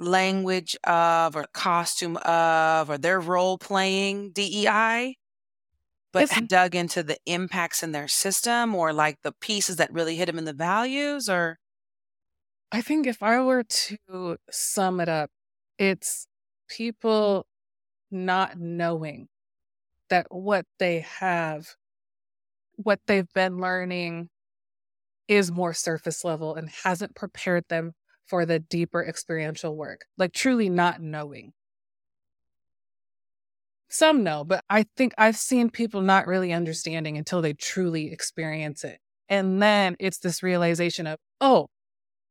language 0.00 0.76
of 0.84 1.36
or 1.36 1.46
costume 1.52 2.16
of 2.18 2.90
or 2.90 2.98
their 2.98 3.20
role 3.20 3.58
playing 3.58 4.32
DEI 4.32 5.16
but 6.12 6.28
dug 6.48 6.74
into 6.74 7.02
the 7.02 7.18
impacts 7.26 7.82
in 7.82 7.92
their 7.92 8.08
system 8.08 8.74
or 8.74 8.92
like 8.92 9.18
the 9.22 9.32
pieces 9.40 9.76
that 9.76 9.92
really 9.92 10.16
hit 10.16 10.26
them 10.26 10.38
in 10.38 10.44
the 10.44 10.52
values 10.52 11.28
or? 11.28 11.58
I 12.72 12.82
think 12.82 13.06
if 13.06 13.22
I 13.22 13.40
were 13.40 13.64
to 13.64 14.38
sum 14.50 15.00
it 15.00 15.08
up, 15.08 15.30
it's 15.78 16.26
people 16.68 17.46
not 18.10 18.58
knowing 18.58 19.28
that 20.10 20.26
what 20.30 20.66
they 20.78 21.00
have, 21.00 21.76
what 22.76 23.00
they've 23.06 23.32
been 23.34 23.58
learning 23.58 24.30
is 25.28 25.52
more 25.52 25.74
surface 25.74 26.24
level 26.24 26.54
and 26.54 26.68
hasn't 26.84 27.14
prepared 27.14 27.64
them 27.68 27.92
for 28.30 28.46
the 28.46 28.60
deeper 28.60 29.04
experiential 29.04 29.76
work. 29.76 30.06
Like 30.16 30.32
truly 30.32 30.70
not 30.70 31.02
knowing. 31.02 31.52
Some 33.88 34.22
know, 34.22 34.44
but 34.44 34.64
I 34.70 34.86
think 34.96 35.12
I've 35.18 35.36
seen 35.36 35.68
people 35.68 36.00
not 36.00 36.28
really 36.28 36.52
understanding 36.52 37.18
until 37.18 37.42
they 37.42 37.52
truly 37.52 38.12
experience 38.12 38.84
it. 38.84 39.00
And 39.28 39.60
then 39.60 39.96
it's 39.98 40.18
this 40.18 40.44
realization 40.44 41.08
of, 41.08 41.18
oh, 41.40 41.66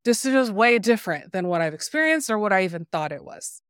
this 0.06 0.24
is 0.24 0.50
way 0.50 0.80
different 0.80 1.34
than 1.34 1.48
what 1.48 1.62
I've 1.62 1.74
experienced 1.74 2.30
or 2.30 2.40
what 2.40 2.54
I 2.54 2.64
even 2.64 2.86
thought 2.92 3.12
it 3.12 3.26
was. 3.26 3.62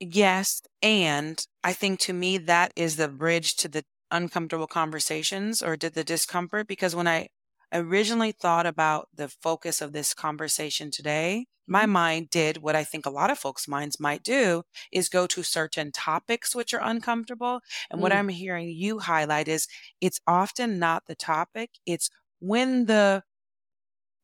Yes. 0.00 0.60
And 0.82 1.42
I 1.64 1.72
think 1.72 1.98
to 2.00 2.12
me, 2.12 2.36
that 2.36 2.72
is 2.76 2.96
the 2.96 3.08
bridge 3.08 3.56
to 3.56 3.68
the 3.68 3.84
uncomfortable 4.10 4.66
conversations 4.66 5.62
or 5.62 5.76
did 5.76 5.94
the 5.94 6.04
discomfort. 6.04 6.66
Because 6.66 6.94
when 6.94 7.08
I 7.08 7.28
originally 7.72 8.32
thought 8.32 8.66
about 8.66 9.08
the 9.14 9.28
focus 9.28 9.80
of 9.80 9.92
this 9.92 10.14
conversation 10.14 10.90
today, 10.90 11.46
my 11.66 11.82
mm-hmm. 11.82 11.92
mind 11.92 12.30
did 12.30 12.58
what 12.58 12.76
I 12.76 12.84
think 12.84 13.06
a 13.06 13.10
lot 13.10 13.30
of 13.30 13.38
folks' 13.38 13.68
minds 13.68 14.00
might 14.00 14.22
do 14.22 14.62
is 14.90 15.08
go 15.08 15.26
to 15.28 15.42
certain 15.42 15.92
topics 15.92 16.54
which 16.54 16.74
are 16.74 16.82
uncomfortable. 16.82 17.60
And 17.90 17.98
mm. 17.98 18.02
what 18.02 18.12
I'm 18.12 18.28
hearing 18.28 18.68
you 18.68 18.98
highlight 18.98 19.48
is 19.48 19.68
it's 20.00 20.20
often 20.26 20.78
not 20.78 21.04
the 21.06 21.14
topic, 21.14 21.70
it's 21.86 22.10
when 22.40 22.86
the 22.86 23.22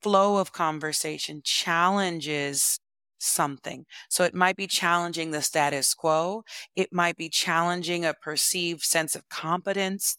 flow 0.03 0.39
of 0.39 0.53
conversation 0.53 1.41
challenges 1.45 2.81
something. 3.19 3.85
So 4.09 4.25
it 4.25 4.35
might 4.35 4.57
be 4.57 4.67
challenging 4.67 5.31
the 5.31 5.43
status 5.43 5.93
quo. 5.95 6.45
It 6.77 6.93
might 6.93 7.17
be 7.17 7.29
challenging 7.29 8.05
a 8.05 8.15
perceived 8.15 8.83
sense 8.83 9.17
of 9.17 9.29
competence. 9.29 10.17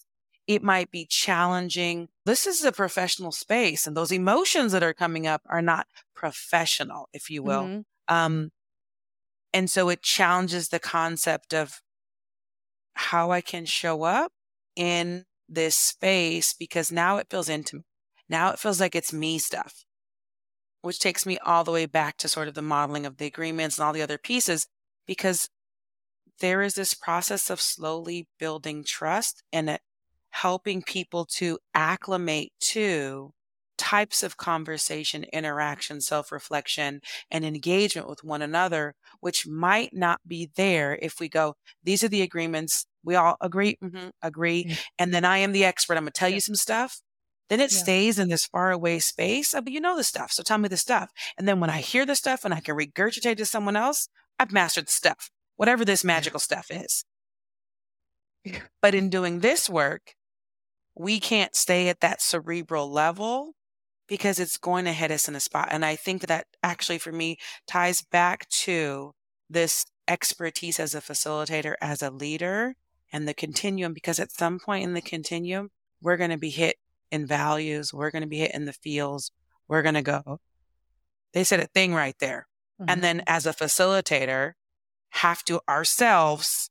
It 0.50 0.64
might 0.64 0.90
be 0.90 1.06
challenging. 1.06 2.10
This 2.26 2.48
is 2.48 2.64
a 2.64 2.72
professional 2.72 3.32
space, 3.32 3.86
and 3.86 3.96
those 3.96 4.12
emotions 4.12 4.72
that 4.72 4.82
are 4.82 4.96
coming 4.96 5.28
up 5.28 5.44
are 5.46 5.62
not 5.62 5.86
professional, 6.16 7.08
if 7.14 7.30
you 7.30 7.44
will. 7.44 7.64
Mm-hmm. 7.64 8.16
Um, 8.16 8.50
and 9.54 9.70
so 9.70 9.90
it 9.90 10.02
challenges 10.02 10.70
the 10.70 10.80
concept 10.80 11.54
of 11.54 11.82
how 12.94 13.30
I 13.30 13.42
can 13.42 13.66
show 13.66 14.04
up 14.04 14.32
in 14.76 15.26
this 15.48 15.76
space 15.76 16.54
because 16.58 16.92
now 16.92 17.18
it 17.18 17.28
feels 17.30 17.50
intimate. 17.50 17.86
Now 18.28 18.52
it 18.52 18.60
feels 18.60 18.80
like 18.80 18.96
it's 18.96 19.14
me 19.14 19.38
stuff 19.38 19.86
which 20.82 21.00
takes 21.00 21.26
me 21.26 21.38
all 21.40 21.64
the 21.64 21.72
way 21.72 21.86
back 21.86 22.18
to 22.18 22.28
sort 22.28 22.48
of 22.48 22.54
the 22.54 22.62
modeling 22.62 23.06
of 23.06 23.18
the 23.18 23.26
agreements 23.26 23.78
and 23.78 23.86
all 23.86 23.94
the 23.94 24.02
other 24.02 24.18
pieces, 24.18 24.68
because 25.06 25.50
there 26.40 26.62
is 26.62 26.76
this 26.76 26.94
process 26.94 27.50
of 27.50 27.60
slowly 27.60 28.28
building 28.40 28.84
trust 28.84 29.44
and 29.52 29.78
helping 30.32 30.82
people 30.82 31.26
to 31.26 31.60
acclimate 31.74 32.52
to 32.60 33.34
types 33.80 34.24
of 34.24 34.38
conversation, 34.38 35.24
interaction, 35.34 36.02
self 36.02 36.32
reflection, 36.32 37.02
and 37.32 37.46
engagement 37.46 38.08
with 38.08 38.24
one 38.24 38.42
another, 38.42 38.94
which 39.22 39.48
might 39.48 39.92
not 39.94 40.20
be 40.28 40.52
there 40.56 41.00
if 41.02 41.20
we 41.20 41.30
go, 41.30 41.56
these 41.84 42.04
are 42.04 42.10
the 42.10 42.22
agreements. 42.22 42.86
We 43.04 43.16
all 43.16 43.38
agree, 43.42 43.78
mm-hmm, 43.82 44.10
agree. 44.22 44.66
Mm-hmm. 44.66 44.74
And 45.00 45.14
then 45.14 45.26
I 45.26 45.40
am 45.40 45.54
the 45.54 45.64
expert. 45.64 45.96
I'm 45.96 46.04
going 46.04 46.12
to 46.12 46.20
tell 46.20 46.30
yeah. 46.30 46.36
you 46.36 46.42
some 46.42 46.56
stuff. 46.56 47.02
Then 47.48 47.62
it 47.62 47.72
yeah. 47.72 47.80
stays 47.80 48.20
in 48.20 48.28
this 48.28 48.46
far 48.46 48.72
away 48.72 49.00
space. 49.00 49.56
Oh, 49.56 49.62
but 49.62 49.74
you 49.74 49.80
know 49.80 49.96
the 49.98 50.04
stuff. 50.04 50.32
So 50.32 50.44
tell 50.44 50.60
me 50.60 50.68
the 50.68 50.78
stuff. 50.78 51.10
And 51.38 51.48
then 51.48 51.60
when 51.60 51.70
I 51.70 51.80
hear 51.80 52.06
the 52.06 52.16
stuff 52.16 52.46
and 52.46 52.54
I 52.54 52.60
can 52.60 52.76
regurgitate 52.76 53.38
to 53.38 53.46
someone 53.46 53.76
else, 53.76 54.10
I've 54.38 54.52
mastered 54.52 54.88
the 54.88 54.92
stuff, 54.92 55.32
whatever 55.56 55.84
this 55.84 56.04
magical 56.04 56.40
stuff 56.40 56.68
is. 56.70 57.06
Yeah. 58.44 58.60
But 58.82 58.94
in 58.94 59.10
doing 59.10 59.40
this 59.40 59.70
work, 59.70 60.14
we 61.00 61.18
can't 61.18 61.56
stay 61.56 61.88
at 61.88 62.02
that 62.02 62.22
cerebral 62.22 62.92
level 62.92 63.56
because 64.06 64.38
it's 64.38 64.58
going 64.58 64.84
to 64.84 64.92
hit 64.92 65.12
us 65.12 65.30
in 65.30 65.36
a 65.36 65.40
spot. 65.40 65.70
And 65.72 65.86
I 65.86 65.96
think 65.96 66.28
that 66.28 66.48
actually 66.62 66.98
for 66.98 67.14
me 67.14 67.38
ties 67.66 68.02
back 68.02 68.50
to 68.50 69.14
this 69.50 69.86
expertise 70.10 70.78
as 70.78 70.94
a 70.94 71.00
facilitator, 71.00 71.76
as 71.80 72.02
a 72.02 72.12
leader, 72.12 72.76
and 73.14 73.26
the 73.26 73.34
continuum, 73.34 73.94
because 73.94 74.20
at 74.20 74.34
some 74.34 74.60
point 74.60 74.84
in 74.84 74.94
the 74.94 75.02
continuum, 75.02 75.70
we're 76.02 76.18
going 76.18 76.32
to 76.32 76.38
be 76.38 76.50
hit 76.50 76.76
in 77.10 77.26
values. 77.26 77.94
We're 77.94 78.12
going 78.12 78.24
to 78.24 78.28
be 78.28 78.40
hitting 78.40 78.66
the 78.66 78.74
fields. 78.74 79.32
We're 79.70 79.84
going 79.84 79.96
to 79.96 80.02
go. 80.02 80.42
They 81.32 81.46
said 81.46 81.62
a 81.62 81.68
thing 81.68 81.94
right 81.94 82.16
there. 82.20 82.48
Mm-hmm. 82.82 82.90
And 82.90 83.02
then 83.02 83.18
mm-hmm. 83.20 83.34
as 83.34 83.46
a 83.46 83.54
facilitator, 83.54 84.52
have 85.12 85.46
to 85.46 85.62
ourselves 85.70 86.70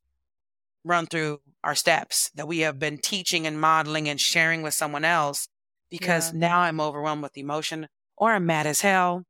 run 0.89 1.07
through 1.07 1.41
our 1.63 1.75
steps 1.75 2.31
that 2.35 2.49
we 2.49 2.61
have 2.61 2.79
been 2.79 2.99
teaching 2.99 3.47
and 3.47 3.61
modeling 3.61 4.09
and 4.09 4.21
sharing 4.21 4.63
with 4.63 4.75
someone 4.75 5.05
else 5.05 5.49
because 5.91 6.33
yeah. 6.33 6.39
now 6.39 6.61
I'm 6.61 6.81
overwhelmed 6.81 7.23
with 7.23 7.37
emotion 7.37 7.89
or 8.17 8.33
I'm 8.33 8.47
mad 8.47 8.67
as 8.67 8.81
hell. 8.81 9.25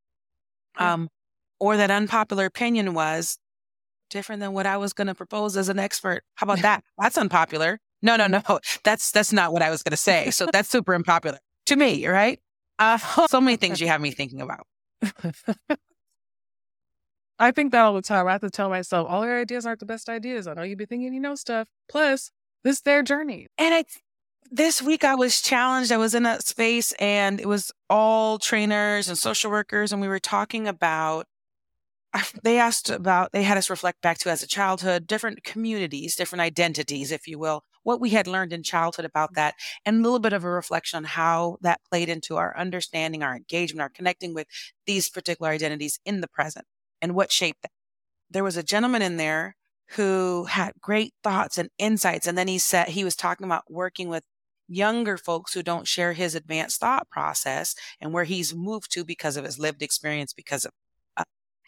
Yeah. 0.78 0.94
Um, 0.94 1.08
or 1.60 1.76
that 1.76 1.90
unpopular 1.90 2.44
opinion 2.44 2.94
was 2.94 3.38
different 4.10 4.40
than 4.40 4.52
what 4.52 4.66
I 4.66 4.76
was 4.76 4.92
going 4.92 5.08
to 5.08 5.14
propose 5.14 5.56
as 5.56 5.68
an 5.68 5.78
expert. 5.78 6.22
How 6.36 6.44
about 6.44 6.60
that? 6.60 6.84
That's 6.98 7.18
unpopular. 7.18 7.80
No, 8.00 8.16
no, 8.16 8.26
no. 8.26 8.42
That's 8.84 9.10
that's 9.10 9.32
not 9.32 9.52
what 9.52 9.62
I 9.62 9.70
was 9.70 9.82
going 9.82 9.90
to 9.90 9.96
say. 9.96 10.30
So 10.30 10.46
that's 10.52 10.68
super 10.68 10.94
unpopular 10.94 11.38
to 11.66 11.76
me, 11.76 12.06
right? 12.06 12.38
Uh, 12.78 12.98
so 13.28 13.40
many 13.40 13.56
things 13.56 13.80
you 13.80 13.88
have 13.88 14.00
me 14.00 14.12
thinking 14.12 14.40
about. 14.40 14.66
I 17.38 17.50
think 17.52 17.72
that 17.72 17.82
all 17.82 17.94
the 17.94 18.02
time. 18.02 18.26
I 18.26 18.32
have 18.32 18.40
to 18.40 18.50
tell 18.50 18.68
myself, 18.68 19.06
all 19.08 19.24
your 19.24 19.40
ideas 19.40 19.64
aren't 19.64 19.80
the 19.80 19.86
best 19.86 20.08
ideas. 20.08 20.46
I 20.46 20.54
know 20.54 20.62
you'd 20.62 20.78
be 20.78 20.86
thinking 20.86 21.14
you 21.14 21.20
know 21.20 21.34
stuff. 21.34 21.68
Plus, 21.88 22.30
this 22.64 22.76
is 22.76 22.82
their 22.82 23.02
journey. 23.02 23.46
And 23.56 23.74
I, 23.74 23.84
this 24.50 24.82
week 24.82 25.04
I 25.04 25.14
was 25.14 25.40
challenged. 25.40 25.92
I 25.92 25.98
was 25.98 26.14
in 26.14 26.26
a 26.26 26.40
space 26.40 26.92
and 26.92 27.40
it 27.40 27.46
was 27.46 27.70
all 27.88 28.38
trainers 28.38 29.08
and 29.08 29.16
social 29.16 29.50
workers, 29.50 29.92
and 29.92 30.00
we 30.00 30.08
were 30.08 30.18
talking 30.18 30.66
about 30.66 31.26
they 32.42 32.58
asked 32.58 32.90
about, 32.90 33.32
they 33.32 33.42
had 33.42 33.58
us 33.58 33.70
reflect 33.70 34.00
back 34.00 34.18
to 34.18 34.30
as 34.30 34.42
a 34.42 34.46
childhood, 34.46 35.06
different 35.06 35.44
communities, 35.44 36.16
different 36.16 36.40
identities, 36.40 37.12
if 37.12 37.28
you 37.28 37.38
will, 37.38 37.62
what 37.82 38.00
we 38.00 38.10
had 38.10 38.26
learned 38.26 38.52
in 38.52 38.62
childhood 38.62 39.04
about 39.04 39.34
that, 39.34 39.54
and 39.84 39.98
a 39.98 40.02
little 40.02 40.18
bit 40.18 40.32
of 40.32 40.42
a 40.44 40.50
reflection 40.50 40.96
on 40.96 41.04
how 41.04 41.58
that 41.60 41.80
played 41.90 42.08
into 42.08 42.36
our 42.36 42.56
understanding, 42.56 43.22
our 43.22 43.36
engagement, 43.36 43.82
our 43.82 43.90
connecting 43.90 44.34
with 44.34 44.46
these 44.86 45.08
particular 45.10 45.50
identities 45.50 46.00
in 46.04 46.20
the 46.20 46.28
present 46.28 46.66
and 47.00 47.14
what 47.14 47.32
shaped 47.32 47.62
that. 47.62 47.70
There 48.30 48.44
was 48.44 48.56
a 48.56 48.62
gentleman 48.62 49.02
in 49.02 49.16
there 49.16 49.56
who 49.92 50.44
had 50.44 50.72
great 50.80 51.14
thoughts 51.22 51.56
and 51.56 51.70
insights. 51.78 52.26
And 52.26 52.36
then 52.36 52.48
he 52.48 52.58
said 52.58 52.88
he 52.88 53.04
was 53.04 53.16
talking 53.16 53.46
about 53.46 53.70
working 53.70 54.08
with 54.08 54.22
younger 54.68 55.16
folks 55.16 55.54
who 55.54 55.62
don't 55.62 55.88
share 55.88 56.12
his 56.12 56.34
advanced 56.34 56.80
thought 56.80 57.08
process 57.08 57.74
and 58.00 58.12
where 58.12 58.24
he's 58.24 58.54
moved 58.54 58.92
to 58.92 59.04
because 59.04 59.38
of 59.38 59.44
his 59.44 59.58
lived 59.58 59.82
experience, 59.82 60.34
because 60.34 60.66
of 60.66 60.72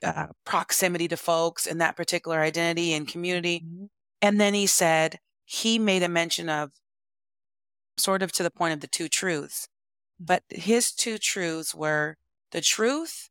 uh, 0.03 0.27
proximity 0.45 1.09
to 1.09 1.17
folks 1.17 1.67
in 1.67 1.79
that 1.79 1.97
particular 1.97 2.41
identity 2.41 2.93
and 2.93 3.09
community. 3.09 3.65
Mm-hmm. 3.67 3.85
And 4.23 4.41
then 4.41 4.55
he 4.55 4.67
said 4.67 5.19
he 5.45 5.79
made 5.79 6.03
a 6.03 6.09
mention 6.09 6.49
of 6.49 6.71
sort 7.97 8.23
of 8.23 8.33
to 8.33 8.43
the 8.43 8.51
point 8.51 8.75
of 8.75 8.81
the 8.81 8.87
two 8.87 9.09
truths, 9.09 9.69
but 10.19 10.43
his 10.49 10.93
two 10.93 11.19
truths 11.19 11.75
were 11.75 12.17
the 12.53 12.61
truth 12.61 13.30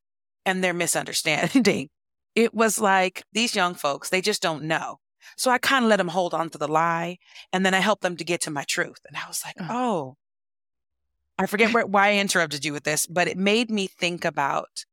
and 0.49 0.63
their 0.63 0.73
misunderstanding. 0.73 1.89
It 2.35 2.53
was 2.53 2.79
like 2.79 3.23
these 3.33 3.55
young 3.55 3.75
folks, 3.75 4.09
they 4.09 4.21
just 4.21 4.41
don't 4.41 4.63
know. 4.63 4.97
So 5.37 5.51
I 5.51 5.57
kind 5.57 5.85
of 5.85 5.89
let 5.89 5.97
them 5.97 6.07
hold 6.09 6.33
on 6.33 6.49
to 6.51 6.57
the 6.57 6.67
lie 6.67 7.17
and 7.51 7.65
then 7.65 7.73
I 7.73 7.79
helped 7.79 8.01
them 8.01 8.17
to 8.17 8.23
get 8.23 8.41
to 8.41 8.51
my 8.51 8.63
truth. 8.63 8.99
And 9.07 9.17
I 9.17 9.27
was 9.27 9.41
like, 9.45 9.55
oh, 9.69 10.15
I 11.37 11.45
forget 11.45 11.73
where, 11.73 11.85
why 11.85 12.09
I 12.09 12.17
interrupted 12.17 12.65
you 12.65 12.73
with 12.73 12.83
this, 12.83 13.05
but 13.05 13.27
it 13.27 13.37
made 13.37 13.69
me 13.69 13.87
think 13.87 14.25
about 14.25 14.85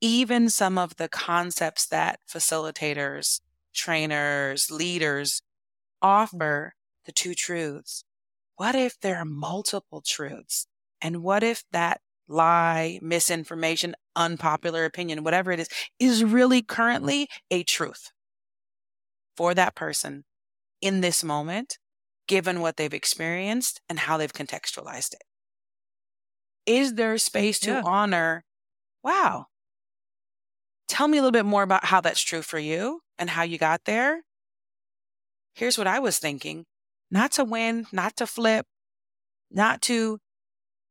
even 0.00 0.48
some 0.48 0.78
of 0.78 0.96
the 0.96 1.08
concepts 1.08 1.86
that 1.86 2.20
facilitators, 2.28 3.40
trainers, 3.74 4.70
leaders 4.70 5.42
mm. 6.02 6.08
offer 6.08 6.74
the 7.04 7.12
two 7.12 7.34
truths. 7.34 8.04
What 8.56 8.74
if 8.74 8.98
there 9.00 9.16
are 9.16 9.24
multiple 9.24 10.02
truths? 10.06 10.66
And 11.02 11.22
what 11.22 11.42
if 11.42 11.64
that 11.72 12.00
lie, 12.30 12.98
misinformation, 13.02 13.94
unpopular 14.16 14.84
opinion, 14.84 15.24
whatever 15.24 15.52
it 15.52 15.60
is, 15.60 15.68
is 15.98 16.24
really 16.24 16.62
currently 16.62 17.28
a 17.50 17.62
truth 17.62 18.12
for 19.36 19.54
that 19.54 19.74
person 19.74 20.24
in 20.80 21.00
this 21.00 21.22
moment, 21.22 21.78
given 22.26 22.60
what 22.60 22.76
they've 22.76 22.94
experienced 22.94 23.80
and 23.88 24.00
how 24.00 24.16
they've 24.16 24.32
contextualized 24.32 25.14
it? 25.14 25.22
Is 26.66 26.94
there 26.94 27.18
space 27.18 27.58
to 27.60 27.70
yeah. 27.70 27.82
honor, 27.84 28.44
wow, 29.02 29.46
Tell 30.90 31.06
me 31.06 31.18
a 31.18 31.20
little 31.20 31.30
bit 31.30 31.46
more 31.46 31.62
about 31.62 31.84
how 31.84 32.00
that's 32.00 32.20
true 32.20 32.42
for 32.42 32.58
you 32.58 33.00
and 33.16 33.30
how 33.30 33.44
you 33.44 33.58
got 33.58 33.84
there. 33.84 34.22
Here's 35.54 35.78
what 35.78 35.86
I 35.86 36.00
was 36.00 36.18
thinking 36.18 36.64
not 37.12 37.30
to 37.32 37.44
win, 37.44 37.86
not 37.92 38.16
to 38.16 38.26
flip, 38.26 38.66
not 39.52 39.82
to 39.82 40.18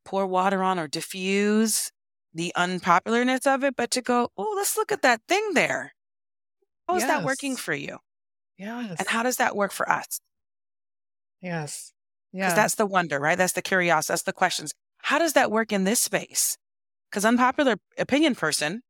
pour 0.05 0.25
water 0.25 0.63
on 0.63 0.79
or 0.79 0.87
diffuse 0.87 1.91
the 2.33 2.53
unpopularness 2.55 3.45
of 3.47 3.63
it, 3.63 3.75
but 3.75 3.91
to 3.91 4.01
go, 4.01 4.31
oh, 4.37 4.53
let's 4.55 4.77
look 4.77 4.91
at 4.91 5.01
that 5.01 5.21
thing 5.27 5.53
there. 5.53 5.93
How 6.87 6.95
is 6.95 7.03
yes. 7.03 7.09
that 7.09 7.23
working 7.23 7.55
for 7.55 7.73
you? 7.73 7.97
Yes. 8.57 8.95
And 8.99 9.07
how 9.07 9.23
does 9.23 9.37
that 9.37 9.55
work 9.55 9.71
for 9.71 9.89
us? 9.89 10.19
Yes. 11.41 11.93
Yeah. 12.31 12.45
Because 12.45 12.55
that's 12.55 12.75
the 12.75 12.85
wonder, 12.85 13.19
right? 13.19 13.37
That's 13.37 13.53
the 13.53 13.61
curiosity. 13.61 14.11
That's 14.11 14.23
the 14.23 14.33
questions. 14.33 14.73
How 15.03 15.17
does 15.17 15.33
that 15.33 15.51
work 15.51 15.71
in 15.71 15.83
this 15.83 15.99
space? 15.99 16.57
Because 17.09 17.25
unpopular 17.25 17.77
opinion 17.97 18.35
person 18.35 18.81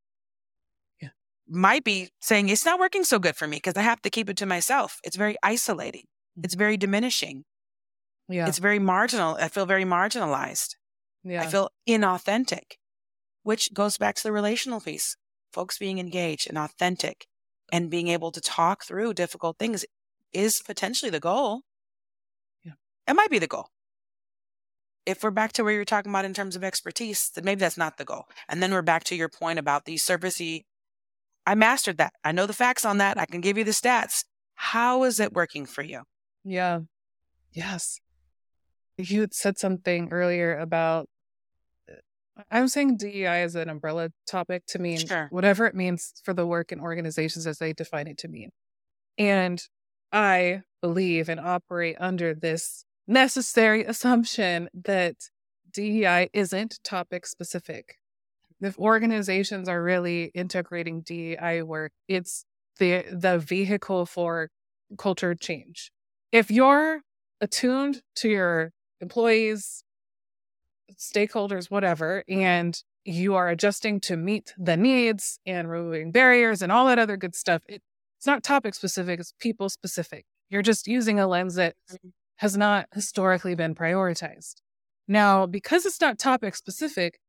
yeah. 1.01 1.09
might 1.47 1.83
be 1.83 2.09
saying 2.19 2.49
it's 2.49 2.65
not 2.65 2.79
working 2.79 3.03
so 3.03 3.19
good 3.19 3.35
for 3.35 3.47
me 3.47 3.57
because 3.57 3.77
I 3.77 3.81
have 3.81 4.01
to 4.01 4.09
keep 4.09 4.29
it 4.29 4.37
to 4.37 4.45
myself. 4.45 4.99
It's 5.03 5.15
very 5.15 5.35
isolating. 5.43 6.05
It's 6.43 6.53
mm-hmm. 6.53 6.59
very 6.59 6.77
diminishing. 6.77 7.45
Yeah. 8.27 8.47
It's 8.47 8.59
very 8.59 8.79
marginal. 8.79 9.35
I 9.39 9.47
feel 9.47 9.65
very 9.65 9.85
marginalized. 9.85 10.75
Yeah. 11.23 11.43
I 11.43 11.47
feel 11.47 11.69
inauthentic, 11.87 12.77
which 13.43 13.73
goes 13.73 13.97
back 13.97 14.15
to 14.15 14.23
the 14.23 14.31
relational 14.31 14.79
piece. 14.79 15.15
Folks 15.51 15.77
being 15.77 15.99
engaged 15.99 16.47
and 16.47 16.57
authentic 16.57 17.27
and 17.71 17.89
being 17.89 18.07
able 18.07 18.31
to 18.31 18.41
talk 18.41 18.83
through 18.83 19.13
difficult 19.13 19.57
things 19.57 19.85
is 20.31 20.61
potentially 20.61 21.09
the 21.09 21.19
goal. 21.19 21.61
Yeah. 22.63 22.73
It 23.07 23.15
might 23.15 23.31
be 23.31 23.39
the 23.39 23.47
goal. 23.47 23.69
If 25.05 25.23
we're 25.23 25.31
back 25.31 25.53
to 25.53 25.63
where 25.63 25.73
you're 25.73 25.85
talking 25.85 26.11
about 26.11 26.25
in 26.25 26.35
terms 26.35 26.55
of 26.55 26.63
expertise, 26.63 27.31
then 27.33 27.45
maybe 27.45 27.59
that's 27.59 27.77
not 27.77 27.97
the 27.97 28.05
goal. 28.05 28.25
And 28.47 28.61
then 28.61 28.71
we're 28.71 28.83
back 28.83 29.03
to 29.05 29.15
your 29.15 29.29
point 29.29 29.57
about 29.57 29.85
the 29.85 29.95
surfacey 29.95 30.65
I 31.49 31.55
mastered 31.55 31.97
that. 31.97 32.13
I 32.23 32.31
know 32.31 32.45
the 32.45 32.53
facts 32.53 32.85
on 32.85 32.99
that. 32.99 33.17
I 33.17 33.25
can 33.25 33.41
give 33.41 33.57
you 33.57 33.63
the 33.63 33.71
stats. 33.71 34.23
How 34.53 35.03
is 35.03 35.19
it 35.19 35.33
working 35.33 35.65
for 35.65 35.81
you? 35.81 36.03
Yeah. 36.43 36.81
Yes. 37.51 37.99
You 38.99 39.21
had 39.21 39.33
said 39.33 39.57
something 39.57 40.09
earlier 40.11 40.57
about 40.57 41.07
uh, 41.89 41.95
I'm 42.51 42.67
saying 42.67 42.97
DEI 42.97 43.43
as 43.43 43.55
an 43.55 43.69
umbrella 43.69 44.09
topic 44.27 44.65
to 44.67 44.79
mean 44.79 44.99
Sure. 44.99 45.27
whatever 45.31 45.65
it 45.65 45.75
means 45.75 46.13
for 46.23 46.33
the 46.33 46.45
work 46.45 46.71
and 46.71 46.81
organizations 46.81 47.47
as 47.47 47.57
they 47.59 47.73
define 47.73 48.07
it 48.07 48.17
to 48.19 48.27
mean. 48.27 48.49
And 49.17 49.61
I 50.11 50.61
believe 50.81 51.29
and 51.29 51.39
operate 51.39 51.95
under 51.99 52.33
this 52.33 52.83
necessary 53.07 53.83
assumption 53.85 54.69
that 54.73 55.15
DEI 55.71 56.29
isn't 56.33 56.79
topic 56.83 57.25
specific. 57.25 57.95
If 58.61 58.77
organizations 58.77 59.69
are 59.69 59.81
really 59.81 60.31
integrating 60.33 61.01
DEI 61.01 61.61
work, 61.63 61.91
it's 62.07 62.43
the 62.79 63.05
the 63.11 63.39
vehicle 63.39 64.05
for 64.05 64.49
culture 64.97 65.35
change. 65.35 65.91
If 66.31 66.51
you're 66.51 67.01
attuned 67.41 68.01
to 68.17 68.29
your 68.29 68.71
employees, 69.01 69.83
stakeholders, 70.97 71.69
whatever, 71.69 72.23
and 72.27 72.81
you 73.05 73.35
are 73.35 73.49
adjusting 73.49 73.99
to 74.01 74.17
meet 74.17 74.53
the 74.57 74.77
needs 74.77 75.39
and 75.45 75.69
removing 75.69 76.11
barriers 76.11 76.61
and 76.61 76.71
all 76.71 76.87
that 76.87 76.99
other 76.99 77.17
good 77.17 77.35
stuff, 77.35 77.61
it, 77.67 77.81
it's 78.17 78.27
not 78.27 78.43
topic 78.43 78.75
specific, 78.75 79.19
it's 79.19 79.33
people 79.39 79.69
specific. 79.69 80.25
You're 80.49 80.61
just 80.61 80.87
using 80.87 81.19
a 81.19 81.27
lens 81.27 81.55
that 81.55 81.75
mm-hmm. 81.91 82.09
has 82.37 82.57
not 82.57 82.87
historically 82.93 83.55
been 83.55 83.75
prioritized. 83.75 84.55
Now, 85.07 85.45
because 85.45 85.85
it's 85.85 86.01
not 86.01 86.19
topic 86.19 86.55
specific, 86.55 87.19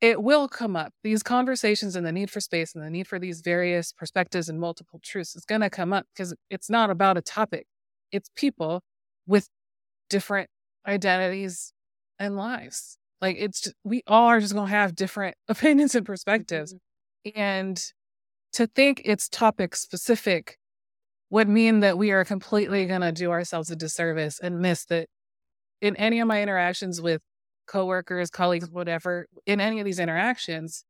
it 0.00 0.22
will 0.22 0.48
come 0.48 0.76
up. 0.76 0.92
These 1.02 1.22
conversations 1.22 1.96
and 1.96 2.06
the 2.06 2.12
need 2.12 2.30
for 2.30 2.40
space 2.40 2.74
and 2.74 2.84
the 2.84 2.90
need 2.90 3.08
for 3.08 3.18
these 3.18 3.40
various 3.40 3.92
perspectives 3.92 4.48
and 4.48 4.60
multiple 4.60 5.00
truths 5.02 5.34
is 5.34 5.44
going 5.44 5.60
to 5.60 5.70
come 5.70 5.92
up 5.92 6.06
because 6.14 6.34
it's 6.50 6.70
not 6.70 6.90
about 6.90 7.16
a 7.16 7.22
topic. 7.22 7.66
It's 8.12 8.30
people 8.36 8.82
with 9.26 9.48
different 10.08 10.50
identities 10.86 11.72
and 12.18 12.36
lives. 12.36 12.98
Like 13.20 13.36
it's 13.38 13.60
just, 13.60 13.76
we 13.84 14.02
all 14.06 14.26
are 14.26 14.40
just 14.40 14.54
going 14.54 14.68
to 14.68 14.74
have 14.74 14.94
different 14.94 15.36
opinions 15.48 15.94
and 15.94 16.06
perspectives. 16.06 16.74
Mm-hmm. 16.74 17.40
And 17.40 17.82
to 18.52 18.66
think 18.66 19.02
it's 19.04 19.28
topic 19.28 19.76
specific 19.76 20.58
would 21.30 21.48
mean 21.48 21.80
that 21.80 21.98
we 21.98 22.10
are 22.10 22.24
completely 22.24 22.86
going 22.86 23.02
to 23.02 23.12
do 23.12 23.30
ourselves 23.30 23.70
a 23.70 23.76
disservice 23.76 24.40
and 24.40 24.60
miss 24.60 24.84
that 24.86 25.08
in 25.80 25.94
any 25.96 26.20
of 26.20 26.26
my 26.26 26.42
interactions 26.42 27.00
with 27.00 27.20
coworkers, 27.66 28.30
colleagues, 28.30 28.70
whatever, 28.70 29.26
in 29.46 29.60
any 29.60 29.78
of 29.78 29.84
these 29.84 29.98
interactions, 29.98 30.84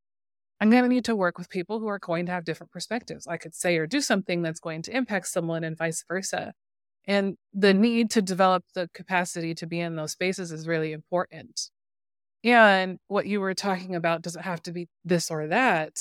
I'm 0.61 0.71
going 0.71 0.85
to 0.85 0.89
need 0.89 1.05
to 1.07 1.17
work 1.17 1.39
with 1.39 1.51
people 1.51 1.79
who 1.81 1.89
are 1.89 1.99
going 1.99 2.27
to 2.27 2.33
have 2.33 2.45
different 2.45 2.73
perspectives. 2.73 3.27
I 3.27 3.37
could 3.37 3.55
say 3.55 3.77
or 3.77 3.87
do 3.87 4.01
something 4.01 4.43
that's 4.43 4.61
going 4.61 4.83
to 4.83 4.97
impact 4.97 5.29
someone 5.29 5.65
and 5.65 5.77
vice 5.77 6.05
versa. 6.09 6.53
And 7.07 7.37
the 7.55 7.73
need 7.73 8.11
to 8.11 8.23
develop 8.23 8.65
the 8.75 8.89
capacity 8.93 9.55
to 9.55 9.67
be 9.67 9.81
in 9.81 9.97
those 9.97 10.13
spaces 10.13 10.53
is 10.53 10.69
really 10.69 10.93
important. 10.93 11.71
And 12.45 12.99
what 13.09 13.27
you 13.27 13.41
were 13.41 13.55
talking 13.55 13.95
about 13.95 14.23
doesn't 14.23 14.43
have 14.43 14.63
to 14.65 14.73
be 14.73 14.89
this 15.05 15.31
or 15.31 15.47
that. 15.49 15.93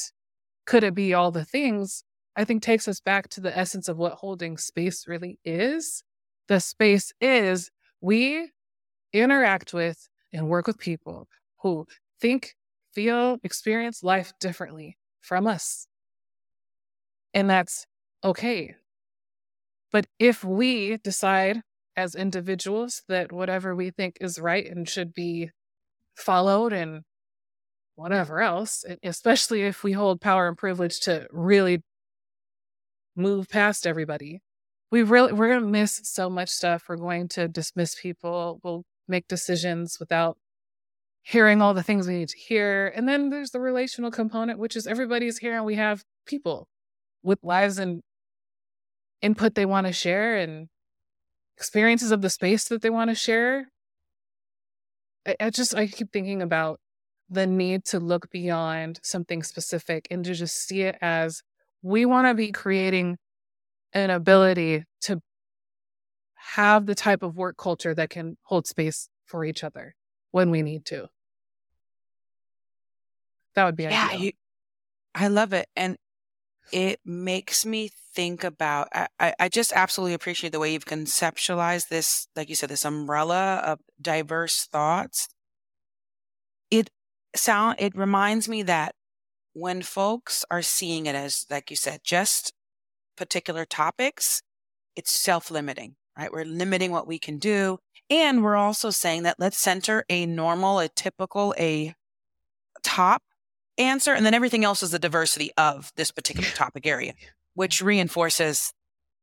Could 0.66 0.84
it 0.84 0.94
be 0.94 1.14
all 1.14 1.32
the 1.32 1.46
things? 1.46 2.04
I 2.36 2.44
think 2.44 2.62
takes 2.62 2.88
us 2.88 3.00
back 3.00 3.30
to 3.30 3.42
the 3.42 3.58
essence 3.58 3.88
of 3.88 3.98
what 3.98 4.14
holding 4.14 4.58
space 4.58 5.08
really 5.08 5.40
is. 5.44 6.04
The 6.48 6.60
space 6.60 7.12
is 7.20 7.72
we 8.02 8.52
interact 9.14 9.74
with 9.74 10.08
and 10.32 10.50
work 10.50 10.68
with 10.68 10.78
people 10.78 11.28
who 11.62 11.88
think, 12.22 12.56
feel, 12.94 13.38
experience 13.44 14.04
life 14.04 14.34
differently 14.40 14.98
from 15.22 15.48
us. 15.48 15.88
And 17.34 17.50
that's 17.50 17.86
okay. 18.24 18.76
But 19.92 20.08
if 20.20 20.44
we 20.44 20.98
decide 20.98 21.62
as 21.96 22.14
individuals 22.14 23.04
that 23.08 23.32
whatever 23.32 23.76
we 23.76 23.90
think 23.90 24.18
is 24.22 24.40
right 24.40 24.70
and 24.70 24.88
should 24.88 25.14
be 25.14 25.52
followed 26.16 26.74
and 26.74 27.02
whatever 27.96 28.42
else, 28.42 28.86
especially 29.04 29.64
if 29.64 29.84
we 29.84 29.94
hold 29.94 30.22
power 30.22 30.48
and 30.48 30.58
privilege 30.58 31.00
to 31.02 31.28
really 31.32 31.82
move 33.16 33.50
past 33.50 33.88
everybody, 33.88 34.42
we 34.92 35.04
really 35.04 35.34
we're 35.34 35.50
going 35.50 35.62
to 35.62 35.68
miss 35.68 36.00
so 36.04 36.30
much 36.30 36.50
stuff. 36.50 36.84
We're 36.88 36.98
going 36.98 37.28
to 37.30 37.48
dismiss 37.48 37.96
people. 38.00 38.60
We'll 38.64 38.84
make 39.08 39.28
decisions 39.28 39.98
without 40.00 40.38
hearing 41.24 41.62
all 41.62 41.74
the 41.74 41.84
things 41.84 42.08
we 42.08 42.20
need 42.20 42.30
to 42.30 42.38
hear. 42.38 42.88
And 42.96 43.08
then 43.08 43.30
there's 43.30 43.52
the 43.52 43.60
relational 43.60 44.12
component, 44.12 44.60
which 44.60 44.76
is 44.76 44.88
everybody's 44.88 45.40
here 45.40 45.56
and 45.56 45.66
we 45.66 45.76
have 45.76 46.04
people 46.26 46.68
with 47.24 47.40
lives 47.44 47.80
and 47.80 48.02
input 49.22 49.56
they 49.56 49.66
want 49.66 49.88
to 49.88 49.94
share 49.94 50.38
and 50.38 50.68
experiences 51.58 52.12
of 52.12 52.22
the 52.22 52.30
space 52.30 52.66
that 52.66 52.82
they 52.82 52.90
want 52.90 53.10
to 53.10 53.16
share. 53.16 53.68
I, 55.26 55.36
I 55.40 55.50
just, 55.50 55.76
I 55.76 55.88
keep 55.88 56.12
thinking 56.12 56.42
about 56.42 56.80
the 57.30 57.48
need 57.48 57.84
to 57.86 58.00
look 58.00 58.30
beyond 58.30 59.00
something 59.04 59.44
specific 59.44 60.08
and 60.10 60.24
to 60.26 60.34
just 60.34 60.56
see 60.56 60.82
it 60.82 60.98
as 61.02 61.42
we 61.82 62.06
want 62.06 62.28
to 62.28 62.34
be 62.34 62.52
creating 62.52 63.18
an 63.94 64.10
ability 64.10 64.84
to 65.02 65.20
have 66.36 66.86
the 66.86 66.96
type 66.96 67.24
of 67.24 67.36
work 67.36 67.58
culture 67.58 67.94
that 67.94 68.10
can 68.10 68.38
hold 68.44 68.68
space 68.68 69.10
for 69.26 69.44
each 69.44 69.64
other 69.64 69.96
when 70.32 70.50
we 70.50 70.62
need 70.62 70.86
to. 70.86 71.08
That 73.56 73.66
would 73.66 73.76
be 73.76 73.84
yeah. 73.84 74.14
You, 74.14 74.32
I 75.16 75.28
love 75.30 75.52
it. 75.54 75.68
And 75.76 75.98
it 76.72 77.00
makes 77.06 77.66
me 77.66 77.90
think 78.14 78.44
about 78.44 78.90
I, 78.94 79.34
I 79.40 79.50
just 79.50 79.72
absolutely 79.74 80.16
appreciate 80.16 80.52
the 80.52 80.60
way 80.60 80.74
you've 80.74 80.86
conceptualized 80.86 81.90
this, 81.90 82.28
like 82.36 82.50
you 82.50 82.56
said, 82.56 82.70
this 82.70 82.86
umbrella 82.86 83.62
of 83.66 83.80
diverse 84.02 84.66
thoughts. 84.66 85.28
It 86.72 86.90
sound 87.36 87.78
it 87.80 87.96
reminds 87.96 88.50
me 88.50 88.64
that 88.64 88.96
when 89.54 89.82
folks 89.82 90.46
are 90.52 90.62
seeing 90.62 91.06
it 91.06 91.16
as, 91.16 91.46
like 91.50 91.70
you 91.70 91.76
said, 91.76 92.02
just 92.04 92.54
particular 93.16 93.66
topics, 93.66 94.42
it's 94.96 95.12
self-limiting 95.12 95.96
right? 96.18 96.32
We're 96.32 96.46
limiting 96.46 96.92
what 96.92 97.08
we 97.08 97.20
can 97.20 97.38
do. 97.38 97.78
And 98.10 98.44
we're 98.44 98.56
also 98.56 98.90
saying 98.90 99.24
that 99.24 99.36
let's 99.40 99.58
center 99.58 100.04
a 100.10 100.26
normal, 100.26 100.80
a 100.80 100.88
typical, 100.88 101.54
a 101.60 101.94
top 102.84 103.22
answer. 103.78 104.14
And 104.14 104.26
then 104.26 104.34
everything 104.34 104.64
else 104.64 104.84
is 104.84 104.92
the 104.92 105.00
diversity 105.00 105.52
of 105.58 105.92
this 105.96 106.12
particular 106.12 106.50
topic 106.50 106.86
area, 106.86 107.14
which 107.54 107.82
reinforces 107.82 108.74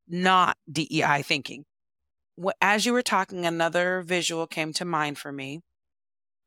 not 0.08 0.56
DEI 0.70 1.22
thinking. 1.22 1.64
As 2.60 2.84
you 2.84 2.92
were 2.92 3.02
talking, 3.02 3.46
another 3.46 4.02
visual 4.02 4.46
came 4.46 4.72
to 4.74 4.84
mind 4.84 5.18
for 5.18 5.32
me. 5.32 5.60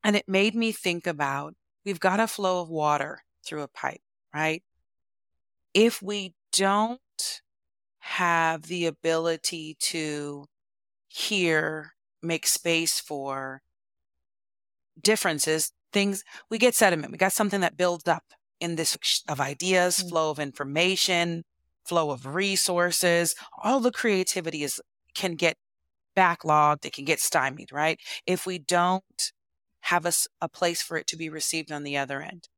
And 0.04 0.14
it 0.14 0.28
made 0.28 0.54
me 0.54 0.72
think 0.72 1.06
about 1.06 1.54
we've 1.84 2.00
got 2.00 2.20
a 2.20 2.26
flow 2.26 2.60
of 2.60 2.68
water 2.68 3.24
through 3.44 3.62
a 3.62 3.68
pipe, 3.68 4.00
right? 4.34 4.62
If 5.74 6.02
we 6.02 6.34
don't 6.52 7.00
have 8.00 8.62
the 8.62 8.86
ability 8.86 9.76
to 9.80 10.46
hear, 11.08 11.94
make 12.22 12.46
space 12.46 13.00
for 13.00 13.62
differences, 15.02 15.72
things, 15.92 16.24
we 16.50 16.58
get 16.58 16.74
sediment. 16.74 17.12
We 17.12 17.18
got 17.18 17.32
something 17.32 17.60
that 17.60 17.76
builds 17.76 18.08
up 18.08 18.24
in 18.60 18.76
this 18.76 18.96
of 19.28 19.40
ideas, 19.40 19.98
mm-hmm. 19.98 20.08
flow 20.08 20.30
of 20.30 20.38
information, 20.38 21.44
flow 21.84 22.10
of 22.10 22.26
resources. 22.26 23.34
All 23.62 23.80
the 23.80 23.92
creativity 23.92 24.62
is 24.62 24.80
can 25.14 25.34
get 25.34 25.56
backlogged, 26.16 26.84
it 26.84 26.92
can 26.92 27.04
get 27.04 27.20
stymied, 27.20 27.72
right? 27.72 28.00
If 28.26 28.46
we 28.46 28.58
don't 28.58 29.32
have 29.82 30.04
a, 30.04 30.12
a 30.40 30.48
place 30.48 30.82
for 30.82 30.96
it 30.96 31.06
to 31.06 31.16
be 31.16 31.28
received 31.28 31.72
on 31.72 31.82
the 31.82 31.96
other 31.96 32.20
end. 32.20 32.48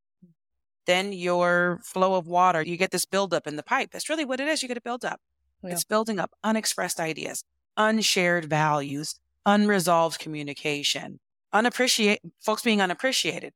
Then 0.86 1.12
your 1.12 1.80
flow 1.84 2.14
of 2.14 2.26
water, 2.26 2.62
you 2.62 2.76
get 2.76 2.90
this 2.90 3.04
buildup 3.04 3.46
in 3.46 3.56
the 3.56 3.62
pipe. 3.62 3.90
That's 3.92 4.08
really 4.08 4.24
what 4.24 4.40
it 4.40 4.48
is. 4.48 4.62
You 4.62 4.68
get 4.68 4.78
a 4.78 4.82
buildup. 4.82 5.20
Yeah. 5.62 5.72
It's 5.72 5.84
building 5.84 6.18
up 6.18 6.32
unexpressed 6.42 6.98
ideas, 6.98 7.44
unshared 7.76 8.46
values, 8.46 9.20
unresolved 9.46 10.18
communication, 10.18 11.20
unappreciate 11.52 12.20
folks 12.40 12.62
being 12.62 12.80
unappreciated. 12.80 13.52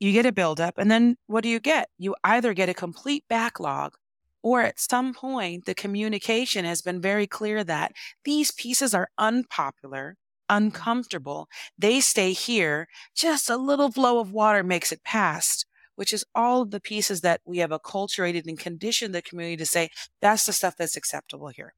You 0.00 0.12
get 0.12 0.26
a 0.26 0.32
buildup, 0.32 0.78
and 0.78 0.90
then 0.90 1.16
what 1.26 1.42
do 1.42 1.48
you 1.48 1.60
get? 1.60 1.88
You 1.98 2.16
either 2.24 2.52
get 2.52 2.68
a 2.68 2.74
complete 2.74 3.24
backlog, 3.28 3.94
or 4.42 4.62
at 4.62 4.80
some 4.80 5.14
point, 5.14 5.64
the 5.64 5.74
communication 5.74 6.64
has 6.64 6.82
been 6.82 7.00
very 7.00 7.26
clear 7.26 7.64
that 7.64 7.92
these 8.24 8.50
pieces 8.50 8.92
are 8.94 9.08
unpopular, 9.16 10.16
uncomfortable. 10.48 11.48
They 11.78 12.00
stay 12.00 12.32
here. 12.32 12.88
Just 13.14 13.48
a 13.48 13.56
little 13.56 13.90
flow 13.90 14.18
of 14.18 14.32
water 14.32 14.62
makes 14.62 14.92
it 14.92 15.04
past 15.04 15.66
which 15.96 16.12
is 16.12 16.24
all 16.34 16.62
of 16.62 16.70
the 16.70 16.80
pieces 16.80 17.20
that 17.20 17.40
we 17.44 17.58
have 17.58 17.70
acculturated 17.70 18.46
and 18.46 18.58
conditioned 18.58 19.14
the 19.14 19.22
community 19.22 19.56
to 19.56 19.66
say 19.66 19.90
that's 20.20 20.46
the 20.46 20.52
stuff 20.52 20.76
that's 20.76 20.96
acceptable 20.96 21.48
here. 21.48 21.74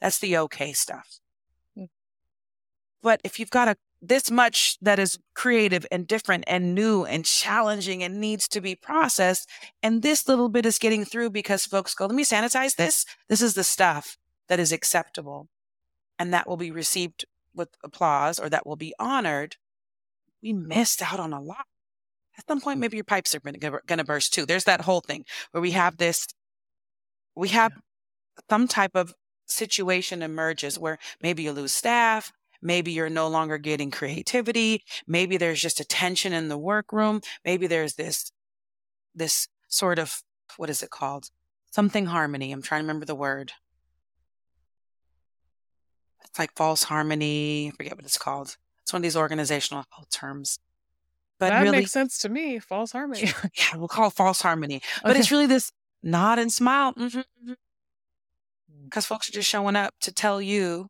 That's 0.00 0.18
the 0.18 0.36
okay 0.38 0.72
stuff. 0.72 1.20
Mm. 1.76 1.88
But 3.02 3.20
if 3.24 3.38
you've 3.38 3.50
got 3.50 3.68
a 3.68 3.76
this 4.08 4.30
much 4.30 4.78
that 4.80 4.98
is 4.98 5.18
creative 5.34 5.86
and 5.90 6.06
different 6.06 6.44
and 6.46 6.74
new 6.74 7.04
and 7.04 7.24
challenging 7.24 8.02
and 8.02 8.20
needs 8.20 8.48
to 8.48 8.60
be 8.60 8.74
processed, 8.74 9.48
and 9.82 10.02
this 10.02 10.28
little 10.28 10.48
bit 10.48 10.66
is 10.66 10.78
getting 10.78 11.04
through 11.04 11.30
because 11.30 11.66
folks 11.66 11.94
go, 11.94 12.06
let 12.06 12.14
me 12.14 12.24
sanitize 12.24 12.76
this. 12.76 13.04
This 13.28 13.40
is 13.42 13.54
the 13.54 13.64
stuff 13.64 14.16
that 14.48 14.60
is 14.60 14.72
acceptable 14.72 15.48
and 16.18 16.32
that 16.32 16.48
will 16.48 16.56
be 16.56 16.70
received 16.70 17.24
with 17.54 17.70
applause 17.82 18.38
or 18.38 18.48
that 18.48 18.66
will 18.66 18.76
be 18.76 18.94
honored. 18.98 19.56
We 20.42 20.52
missed 20.52 21.02
out 21.02 21.20
on 21.20 21.32
a 21.32 21.40
lot. 21.40 21.66
at 22.38 22.46
some 22.46 22.60
point, 22.60 22.80
maybe 22.80 22.96
your 22.96 23.04
pipes 23.04 23.34
are 23.34 23.40
going 23.40 23.98
to 23.98 24.04
burst 24.04 24.34
too. 24.34 24.46
There's 24.46 24.64
that 24.64 24.82
whole 24.82 25.00
thing 25.00 25.24
where 25.52 25.62
we 25.62 25.72
have 25.72 25.96
this, 25.96 26.26
we 27.34 27.48
have 27.48 27.72
some 28.50 28.68
type 28.68 28.92
of 28.94 29.14
situation 29.46 30.22
emerges 30.22 30.78
where 30.78 30.98
maybe 31.22 31.42
you 31.44 31.52
lose 31.52 31.72
staff, 31.72 32.32
maybe 32.62 32.92
you're 32.92 33.10
no 33.10 33.28
longer 33.28 33.58
getting 33.58 33.90
creativity, 33.90 34.84
maybe 35.06 35.36
there's 35.36 35.60
just 35.60 35.80
a 35.80 35.84
tension 35.84 36.32
in 36.32 36.48
the 36.48 36.58
workroom, 36.58 37.20
maybe 37.44 37.66
there's 37.66 37.94
this, 37.94 38.32
this 39.14 39.48
sort 39.68 39.98
of, 39.98 40.22
what 40.56 40.70
is 40.70 40.82
it 40.82 40.90
called? 40.90 41.30
Something 41.70 42.06
harmony. 42.06 42.52
I'm 42.52 42.62
trying 42.62 42.80
to 42.80 42.84
remember 42.84 43.06
the 43.06 43.14
word. 43.14 43.52
It's 46.24 46.38
like 46.38 46.54
false 46.54 46.84
harmony. 46.84 47.68
I 47.68 47.76
forget 47.76 47.96
what 47.96 48.04
it's 48.04 48.18
called. 48.18 48.56
It's 48.82 48.92
one 48.92 49.00
of 49.00 49.02
these 49.02 49.16
organizational 49.16 49.84
terms. 50.10 50.58
But 51.38 51.50
that 51.50 51.62
really, 51.62 51.78
makes 51.78 51.92
sense 51.92 52.18
to 52.18 52.28
me. 52.28 52.58
False 52.58 52.92
harmony. 52.92 53.32
yeah, 53.58 53.76
we'll 53.76 53.88
call 53.88 54.08
it 54.08 54.14
false 54.14 54.40
harmony. 54.40 54.80
But 55.02 55.12
okay. 55.12 55.20
it's 55.20 55.30
really 55.30 55.46
this 55.46 55.72
nod 56.02 56.38
and 56.38 56.52
smile. 56.52 56.92
Because 56.92 57.12
mm-hmm, 57.14 57.50
mm-hmm. 57.50 58.98
mm. 58.98 59.04
folks 59.04 59.28
are 59.28 59.32
just 59.32 59.48
showing 59.48 59.76
up 59.76 59.94
to 60.00 60.12
tell 60.12 60.40
you 60.40 60.88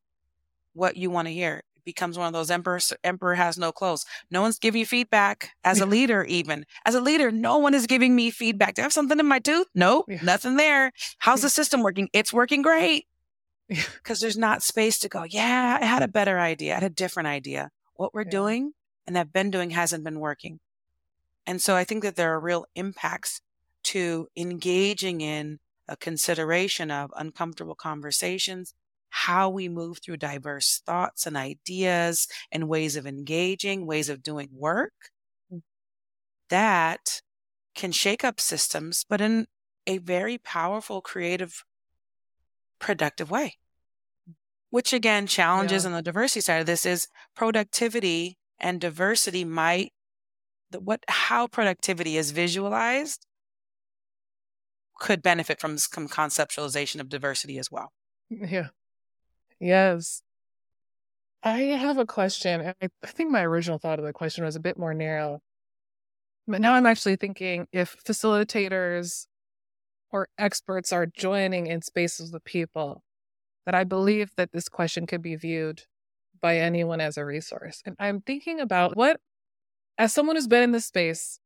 what 0.77 0.97
you 0.97 1.11
want 1.11 1.29
to 1.29 1.35
hear. 1.35 1.63
It 1.75 1.85
becomes 1.85 2.19
one 2.19 2.27
of 2.27 2.33
those 2.33 2.51
emperor 2.51 2.79
emperor 3.03 3.35
has 3.35 3.59
no 3.59 3.73
clothes. 3.73 4.05
No 4.31 4.43
one's 4.43 4.59
giving 4.59 4.81
you 4.81 4.87
feedback 4.87 5.51
as 5.65 5.81
a 5.81 5.87
leader, 5.87 6.25
even 6.25 6.67
as 6.85 6.95
a 6.95 7.01
leader. 7.01 7.31
No 7.31 7.59
one 7.59 7.75
is 7.75 7.87
giving 7.87 8.15
me 8.15 8.31
feedback. 8.31 8.75
Do 8.75 8.83
I 8.83 8.85
have 8.85 8.93
something 8.93 9.19
in 9.19 9.27
my 9.27 9.39
tooth? 9.39 9.67
Nope, 9.75 10.07
yeah. 10.09 10.21
nothing 10.23 10.57
there. 10.57 10.93
How's 11.19 11.43
the 11.43 11.51
system 11.51 11.83
working? 11.83 12.09
It's 12.13 12.33
working 12.33 12.63
great. 12.63 13.07
Because 13.69 14.21
there's 14.21 14.39
not 14.39 14.63
space 14.63 14.99
to 15.01 15.09
go. 15.09 15.25
Yeah, 15.25 15.79
I 15.81 15.85
had 15.85 16.03
a 16.03 16.09
better 16.09 16.39
idea. 16.39 16.73
I 16.73 16.75
had 16.75 16.85
a 16.85 16.95
different 16.95 17.27
idea. 17.27 17.71
What 17.95 18.15
we're 18.15 18.25
doing 18.25 18.73
and 19.07 19.17
have 19.17 19.33
been 19.33 19.51
doing 19.51 19.71
hasn't 19.71 20.05
been 20.05 20.21
working. 20.21 20.61
And 21.47 21.63
so 21.63 21.75
I 21.75 21.85
think 21.85 22.03
that 22.03 22.17
there 22.17 22.33
are 22.35 22.41
real 22.41 22.67
impacts 22.75 23.41
to 23.85 24.29
engaging 24.37 25.21
in 25.21 25.61
a 25.89 25.97
consideration 25.97 26.91
of 26.91 27.13
uncomfortable 27.17 27.77
conversations, 27.77 28.75
how 29.11 29.49
we 29.49 29.69
move 29.69 29.99
through 29.99 30.17
diverse 30.17 30.83
thoughts 30.85 31.27
and 31.27 31.37
ideas 31.37 32.29
and 32.53 32.69
ways 32.69 32.97
of 32.97 33.07
engaging, 33.07 33.87
ways 33.87 34.09
of 34.09 34.23
doing 34.23 34.49
work 34.53 34.93
mm. 35.53 35.63
that 36.51 37.23
can 37.75 37.93
shake 37.93 38.25
up 38.25 38.41
systems, 38.41 39.05
but 39.09 39.21
in 39.21 39.47
a 39.87 39.99
very 39.99 40.39
powerful, 40.39 41.01
creative, 41.01 41.65
productive 42.79 43.31
way. 43.31 43.55
Which 44.71 44.93
again, 44.93 45.27
challenges 45.27 45.85
yeah. 45.85 45.91
on 45.91 45.95
the 45.95 46.03
diversity 46.03 46.41
side 46.41 46.61
of 46.61 46.67
this 46.67 46.85
is 46.85 47.09
productivity 47.35 48.37
and 48.59 48.81
diversity 48.81 49.45
might 49.45 49.93
the, 50.71 50.81
what 50.81 51.05
how 51.09 51.47
productivity 51.47 52.17
is 52.17 52.33
visualized 52.33 53.27
could 54.99 55.23
benefit 55.23 55.61
from 55.61 55.79
some 55.79 56.09
conceptualization 56.09 57.01
of 57.01 57.09
diversity 57.09 57.59
as 57.59 57.71
well. 57.71 57.93
Yeah. 58.31 58.69
Yes. 59.61 60.23
I 61.43 61.59
have 61.59 61.99
a 61.99 62.07
question. 62.07 62.75
I 62.81 62.89
think 63.07 63.31
my 63.31 63.43
original 63.43 63.79
thought 63.79 63.99
of 63.99 64.05
the 64.05 64.13
question 64.13 64.45
was 64.45 64.57
a 64.57 64.61
bit 64.61 64.79
more 64.79 64.95
narrow. 64.95 65.41
But 66.49 66.61
now 66.61 66.75
I'm 66.75 66.87
actually 66.87 67.17
thinking 67.17 67.67
if 67.73 67.97
facilitators 68.05 69.27
or 70.11 70.29
experts 70.39 70.93
are 70.93 71.07
joining 71.07 71.67
in 71.67 71.83
spaces 71.83 72.33
with 72.33 72.45
people, 72.45 73.03
that 73.65 73.75
I 73.75 73.85
believe 73.85 74.31
that 74.37 74.53
this 74.53 74.69
question 74.69 75.07
could 75.07 75.23
be 75.23 75.37
viewed 75.37 75.83
by 76.41 76.59
anyone 76.59 77.01
as 77.01 77.17
a 77.17 77.25
resource. 77.25 77.83
And 77.85 77.97
I'm 77.99 78.21
thinking 78.21 78.61
about 78.61 78.97
what, 78.97 79.21
as 79.99 80.13
someone 80.13 80.37
who's 80.37 80.47
been 80.47 80.63
in 80.63 80.73
this 80.73 80.87
space, 80.87 81.41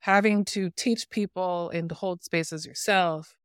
having 0.00 0.44
to 0.46 0.70
teach 0.70 1.10
people 1.10 1.68
and 1.70 1.90
hold 1.92 2.22
spaces 2.22 2.66
yourself, 2.66 3.36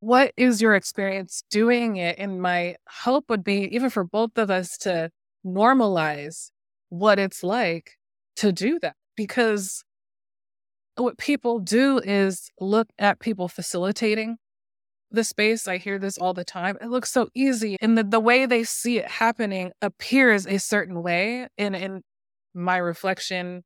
what 0.00 0.32
is 0.36 0.60
your 0.60 0.74
experience 0.74 1.42
doing 1.50 1.96
it? 1.96 2.16
And 2.18 2.40
my 2.40 2.76
hope 2.88 3.30
would 3.30 3.44
be, 3.44 3.74
even 3.74 3.90
for 3.90 4.04
both 4.04 4.36
of 4.36 4.50
us, 4.50 4.76
to 4.78 5.10
normalize 5.44 6.50
what 6.88 7.18
it's 7.18 7.42
like 7.42 7.92
to 8.36 8.52
do 8.52 8.78
that. 8.80 8.96
Because 9.16 9.82
what 10.96 11.18
people 11.18 11.58
do 11.58 11.98
is 11.98 12.50
look 12.60 12.88
at 12.98 13.20
people 13.20 13.48
facilitating 13.48 14.36
the 15.10 15.24
space. 15.24 15.68
I 15.68 15.78
hear 15.78 15.98
this 15.98 16.18
all 16.18 16.34
the 16.34 16.44
time. 16.44 16.76
It 16.80 16.88
looks 16.88 17.10
so 17.12 17.28
easy. 17.34 17.76
And 17.80 17.96
the, 17.96 18.04
the 18.04 18.20
way 18.20 18.46
they 18.46 18.64
see 18.64 18.98
it 18.98 19.08
happening 19.08 19.72
appears 19.80 20.46
a 20.46 20.58
certain 20.58 21.02
way. 21.02 21.48
And 21.56 21.74
in 21.76 22.02
my 22.54 22.76
reflection 22.76 23.62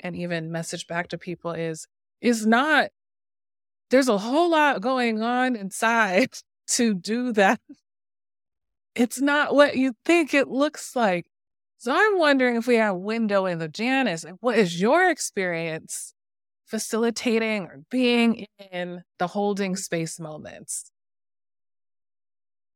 and 0.00 0.16
even 0.16 0.52
message 0.52 0.86
back 0.86 1.08
to 1.08 1.18
people 1.18 1.52
is 1.52 1.86
is 2.20 2.46
not 2.46 2.90
there's 3.90 4.08
a 4.08 4.18
whole 4.18 4.50
lot 4.50 4.80
going 4.80 5.22
on 5.22 5.56
inside 5.56 6.34
to 6.68 6.94
do 6.94 7.32
that. 7.32 7.60
It's 8.94 9.20
not 9.20 9.54
what 9.54 9.76
you 9.76 9.94
think 10.04 10.34
it 10.34 10.48
looks 10.48 10.94
like. 10.94 11.26
So 11.78 11.92
I'm 11.94 12.18
wondering 12.18 12.56
if 12.56 12.66
we 12.66 12.76
have 12.76 12.96
window 12.96 13.44
in 13.46 13.58
the 13.58 13.68
Janice. 13.68 14.24
What 14.40 14.56
is 14.56 14.80
your 14.80 15.10
experience 15.10 16.14
facilitating 16.64 17.64
or 17.64 17.82
being 17.90 18.46
in 18.72 19.02
the 19.18 19.26
holding 19.26 19.76
space 19.76 20.18
moments? 20.18 20.90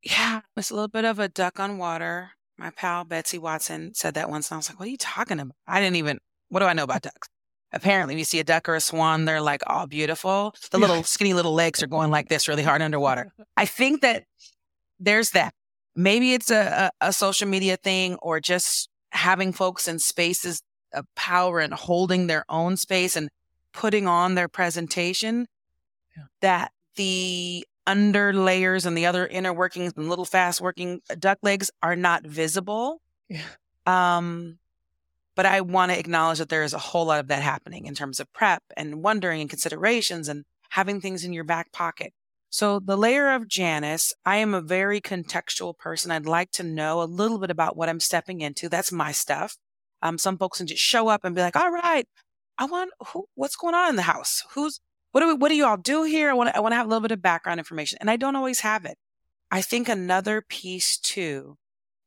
Yeah, 0.03 0.43
it's 0.57 0.71
a 0.71 0.75
little 0.75 0.89
bit 0.89 1.05
of 1.05 1.19
a 1.19 1.29
duck 1.29 1.59
on 1.59 1.79
water. 1.79 2.33
My 2.57 2.71
pal 2.71 3.05
Betsy 3.05 3.39
Watson 3.39 3.95
said 3.95 4.15
that 4.15 4.29
once, 4.29 4.51
and 4.51 4.57
I 4.57 4.59
was 4.59 4.69
like, 4.69 4.79
"What 4.79 4.89
are 4.89 4.91
you 4.91 4.97
talking 4.97 5.41
about?" 5.41 5.57
I 5.67 5.81
didn't 5.81 5.97
even. 5.97 6.19
What 6.49 6.61
do 6.61 6.67
I 6.67 6.73
know 6.73 6.85
about 6.85 7.03
ducks? 7.03 7.29
Apparently, 7.73 8.17
you 8.17 8.25
see 8.25 8.39
a 8.39 8.45
duck 8.45 8.69
or 8.69 8.75
a 8.75 8.81
swan, 8.81 9.27
they're 9.27 9.43
like 9.43 9.63
all 9.67 9.87
beautiful. 9.87 10.55
The 10.71 10.79
little 10.79 11.03
skinny 11.03 11.35
little 11.35 11.53
legs 11.53 11.83
are 11.83 11.87
going 11.87 12.11
like 12.11 12.29
this 12.29 12.49
really 12.49 12.63
hard 12.63 12.81
underwater. 12.81 13.33
I 13.57 13.67
think 13.67 14.01
that 14.01 14.25
there's 14.99 15.31
that. 15.31 15.53
Maybe 15.95 16.33
it's 16.33 16.51
a, 16.51 16.91
a, 17.01 17.09
a 17.09 17.13
social 17.13 17.49
media 17.49 17.77
thing 17.77 18.15
or 18.17 18.41
just 18.41 18.89
having 19.11 19.53
folks 19.53 19.87
in 19.89 19.99
spaces 19.99 20.63
of 20.95 21.05
power 21.15 21.61
and 21.61 21.75
holding 21.75 22.27
their 22.27 22.45
own 22.49 22.77
space 22.77 23.17
and 23.17 23.29
putting 23.73 24.07
on 24.07 24.35
their 24.35 24.49
presentation 24.49 25.47
yeah. 26.17 26.25
that 26.41 26.73
the 26.97 27.67
under 27.87 28.33
layers 28.33 28.87
and 28.87 28.97
the 28.97 29.07
other 29.07 29.27
inner 29.27 29.53
workings 29.53 29.93
and 29.97 30.09
little 30.09 30.25
fast 30.25 30.61
working 30.61 31.01
duck 31.19 31.39
legs 31.43 31.71
are 31.83 31.97
not 31.97 32.27
visible. 32.27 33.01
Yeah. 33.29 33.43
Um, 33.87 34.59
but 35.39 35.47
I 35.47 35.61
want 35.61 35.93
to 35.93 35.99
acknowledge 35.99 36.39
that 36.39 36.49
there 36.49 36.65
is 36.65 36.75
a 36.75 36.79
whole 36.79 37.05
lot 37.07 37.21
of 37.21 37.29
that 37.29 37.43
happening 37.43 37.87
in 37.87 37.95
terms 37.95 38.19
of 38.19 38.33
prep 38.33 38.61
and 38.77 39.05
wondering 39.05 39.41
and 39.41 39.49
considerations 39.49 40.29
and 40.29 40.45
having 40.71 41.01
things 41.01 41.23
in 41.23 41.33
your 41.33 41.45
back 41.45 41.71
pocket. 41.71 42.13
So 42.51 42.81
the 42.81 42.97
layer 42.97 43.33
of 43.33 43.47
Janice, 43.47 44.13
I 44.27 44.39
am 44.39 44.53
a 44.53 44.61
very 44.61 45.01
contextual 45.01 45.79
person. 45.79 46.11
I'd 46.11 46.27
like 46.27 46.51
to 46.55 46.65
know 46.65 47.01
a 47.01 47.05
little 47.05 47.39
bit 47.39 47.53
about 47.53 47.77
what 47.77 47.89
I'm 47.89 48.01
stepping 48.01 48.41
into. 48.41 48.69
That's 48.69 48.91
my 48.91 49.13
stuff. 49.13 49.57
Um, 50.03 50.19
some 50.19 50.39
folks 50.39 50.59
can 50.59 50.67
just 50.67 50.83
show 50.83 51.07
up 51.07 51.25
and 51.25 51.37
be 51.37 51.41
like, 51.41 51.55
all 51.55 51.71
right, 51.71 52.09
I 52.59 52.65
want 52.65 52.91
who, 53.07 53.27
what's 53.37 53.55
going 53.55 53.77
on 53.77 53.91
in 53.91 53.97
the 53.97 54.03
house? 54.03 54.43
Who's 54.55 54.81
what 55.13 55.21
do 55.21 55.29
we, 55.29 55.35
what 55.35 55.51
do 55.51 55.55
you 55.55 55.67
all 55.67 55.77
do 55.77 56.03
here? 56.03 56.31
I 56.31 56.35
want 56.35 56.51
to, 56.51 56.57
I 56.57 56.59
want 56.59 56.73
to 56.73 56.77
have 56.77 56.87
a 56.87 56.89
little 56.89 57.03
bit 57.03 57.13
of 57.13 57.23
background 57.23 57.61
information, 57.61 57.99
and 58.01 58.11
I 58.11 58.17
don't 58.17 58.35
always 58.35 58.59
have 58.61 58.85
it. 58.85 58.99
I 59.53 59.63
think 59.63 59.89
another 59.89 60.43
piece 60.43 60.99
too 60.99 61.59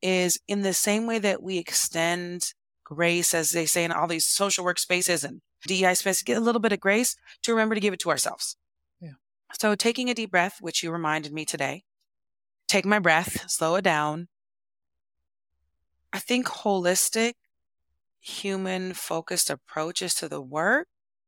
is 0.01 0.38
in 0.49 0.63
the 0.63 0.73
same 0.73 1.07
way 1.07 1.17
that 1.19 1.41
we 1.41 1.59
extend 1.59 2.51
grace, 2.95 3.33
as 3.33 3.51
they 3.51 3.65
say 3.65 3.83
in 3.83 3.91
all 3.91 4.07
these 4.07 4.25
social 4.25 4.65
work 4.65 4.77
spaces 4.77 5.23
and 5.23 5.41
DEI 5.65 5.93
spaces, 5.93 6.23
get 6.23 6.37
a 6.37 6.41
little 6.41 6.59
bit 6.59 6.73
of 6.73 6.79
grace 6.79 7.15
to 7.43 7.51
remember 7.51 7.75
to 7.75 7.81
give 7.81 7.93
it 7.93 7.99
to 8.01 8.09
ourselves. 8.09 8.57
Yeah. 8.99 9.13
So 9.59 9.75
taking 9.75 10.09
a 10.09 10.13
deep 10.13 10.31
breath, 10.31 10.57
which 10.59 10.83
you 10.83 10.91
reminded 10.91 11.31
me 11.31 11.45
today, 11.45 11.83
take 12.67 12.85
my 12.85 12.99
breath, 12.99 13.49
slow 13.49 13.75
it 13.75 13.83
down. 13.83 14.27
I 16.11 16.19
think 16.19 16.47
holistic 16.47 17.33
human 18.19 18.93
focused 18.93 19.49
approaches 19.49 20.13
to 20.15 20.27
the 20.27 20.41
work 20.41 20.87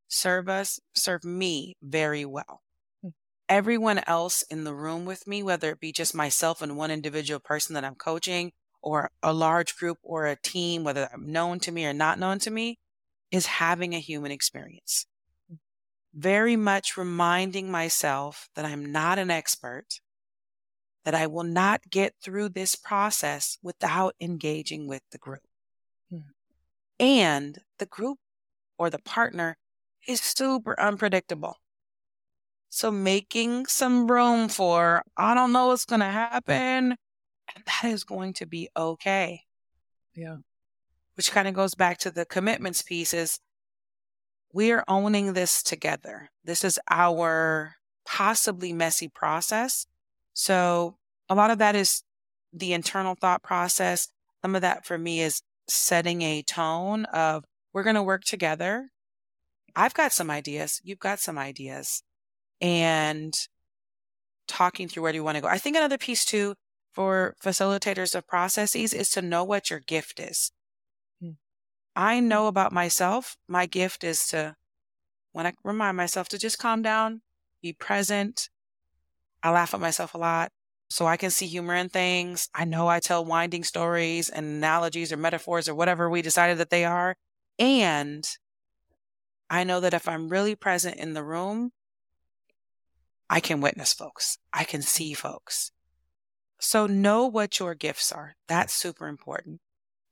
serve 0.09 0.49
us, 0.49 0.80
serve 0.93 1.24
me 1.24 1.76
very 1.82 2.26
well. 2.26 2.61
Hmm. 3.01 3.09
Everyone 3.49 4.01
else 4.05 4.43
in 4.43 4.64
the 4.64 4.76
room 4.76 5.05
with 5.05 5.26
me, 5.26 5.41
whether 5.41 5.72
it 5.72 5.80
be 5.80 5.91
just 5.91 6.14
myself 6.14 6.61
and 6.61 6.78
one 6.78 6.91
individual 6.91 7.39
person 7.39 7.74
that 7.74 7.86
I'm 7.86 7.95
coaching, 7.95 8.51
or 8.84 9.10
a 9.24 9.34
large 9.34 9.76
group 9.76 9.98
or 10.04 10.28
a 10.28 10.36
team, 10.36 10.84
whether 10.84 11.10
known 11.18 11.60
to 11.62 11.72
me 11.72 11.86
or 11.86 11.94
not 11.94 12.20
known 12.20 12.40
to 12.40 12.52
me, 12.52 12.78
is 13.32 13.46
having 13.48 13.96
a 13.96 14.00
human 14.00 14.32
experience. 14.32 15.08
Hmm. 15.50 15.56
Very 16.14 16.56
much 16.56 16.98
reminding 16.98 17.72
myself 17.72 18.50
that 18.56 18.66
I'm 18.66 18.92
not 18.92 19.18
an 19.18 19.32
expert, 19.32 20.02
that 21.06 21.16
I 21.16 21.28
will 21.28 21.44
not 21.44 21.90
get 21.90 22.14
through 22.22 22.50
this 22.50 22.76
process 22.76 23.58
without 23.64 24.16
engaging 24.22 24.88
with 24.88 25.02
the 25.12 25.18
group. 25.18 25.42
And 27.00 27.60
the 27.80 27.86
group 27.86 28.20
or 28.78 28.90
the 28.90 29.00
partner 29.00 29.58
is 30.08 30.22
super 30.22 30.80
unpredictable. 30.80 31.58
So 32.70 32.92
making 32.92 33.66
some 33.66 34.10
room 34.10 34.48
for, 34.48 35.04
I 35.18 35.34
don't 35.34 35.52
know 35.52 35.68
what's 35.68 35.86
going 35.86 36.00
to 36.00 36.06
happen. 36.06 36.96
And 37.56 37.64
that 37.66 37.86
is 37.86 38.04
going 38.04 38.34
to 38.34 38.45
be 38.45 38.70
okay. 38.76 39.41
Yeah. 40.16 40.38
Which 41.16 41.32
kind 41.32 41.47
of 41.47 41.54
goes 41.54 41.76
back 41.76 41.99
to 41.99 42.12
the 42.12 42.26
commitments 42.26 42.82
piece 42.82 43.14
is 43.14 43.39
we 44.54 44.72
are 44.72 44.84
owning 44.88 45.34
this 45.34 45.64
together. 45.64 46.30
This 46.43 46.64
is 46.64 46.80
our 46.89 47.76
possibly 48.06 48.74
messy 48.74 49.08
process. 49.08 49.86
So 50.34 50.97
a 51.30 51.36
lot 51.36 51.51
of 51.51 51.60
that 51.60 51.76
is 51.76 52.04
the 52.51 52.74
internal 52.74 53.16
thought 53.16 53.43
process. 53.43 54.08
Some 54.41 54.56
of 54.56 54.62
that 54.62 54.86
for 54.86 54.97
me 54.97 55.22
is 55.22 55.41
setting 55.68 56.22
a 56.22 56.41
tone 56.43 57.06
of 57.06 57.43
we're 57.74 57.84
going 57.84 57.95
to 57.95 58.04
work 58.04 58.24
together. 58.24 58.89
I've 59.76 59.93
got 59.93 60.12
some 60.12 60.30
ideas. 60.30 60.82
You've 60.84 60.99
got 60.99 61.20
some 61.20 61.38
ideas. 61.38 62.04
And 62.62 63.34
talking 64.47 64.88
through 64.88 65.04
where 65.04 65.12
do 65.12 65.18
you 65.18 65.24
want 65.24 65.36
to 65.36 65.41
go. 65.41 65.47
I 65.47 65.58
think 65.58 65.76
another 65.76 65.97
piece 65.97 66.26
too 66.26 66.56
for 66.94 67.36
facilitators 67.44 68.16
of 68.16 68.28
processes 68.28 68.94
is 68.94 69.10
to 69.12 69.22
know 69.22 69.44
what 69.44 69.70
your 69.70 69.80
gift 69.80 70.20
is. 70.20 70.52
Mm. 71.22 71.36
I 71.96 72.20
know 72.20 72.48
about 72.48 72.72
myself, 72.72 73.36
my 73.48 73.66
gift 73.66 74.04
is 74.04 74.28
to, 74.28 74.56
when 75.32 75.48
I 75.48 75.54
remind 75.64 75.98
myself 75.98 76.30
to 76.30 76.38
just 76.38 76.60
calm 76.60 76.82
down, 76.82 77.22
be 77.62 77.74
present. 77.74 78.50
I 79.41 79.52
laugh 79.52 79.74
at 79.74 79.80
myself 79.80 80.14
a 80.14 80.20
lot 80.20 80.52
so 80.89 81.08
I 81.08 81.18
can 81.18 81.32
see 81.32 81.48
humor 81.48 81.74
in 81.74 81.89
things. 81.89 82.50
I 82.54 82.66
know 82.66 82.88
I 82.88 83.00
tell 83.00 83.26
winding 83.26 83.64
stories 83.64 84.30
and 84.30 84.46
analogies 84.46 85.12
or 85.12 85.18
metaphors 85.18 85.68
or 85.68 85.74
whatever 85.74 86.10
we 86.10 86.22
decided 86.22 86.60
that 86.60 86.70
they 86.70 86.86
are. 86.86 87.18
And 87.58 88.28
I 89.50 89.64
know 89.64 89.80
that 89.80 89.94
if 89.94 90.08
I'm 90.08 90.30
really 90.30 90.56
present 90.56 90.98
in 90.98 91.14
the 91.14 91.24
room, 91.24 91.72
I 93.30 93.39
can 93.39 93.62
witness 93.62 93.94
folks. 93.94 94.38
I 94.54 94.64
can 94.64 94.84
see 94.84 95.14
folks. 95.14 95.72
So 96.64 96.88
know 96.88 97.28
what 97.28 97.59
your 97.59 97.76
gifts 97.76 98.09
are. 98.09 98.36
That's 98.47 98.74
super 98.74 99.09
important. 99.09 99.59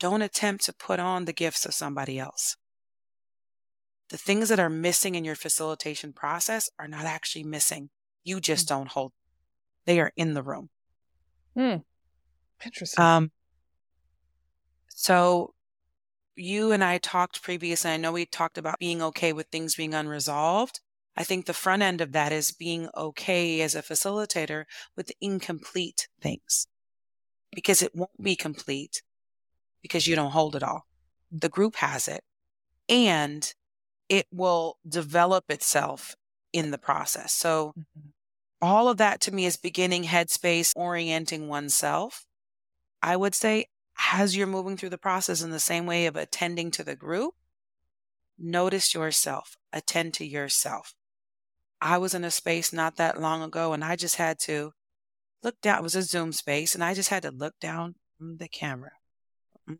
Don't 0.01 0.21
attempt 0.21 0.65
to 0.65 0.73
put 0.73 0.99
on 0.99 1.23
the 1.23 1.31
gifts 1.31 1.65
of 1.65 1.73
somebody 1.73 2.19
else. 2.19 2.57
The 4.09 4.17
things 4.17 4.49
that 4.49 4.59
are 4.59 4.69
missing 4.69 5.15
in 5.15 5.23
your 5.23 5.35
facilitation 5.35 6.11
process 6.11 6.69
are 6.77 6.89
not 6.89 7.05
actually 7.05 7.45
missing. 7.45 7.89
You 8.25 8.41
just 8.41 8.67
mm-hmm. 8.67 8.79
don't 8.79 8.89
hold. 8.89 9.11
Them. 9.11 9.17
They 9.85 9.99
are 10.01 10.11
in 10.17 10.33
the 10.33 10.43
room. 10.43 10.69
Hmm. 11.55 11.77
Interesting. 12.65 13.01
Um, 13.01 13.31
so 14.89 15.53
you 16.35 16.73
and 16.73 16.83
I 16.83 16.97
talked 16.97 17.41
previously. 17.41 17.91
I 17.91 17.97
know 17.97 18.11
we 18.11 18.25
talked 18.25 18.57
about 18.57 18.77
being 18.77 19.01
okay 19.01 19.31
with 19.31 19.47
things 19.47 19.75
being 19.75 19.93
unresolved. 19.93 20.81
I 21.15 21.23
think 21.23 21.45
the 21.45 21.53
front 21.53 21.81
end 21.81 22.01
of 22.01 22.13
that 22.13 22.31
is 22.31 22.51
being 22.51 22.89
okay 22.95 23.61
as 23.61 23.75
a 23.75 23.81
facilitator 23.81 24.65
with 24.95 25.11
incomplete 25.19 26.07
things 26.21 26.67
because 27.53 27.81
it 27.81 27.95
won't 27.95 28.21
be 28.21 28.35
complete 28.35 29.03
because 29.81 30.07
you 30.07 30.15
don't 30.15 30.31
hold 30.31 30.55
it 30.55 30.63
all. 30.63 30.85
The 31.31 31.49
group 31.49 31.77
has 31.77 32.07
it 32.07 32.23
and 32.87 33.53
it 34.09 34.27
will 34.31 34.77
develop 34.87 35.45
itself 35.49 36.15
in 36.53 36.71
the 36.71 36.77
process. 36.77 37.33
So 37.33 37.73
mm-hmm. 37.77 38.09
all 38.61 38.87
of 38.87 38.97
that 38.97 39.21
to 39.21 39.33
me 39.33 39.45
is 39.45 39.57
beginning 39.57 40.05
headspace, 40.05 40.73
orienting 40.75 41.47
oneself. 41.47 42.25
I 43.01 43.15
would 43.17 43.35
say 43.35 43.65
as 44.13 44.35
you're 44.35 44.47
moving 44.47 44.77
through 44.77 44.89
the 44.89 44.97
process 44.97 45.41
in 45.41 45.51
the 45.51 45.59
same 45.59 45.85
way 45.85 46.05
of 46.05 46.15
attending 46.15 46.71
to 46.71 46.83
the 46.83 46.95
group, 46.95 47.33
notice 48.37 48.93
yourself, 48.93 49.57
attend 49.71 50.13
to 50.15 50.25
yourself. 50.25 50.93
I 51.81 51.97
was 51.97 52.13
in 52.13 52.23
a 52.23 52.31
space 52.31 52.71
not 52.71 52.97
that 52.97 53.19
long 53.19 53.41
ago 53.41 53.73
and 53.73 53.83
I 53.83 53.95
just 53.95 54.17
had 54.17 54.37
to 54.41 54.73
look 55.43 55.59
down. 55.61 55.79
It 55.79 55.83
was 55.83 55.95
a 55.95 56.03
Zoom 56.03 56.31
space 56.31 56.75
and 56.75 56.83
I 56.83 56.93
just 56.93 57.09
had 57.09 57.23
to 57.23 57.31
look 57.31 57.55
down 57.59 57.95
the 58.19 58.47
camera. 58.47 58.91
Mm. 59.67 59.79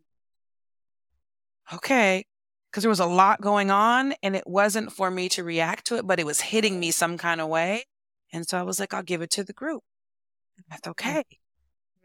Okay. 1.72 2.24
Because 2.70 2.82
there 2.82 2.90
was 2.90 3.00
a 3.00 3.06
lot 3.06 3.40
going 3.40 3.70
on 3.70 4.14
and 4.22 4.34
it 4.34 4.46
wasn't 4.46 4.92
for 4.92 5.10
me 5.10 5.28
to 5.28 5.44
react 5.44 5.86
to 5.86 5.96
it, 5.96 6.06
but 6.06 6.18
it 6.18 6.26
was 6.26 6.40
hitting 6.40 6.80
me 6.80 6.90
some 6.90 7.18
kind 7.18 7.40
of 7.40 7.48
way. 7.48 7.84
And 8.32 8.48
so 8.48 8.58
I 8.58 8.62
was 8.62 8.80
like, 8.80 8.92
I'll 8.94 9.02
give 9.02 9.22
it 9.22 9.30
to 9.32 9.44
the 9.44 9.52
group. 9.52 9.82
That's 10.68 10.88
mm. 10.88 10.90
okay. 10.92 11.24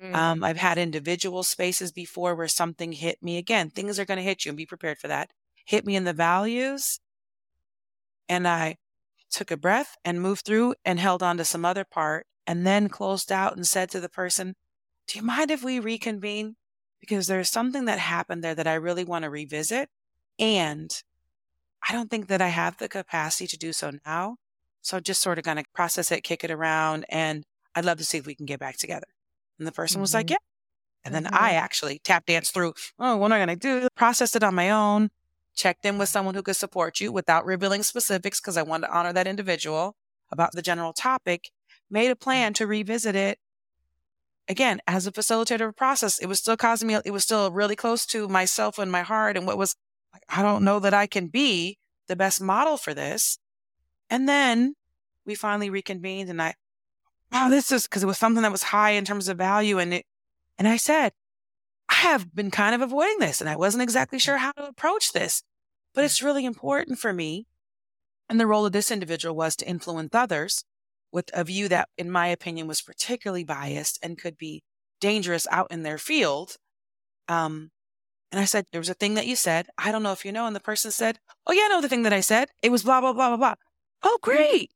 Mm. 0.03 0.13
Um, 0.13 0.43
I've 0.43 0.57
had 0.57 0.77
individual 0.77 1.41
spaces 1.41 1.91
before 1.91 2.35
where 2.35 2.47
something 2.47 2.91
hit 2.91 3.23
me. 3.23 3.37
Again, 3.37 3.69
things 3.71 3.97
are 3.97 4.05
going 4.05 4.17
to 4.17 4.23
hit 4.23 4.45
you 4.45 4.49
and 4.49 4.57
be 4.57 4.65
prepared 4.65 4.99
for 4.99 5.07
that. 5.07 5.31
Hit 5.65 5.85
me 5.85 5.95
in 5.95 6.03
the 6.03 6.13
values. 6.13 6.99
And 8.29 8.47
I 8.47 8.75
took 9.29 9.51
a 9.51 9.57
breath 9.57 9.95
and 10.03 10.21
moved 10.21 10.45
through 10.45 10.75
and 10.85 10.99
held 10.99 11.21
on 11.21 11.37
to 11.37 11.45
some 11.45 11.65
other 11.65 11.85
part 11.85 12.25
and 12.45 12.65
then 12.65 12.89
closed 12.89 13.31
out 13.31 13.55
and 13.55 13.67
said 13.67 13.89
to 13.91 13.99
the 13.99 14.09
person, 14.09 14.55
Do 15.07 15.19
you 15.19 15.25
mind 15.25 15.51
if 15.51 15.63
we 15.63 15.79
reconvene? 15.79 16.55
Because 16.99 17.27
there's 17.27 17.49
something 17.49 17.85
that 17.85 17.99
happened 17.99 18.43
there 18.43 18.55
that 18.55 18.67
I 18.67 18.73
really 18.73 19.03
want 19.03 19.23
to 19.23 19.29
revisit. 19.29 19.89
And 20.39 20.91
I 21.87 21.93
don't 21.93 22.09
think 22.09 22.27
that 22.27 22.41
I 22.41 22.47
have 22.47 22.77
the 22.77 22.89
capacity 22.89 23.47
to 23.47 23.57
do 23.57 23.73
so 23.73 23.91
now. 24.05 24.37
So 24.81 24.97
I'm 24.97 25.03
just 25.03 25.21
sort 25.21 25.37
of 25.37 25.43
going 25.43 25.57
to 25.57 25.63
process 25.73 26.11
it, 26.11 26.23
kick 26.23 26.43
it 26.43 26.51
around, 26.51 27.05
and 27.09 27.43
I'd 27.75 27.85
love 27.85 27.97
to 27.97 28.05
see 28.05 28.17
if 28.17 28.25
we 28.25 28.35
can 28.35 28.45
get 28.45 28.59
back 28.59 28.77
together. 28.77 29.07
And 29.59 29.67
the 29.67 29.71
person 29.71 29.95
mm-hmm. 29.95 30.01
was 30.01 30.13
like, 30.13 30.27
mm-hmm. 30.27 30.33
Yeah. 30.33 30.37
And 31.05 31.15
then 31.15 31.25
mm-hmm. 31.25 31.43
I 31.43 31.51
actually 31.51 31.99
tap 31.99 32.25
danced 32.25 32.53
through, 32.53 32.73
oh, 32.99 33.17
what 33.17 33.31
am 33.31 33.33
I 33.33 33.45
going 33.45 33.59
to 33.59 33.81
do? 33.81 33.87
Processed 33.95 34.35
it 34.35 34.43
on 34.43 34.55
my 34.55 34.71
own, 34.71 35.09
checked 35.57 35.85
in 35.85 35.97
with 35.97 36.09
someone 36.09 36.35
who 36.35 36.43
could 36.43 36.55
support 36.55 36.99
you 36.99 37.11
without 37.11 37.45
revealing 37.45 37.83
specifics 37.83 38.39
because 38.39 38.57
I 38.57 38.63
wanted 38.63 38.87
to 38.87 38.97
honor 38.97 39.11
that 39.13 39.27
individual 39.27 39.95
about 40.31 40.53
the 40.53 40.61
general 40.61 40.93
topic, 40.93 41.51
made 41.89 42.11
a 42.11 42.15
plan 42.15 42.53
to 42.53 42.67
revisit 42.67 43.15
it. 43.15 43.39
Again, 44.47 44.79
as 44.87 45.07
a 45.07 45.11
facilitator 45.11 45.67
of 45.67 45.75
process, 45.75 46.19
it 46.19 46.27
was 46.27 46.39
still 46.39 46.57
causing 46.57 46.87
me, 46.87 46.95
it 47.03 47.11
was 47.11 47.23
still 47.23 47.51
really 47.51 47.75
close 47.75 48.05
to 48.07 48.27
myself 48.27 48.79
and 48.79 48.91
my 48.91 49.01
heart 49.01 49.35
and 49.35 49.45
what 49.45 49.57
was 49.57 49.75
I 50.29 50.41
don't 50.41 50.63
know 50.63 50.79
that 50.79 50.93
I 50.93 51.05
can 51.05 51.27
be 51.27 51.77
the 52.07 52.15
best 52.15 52.41
model 52.41 52.77
for 52.77 52.93
this. 52.93 53.37
And 54.09 54.27
then 54.27 54.75
we 55.25 55.35
finally 55.35 55.69
reconvened 55.69 56.29
and 56.29 56.41
I, 56.41 56.55
wow, 57.31 57.49
this 57.49 57.71
is 57.71 57.83
because 57.83 58.03
it 58.03 58.07
was 58.07 58.17
something 58.17 58.41
that 58.43 58.51
was 58.51 58.63
high 58.63 58.91
in 58.91 59.05
terms 59.05 59.27
of 59.27 59.37
value. 59.37 59.79
And 59.79 59.93
it, 59.93 60.05
and 60.57 60.67
I 60.67 60.77
said, 60.77 61.11
I 61.89 61.95
have 61.95 62.33
been 62.35 62.51
kind 62.51 62.75
of 62.75 62.81
avoiding 62.81 63.19
this 63.19 63.41
and 63.41 63.49
I 63.49 63.55
wasn't 63.55 63.83
exactly 63.83 64.19
sure 64.19 64.37
how 64.37 64.51
to 64.53 64.67
approach 64.67 65.13
this, 65.13 65.43
but 65.93 66.03
it's 66.03 66.21
really 66.21 66.45
important 66.45 66.99
for 66.99 67.13
me. 67.13 67.47
And 68.29 68.39
the 68.39 68.47
role 68.47 68.65
of 68.65 68.73
this 68.73 68.91
individual 68.91 69.35
was 69.35 69.55
to 69.57 69.67
influence 69.67 70.13
others 70.13 70.65
with 71.11 71.29
a 71.33 71.43
view 71.43 71.69
that, 71.69 71.87
in 71.97 72.11
my 72.11 72.27
opinion, 72.27 72.67
was 72.67 72.81
particularly 72.81 73.45
biased 73.45 73.97
and 74.03 74.17
could 74.17 74.37
be 74.37 74.63
dangerous 74.99 75.47
out 75.49 75.71
in 75.71 75.83
their 75.83 75.97
field. 75.97 76.57
Um, 77.29 77.71
and 78.31 78.41
I 78.41 78.45
said, 78.45 78.65
There 78.71 78.81
was 78.81 78.89
a 78.89 78.93
thing 78.93 79.13
that 79.13 79.27
you 79.27 79.35
said. 79.35 79.67
I 79.77 79.91
don't 79.91 80.03
know 80.03 80.11
if 80.11 80.25
you 80.25 80.31
know. 80.31 80.45
And 80.45 80.55
the 80.55 80.59
person 80.59 80.91
said, 80.91 81.19
Oh, 81.45 81.53
yeah, 81.53 81.63
I 81.65 81.67
know 81.69 81.81
the 81.81 81.89
thing 81.89 82.03
that 82.03 82.13
I 82.13 82.19
said. 82.19 82.49
It 82.61 82.71
was 82.71 82.83
blah, 82.83 82.99
blah, 82.99 83.13
blah, 83.13 83.29
blah, 83.29 83.37
blah. 83.37 83.55
Oh, 84.03 84.19
great. 84.21 84.71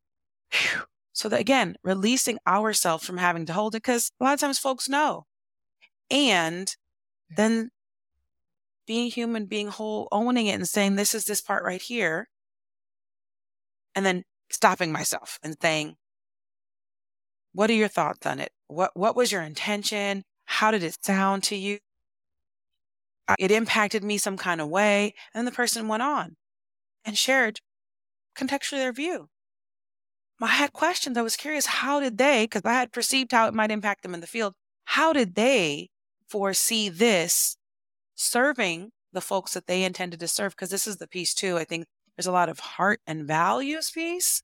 Whew. 0.51 0.83
So 1.13 1.27
that 1.29 1.41
again, 1.41 1.75
releasing 1.83 2.37
ourselves 2.47 3.05
from 3.05 3.17
having 3.17 3.45
to 3.47 3.53
hold 3.53 3.75
it 3.75 3.83
because 3.83 4.11
a 4.19 4.23
lot 4.23 4.33
of 4.33 4.39
times 4.39 4.59
folks 4.59 4.87
know. 4.87 5.25
And 6.09 6.73
then 7.35 7.69
being 8.87 9.09
human, 9.09 9.45
being 9.45 9.67
whole, 9.67 10.07
owning 10.11 10.47
it 10.47 10.55
and 10.55 10.67
saying, 10.67 10.95
this 10.95 11.15
is 11.15 11.25
this 11.25 11.41
part 11.41 11.63
right 11.63 11.81
here. 11.81 12.27
And 13.95 14.05
then 14.05 14.23
stopping 14.49 14.91
myself 14.91 15.39
and 15.43 15.55
saying, 15.61 15.95
what 17.53 17.69
are 17.69 17.73
your 17.73 17.87
thoughts 17.87 18.25
on 18.25 18.39
it? 18.39 18.51
What, 18.67 18.91
what 18.93 19.15
was 19.15 19.31
your 19.31 19.41
intention? 19.41 20.23
How 20.45 20.71
did 20.71 20.83
it 20.83 20.95
sound 21.03 21.43
to 21.43 21.55
you? 21.55 21.79
Uh, 23.27 23.35
it 23.39 23.51
impacted 23.51 24.03
me 24.03 24.17
some 24.17 24.37
kind 24.37 24.61
of 24.61 24.69
way. 24.69 25.13
And 25.33 25.45
the 25.47 25.51
person 25.51 25.87
went 25.87 26.03
on 26.03 26.35
and 27.05 27.17
shared 27.17 27.59
contextually 28.37 28.77
their 28.77 28.93
view. 28.93 29.27
I 30.41 30.47
had 30.47 30.73
questions. 30.73 31.17
I 31.17 31.21
was 31.21 31.35
curious, 31.35 31.67
how 31.67 31.99
did 31.99 32.17
they, 32.17 32.45
because 32.45 32.63
I 32.65 32.73
had 32.73 32.91
perceived 32.91 33.31
how 33.31 33.47
it 33.47 33.53
might 33.53 33.69
impact 33.69 34.01
them 34.01 34.13
in 34.13 34.21
the 34.21 34.27
field, 34.27 34.53
how 34.85 35.13
did 35.13 35.35
they 35.35 35.89
foresee 36.31 36.89
this 36.89 37.57
serving 38.15 38.91
the 39.13 39.21
folks 39.21 39.53
that 39.53 39.67
they 39.67 39.83
intended 39.83 40.19
to 40.19 40.27
serve 40.27 40.53
because 40.55 40.69
this 40.69 40.87
is 40.87 40.97
the 40.97 41.07
piece 41.07 41.33
too 41.33 41.57
i 41.57 41.63
think 41.63 41.85
there's 42.15 42.27
a 42.27 42.31
lot 42.31 42.49
of 42.49 42.59
heart 42.59 43.01
and 43.07 43.25
values 43.25 43.89
piece. 43.91 44.43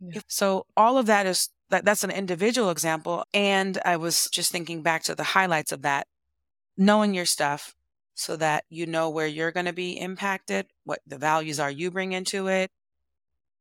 Yeah. 0.00 0.20
so 0.28 0.66
all 0.76 0.98
of 0.98 1.06
that 1.06 1.26
is 1.26 1.48
that 1.70 1.84
that's 1.84 2.04
an 2.04 2.10
individual 2.10 2.70
example 2.70 3.24
and 3.34 3.78
i 3.84 3.96
was 3.96 4.28
just 4.30 4.52
thinking 4.52 4.82
back 4.82 5.02
to 5.04 5.14
the 5.14 5.24
highlights 5.24 5.72
of 5.72 5.82
that. 5.82 6.06
Knowing 6.76 7.14
your 7.14 7.26
stuff 7.26 7.74
so 8.14 8.36
that 8.36 8.64
you 8.68 8.86
know 8.86 9.10
where 9.10 9.26
you're 9.26 9.50
going 9.50 9.66
to 9.66 9.72
be 9.72 9.98
impacted 9.98 10.66
what 10.84 11.00
the 11.06 11.18
values 11.18 11.58
are 11.58 11.70
you 11.70 11.90
bring 11.90 12.12
into 12.12 12.46
it. 12.46 12.70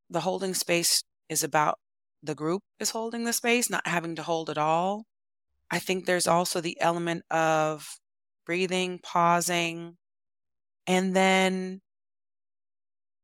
The 0.09 0.20
holding 0.20 0.53
space 0.53 1.03
is 1.30 1.43
about 1.43 1.80
the 2.22 2.36
group 2.36 2.61
is 2.80 2.91
holding 2.91 3.24
the 3.24 3.34
space 3.34 3.70
not 3.70 3.88
having 3.88 4.15
to 4.15 4.24
hold 4.24 4.49
it 4.49 4.57
all 4.57 5.05
I 5.70 5.80
think 5.80 6.05
there's 6.05 6.28
also 6.28 6.61
the 6.61 6.80
element 6.80 7.24
of 7.30 7.99
breathing, 8.45 8.99
pausing, 9.03 9.97
and 10.86 11.15
then 11.15 11.82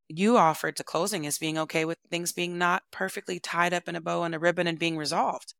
you 0.08 0.36
offered 0.36 0.76
to 0.76 0.84
closing 0.84 1.26
as 1.26 1.38
being 1.38 1.56
okay 1.58 1.84
with 1.84 1.98
things 2.10 2.32
being 2.32 2.58
not 2.58 2.82
perfectly 2.90 3.40
tied 3.40 3.72
up 3.72 3.88
in 3.88 3.96
a 3.96 4.00
bow 4.00 4.22
and 4.22 4.34
a 4.34 4.38
ribbon 4.38 4.66
and 4.66 4.78
being 4.78 4.98
resolved. 4.98 5.54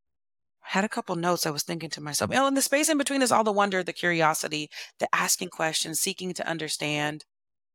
I 0.62 0.68
had 0.70 0.85
a 0.85 0.89
couple 0.89 1.16
notes 1.16 1.47
I 1.47 1.51
was 1.51 1.62
thinking 1.62 1.91
to 1.91 2.01
myself, 2.01 2.30
oh, 2.35 2.47
and 2.47 2.57
the 2.57 2.62
space 2.62 2.89
in 2.89 2.99
between 2.99 3.22
is 3.22 3.32
all 3.32 3.45
the 3.45 3.53
wonder, 3.53 3.82
the 3.82 3.93
curiosity, 3.93 4.70
the 4.99 5.09
asking 5.14 5.49
questions, 5.49 6.01
seeking 6.01 6.35
to 6.35 6.49
understand. 6.49 7.24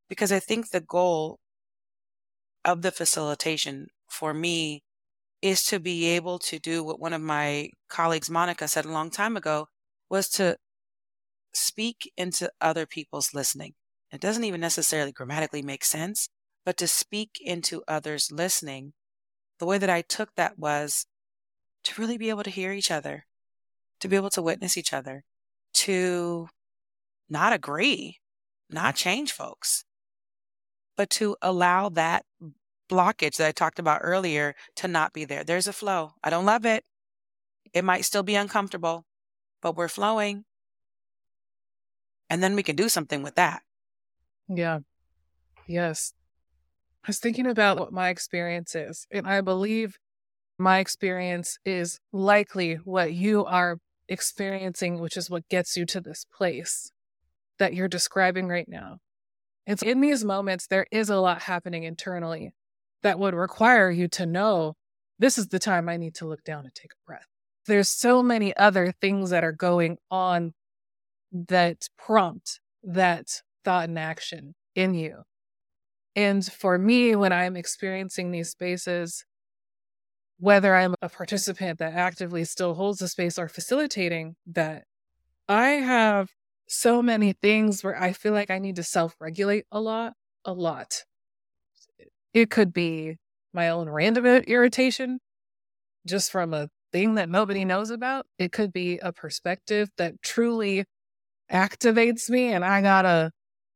Because 0.08 0.32
I 0.32 0.40
think 0.40 0.70
the 0.70 0.82
goal 0.82 1.40
of 2.66 2.82
the 2.82 2.92
facilitation 2.92 3.88
for 4.08 4.34
me 4.34 4.84
is 5.42 5.64
to 5.64 5.80
be 5.80 6.06
able 6.06 6.40
to 6.40 6.60
do 6.60 6.84
what 6.84 7.00
one 7.00 7.14
of 7.14 7.22
my 7.22 7.70
colleagues, 7.90 8.30
Monica, 8.30 8.68
said 8.68 8.86
a 8.86 8.92
long 8.92 9.10
time 9.10 9.38
ago 9.38 9.68
was 10.10 10.30
to 10.30 10.58
speak 11.54 12.12
into 12.18 12.52
other 12.60 12.86
people's 12.86 13.34
listening. 13.34 13.74
It 14.12 14.22
doesn't 14.22 14.44
even 14.44 14.62
necessarily 14.62 15.12
grammatically 15.12 15.62
make 15.62 15.84
sense, 15.86 16.30
but 16.66 16.78
to 16.78 16.88
speak 16.88 17.38
into 17.42 17.84
others 17.88 18.32
listening, 18.32 18.94
the 19.60 19.66
way 19.66 19.78
that 19.78 19.90
I 19.90 20.02
took 20.02 20.36
that 20.36 20.58
was 20.58 21.06
to 21.84 22.02
really 22.02 22.18
be 22.18 22.30
able 22.30 22.44
to 22.44 22.50
hear 22.50 22.72
each 22.72 22.92
other, 22.92 23.26
to 24.00 24.08
be 24.08 24.16
able 24.16 24.30
to 24.32 24.42
witness 24.42 24.78
each 24.78 24.94
other, 24.94 25.24
to 25.74 26.50
not 27.30 27.54
agree, 27.54 28.18
not 28.70 28.96
change 28.96 29.32
folks, 29.32 29.86
but 30.98 31.10
to 31.12 31.38
allow 31.42 31.90
that 31.90 32.26
blockage 32.90 33.38
that 33.38 33.48
I 33.48 33.52
talked 33.52 33.80
about 33.80 34.02
earlier 34.04 34.56
to 34.78 34.88
not 34.88 35.14
be 35.14 35.26
there. 35.26 35.44
There's 35.44 35.68
a 35.68 35.74
flow. 35.74 36.14
I 36.24 36.30
don't 36.30 36.46
love 36.46 36.66
it. 36.66 36.84
It 37.74 37.86
might 37.86 38.06
still 38.06 38.24
be 38.24 38.36
uncomfortable, 38.36 39.06
but 39.62 39.76
we're 39.76 39.88
flowing. 39.88 40.46
And 42.30 42.44
then 42.44 42.56
we 42.56 42.64
can 42.64 42.76
do 42.76 42.90
something 42.90 43.24
with 43.24 43.36
that. 43.36 43.62
Yeah. 44.48 44.80
Yes. 45.68 46.14
I 47.04 47.10
was 47.10 47.20
thinking 47.20 47.48
about 47.48 47.80
what 47.80 47.94
my 47.94 48.10
experience 48.10 48.76
is, 48.76 49.08
and 49.12 49.28
I 49.28 49.42
believe 49.42 49.98
my 50.58 50.80
experience 50.80 51.58
is 51.64 52.00
likely 52.12 52.76
what 52.84 53.14
you 53.14 53.46
are 53.46 53.78
experiencing, 54.10 55.00
which 55.00 55.16
is 55.16 55.30
what 55.30 55.48
gets 55.48 55.78
you 55.78 55.86
to 55.86 56.02
this 56.02 56.26
place 56.36 56.92
that 57.58 57.74
you're 57.74 57.88
describing 57.88 58.48
right 58.48 58.68
now. 58.68 58.98
It's 59.66 59.84
in 59.84 60.02
these 60.02 60.26
moments, 60.26 60.68
there 60.68 60.88
is 60.92 61.10
a 61.10 61.20
lot 61.20 61.44
happening 61.44 61.84
internally 61.84 62.54
that 63.04 63.20
would 63.20 63.34
require 63.34 63.90
you 63.90 64.08
to 64.10 64.26
know 64.26 64.76
this 65.20 65.38
is 65.38 65.48
the 65.48 65.60
time 65.60 65.90
I 65.90 65.98
need 65.98 66.16
to 66.16 66.28
look 66.28 66.44
down 66.44 66.66
and 66.66 66.74
take 66.74 66.92
a 66.94 67.06
breath. 67.06 67.28
There's 67.68 67.90
so 67.90 68.24
many 68.24 68.56
other 68.56 68.94
things 69.02 69.30
that 69.30 69.44
are 69.44 69.52
going 69.52 69.98
on 70.10 70.54
that 71.32 71.88
prompt 71.98 72.60
that 72.84 73.42
thought 73.64 73.90
and 73.90 74.00
action 74.00 74.56
in 74.76 74.94
you. 74.94 75.24
And 76.16 76.44
for 76.46 76.78
me, 76.78 77.16
when 77.16 77.32
I'm 77.32 77.56
experiencing 77.56 78.32
these 78.32 78.50
spaces, 78.50 79.26
whether 80.40 80.76
I'm 80.76 80.96
a 81.02 81.10
participant 81.10 81.80
that 81.80 81.94
actively 81.94 82.46
still 82.46 82.74
holds 82.74 83.00
the 83.00 83.08
space 83.08 83.38
or 83.38 83.48
facilitating 83.48 84.36
that, 84.48 84.86
I 85.48 85.70
have 85.72 86.30
so 86.68 87.02
many 87.02 87.34
things 87.34 87.84
where 87.84 88.02
I 88.02 88.14
feel 88.14 88.34
like 88.34 88.50
I 88.50 88.60
need 88.60 88.78
to 88.78 88.84
self 88.84 89.16
regulate 89.20 89.66
a 89.72 89.82
lot, 89.82 90.14
a 90.46 90.54
lot. 90.54 91.04
It 92.34 92.50
could 92.50 92.74
be 92.74 93.18
my 93.54 93.70
own 93.70 93.90
random 93.90 94.26
irritation 94.26 95.20
just 96.08 96.32
from 96.32 96.54
a 96.54 96.70
thing 96.92 97.16
that 97.16 97.30
nobody 97.30 97.66
knows 97.66 97.90
about. 97.90 98.26
It 98.38 98.52
could 98.52 98.72
be 98.72 98.98
a 99.00 99.12
perspective 99.12 99.90
that 99.98 100.22
truly 100.22 100.86
activates 101.52 102.30
me 102.30 102.54
and 102.54 102.64
I 102.64 102.82
gotta 102.82 103.32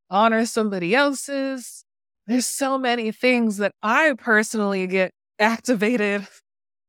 honor 0.09 0.45
somebody 0.45 0.95
else's. 0.95 1.83
There's 2.27 2.47
so 2.47 2.77
many 2.77 3.11
things 3.11 3.57
that 3.57 3.73
I 3.81 4.13
personally 4.17 4.87
get 4.87 5.11
activated 5.39 6.27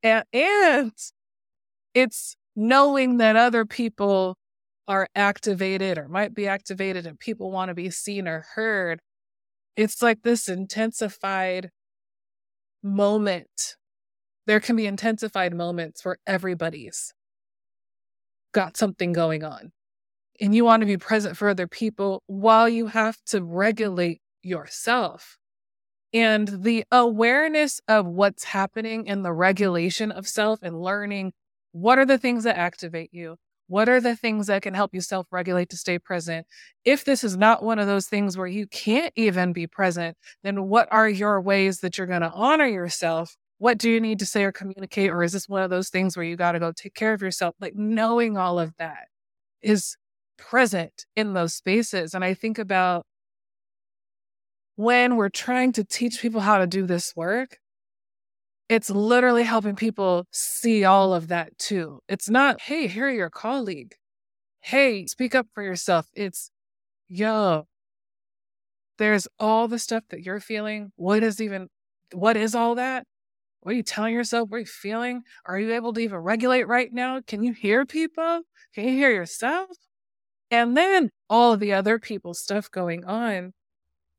and, 0.03 0.25
and 0.33 0.93
it's 1.95 2.37
knowing 2.55 3.19
that 3.19 3.37
other 3.37 3.65
people 3.65 4.37
are 4.87 5.09
activated 5.15 5.97
or 5.97 6.09
might 6.09 6.35
be 6.35 6.47
activated 6.47 7.07
and 7.07 7.19
people 7.19 7.51
want 7.51 7.71
to 7.71 7.75
be 7.75 7.91
seen 7.91 8.29
or 8.29 8.45
heard. 8.55 9.01
It's 9.77 10.03
like 10.03 10.23
this 10.23 10.49
intensified 10.49 11.71
moment. 12.83 13.77
There 14.47 14.61
can 14.61 14.77
be 14.77 14.87
intensified 14.87 15.55
moments 15.55 16.05
where 16.05 16.19
everybody's 16.27 17.13
got 18.53 18.77
something 18.77 19.13
going 19.13 19.43
on 19.43 19.73
and 20.41 20.55
you 20.55 20.65
want 20.65 20.81
to 20.81 20.87
be 20.87 20.97
present 20.97 21.37
for 21.37 21.49
other 21.49 21.67
people 21.67 22.23
while 22.27 22.69
you 22.69 22.87
have 22.89 23.17
to 23.27 23.43
regulate 23.43 24.21
yourself. 24.43 25.39
And 26.13 26.63
the 26.63 26.85
awareness 26.93 27.81
of 27.89 28.07
what's 28.07 28.45
happening 28.45 29.09
and 29.09 29.25
the 29.25 29.33
regulation 29.33 30.13
of 30.13 30.29
self 30.29 30.61
and 30.63 30.81
learning 30.81 31.33
what 31.73 31.99
are 31.99 32.07
the 32.07 32.19
things 32.19 32.45
that 32.45 32.57
activate 32.57 33.11
you? 33.13 33.37
What 33.67 33.89
are 33.89 34.01
the 34.01 34.15
things 34.15 34.47
that 34.49 34.63
can 34.63 34.75
help 34.75 34.95
you 34.95 35.01
self 35.01 35.27
regulate 35.31 35.71
to 35.71 35.77
stay 35.77 35.99
present? 35.99 36.47
If 36.85 37.05
this 37.05 37.25
is 37.25 37.37
not 37.37 37.63
one 37.63 37.79
of 37.79 37.87
those 37.87 38.07
things 38.07 38.37
where 38.37 38.47
you 38.47 38.67
can't 38.67 39.13
even 39.17 39.53
be 39.53 39.67
present, 39.67 40.17
then 40.43 40.69
what 40.69 40.89
are 40.91 41.09
your 41.09 41.41
ways 41.41 41.81
that 41.81 41.97
you're 41.97 42.07
going 42.07 42.21
to 42.21 42.31
honor 42.31 42.67
yourself? 42.67 43.37
What 43.59 43.79
do 43.79 43.89
you 43.91 44.01
need 44.01 44.19
to 44.19 44.27
say 44.27 44.45
or 44.45 44.53
communicate? 44.53 45.11
Or 45.11 45.23
is 45.23 45.33
this 45.33 45.49
one 45.49 45.63
of 45.63 45.71
those 45.71 45.89
things 45.89 46.17
where 46.17 46.25
you 46.25 46.37
got 46.37 46.53
to 46.53 46.59
go 46.59 46.73
take 46.73 46.95
care 46.95 47.15
of 47.15 47.23
yourself? 47.23 47.55
Like 47.61 47.75
knowing 47.75 48.37
all 48.37 48.59
of 48.59 48.75
that 48.79 49.09
is 49.63 49.97
present 50.37 51.07
in 51.17 51.33
those 51.33 51.55
spaces. 51.55 52.15
And 52.15 52.25
I 52.25 52.35
think 52.35 52.59
about 52.59 53.07
when 54.77 55.17
we're 55.17 55.29
trying 55.29 55.73
to 55.73 55.85
teach 55.85 56.21
people 56.21 56.41
how 56.41 56.59
to 56.59 56.67
do 56.67 56.87
this 56.87 57.15
work, 57.17 57.59
it's 58.69 58.91
literally 58.91 59.43
helping 59.43 59.77
people 59.77 60.27
see 60.31 60.85
all 60.85 61.15
of 61.15 61.29
that 61.29 61.57
too. 61.59 62.01
It's 62.09 62.31
not, 62.31 62.61
hey, 62.61 62.87
here 62.87 63.11
your 63.11 63.31
colleague. 63.31 63.95
Hey, 64.61 65.07
speak 65.07 65.35
up 65.35 65.47
for 65.53 65.63
yourself. 65.63 66.09
It's, 66.15 66.51
yo, 67.09 67.67
there's 68.99 69.29
all 69.39 69.69
the 69.69 69.79
stuff 69.79 70.05
that 70.11 70.23
you're 70.23 70.41
feeling. 70.41 70.93
What 70.97 71.23
is 71.23 71.41
even, 71.41 71.69
what 72.13 72.37
is 72.37 72.55
all 72.55 72.77
that? 72.77 73.07
What 73.61 73.73
are 73.73 73.77
you 73.77 73.83
telling 73.83 74.15
yourself? 74.15 74.49
What 74.49 74.57
are 74.57 74.61
you 74.61 74.67
feeling? 74.67 75.23
Are 75.47 75.59
you 75.59 75.75
able 75.75 75.93
to 75.95 76.01
even 76.01 76.19
regulate 76.19 76.69
right 76.69 76.93
now? 76.93 77.21
Can 77.27 77.43
you 77.43 77.53
hear 77.53 77.85
people? 77.87 78.43
Can 78.75 78.85
you 78.85 78.95
hear 78.95 79.11
yourself? 79.11 79.71
And 80.51 80.77
then 80.77 81.11
all 81.29 81.53
of 81.53 81.61
the 81.61 81.73
other 81.73 81.99
people's 81.99 82.41
stuff 82.41 82.71
going 82.71 83.05
on. 83.05 83.53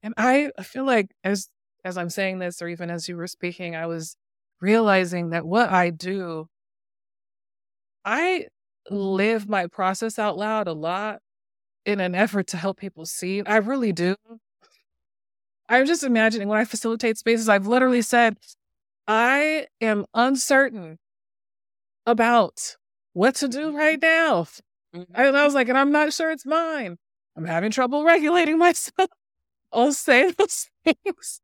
And 0.04 0.14
I 0.18 0.52
feel 0.62 0.86
like 0.86 1.12
as 1.24 1.50
as 1.84 1.98
I'm 1.98 2.10
saying 2.10 2.40
this, 2.40 2.62
or 2.62 2.68
even 2.68 2.90
as 2.90 3.08
you 3.08 3.16
were 3.16 3.28
speaking, 3.28 3.76
I 3.76 3.86
was 3.86 4.18
realizing 4.62 5.30
that 5.30 5.46
what 5.46 5.70
I 5.70 5.90
do, 5.90 6.48
I 8.04 8.48
live 8.90 9.50
my 9.50 9.68
process 9.68 10.20
out 10.20 10.38
loud 10.38 10.68
a 10.68 10.74
lot 10.74 11.20
in 11.86 12.00
an 12.00 12.16
effort 12.16 12.48
to 12.48 12.58
help 12.58 12.78
people 12.78 13.06
see. 13.06 13.42
I 13.44 13.58
really 13.58 13.92
do. 13.92 14.16
I'm 15.68 15.86
just 15.86 16.04
imagining 16.04 16.48
when 16.48 16.60
I 16.60 16.66
facilitate 16.66 17.18
spaces, 17.18 17.50
I've 17.50 17.68
literally 17.68 18.02
said, 18.02 18.38
I 19.08 19.68
am 19.82 20.06
uncertain 20.14 21.00
about 22.06 22.76
what 23.14 23.36
to 23.36 23.48
do 23.48 23.76
right 23.76 24.00
now. 24.02 24.48
Mm-hmm. 24.96 25.04
And 25.16 25.38
I 25.38 25.44
was 25.44 25.54
like, 25.54 25.70
and 25.70 25.78
I'm 25.78 25.92
not 25.92 26.14
sure 26.14 26.32
it's 26.32 26.46
mine. 26.46 26.98
I'm 27.36 27.46
having 27.46 27.72
trouble 27.72 28.04
regulating 28.04 28.58
myself. 28.60 29.10
I'll 29.72 29.94
say 29.94 30.32
those 30.32 30.70
things. 30.84 31.42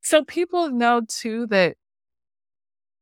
So 0.00 0.24
people 0.24 0.70
know 0.70 1.02
too 1.06 1.46
that 1.48 1.76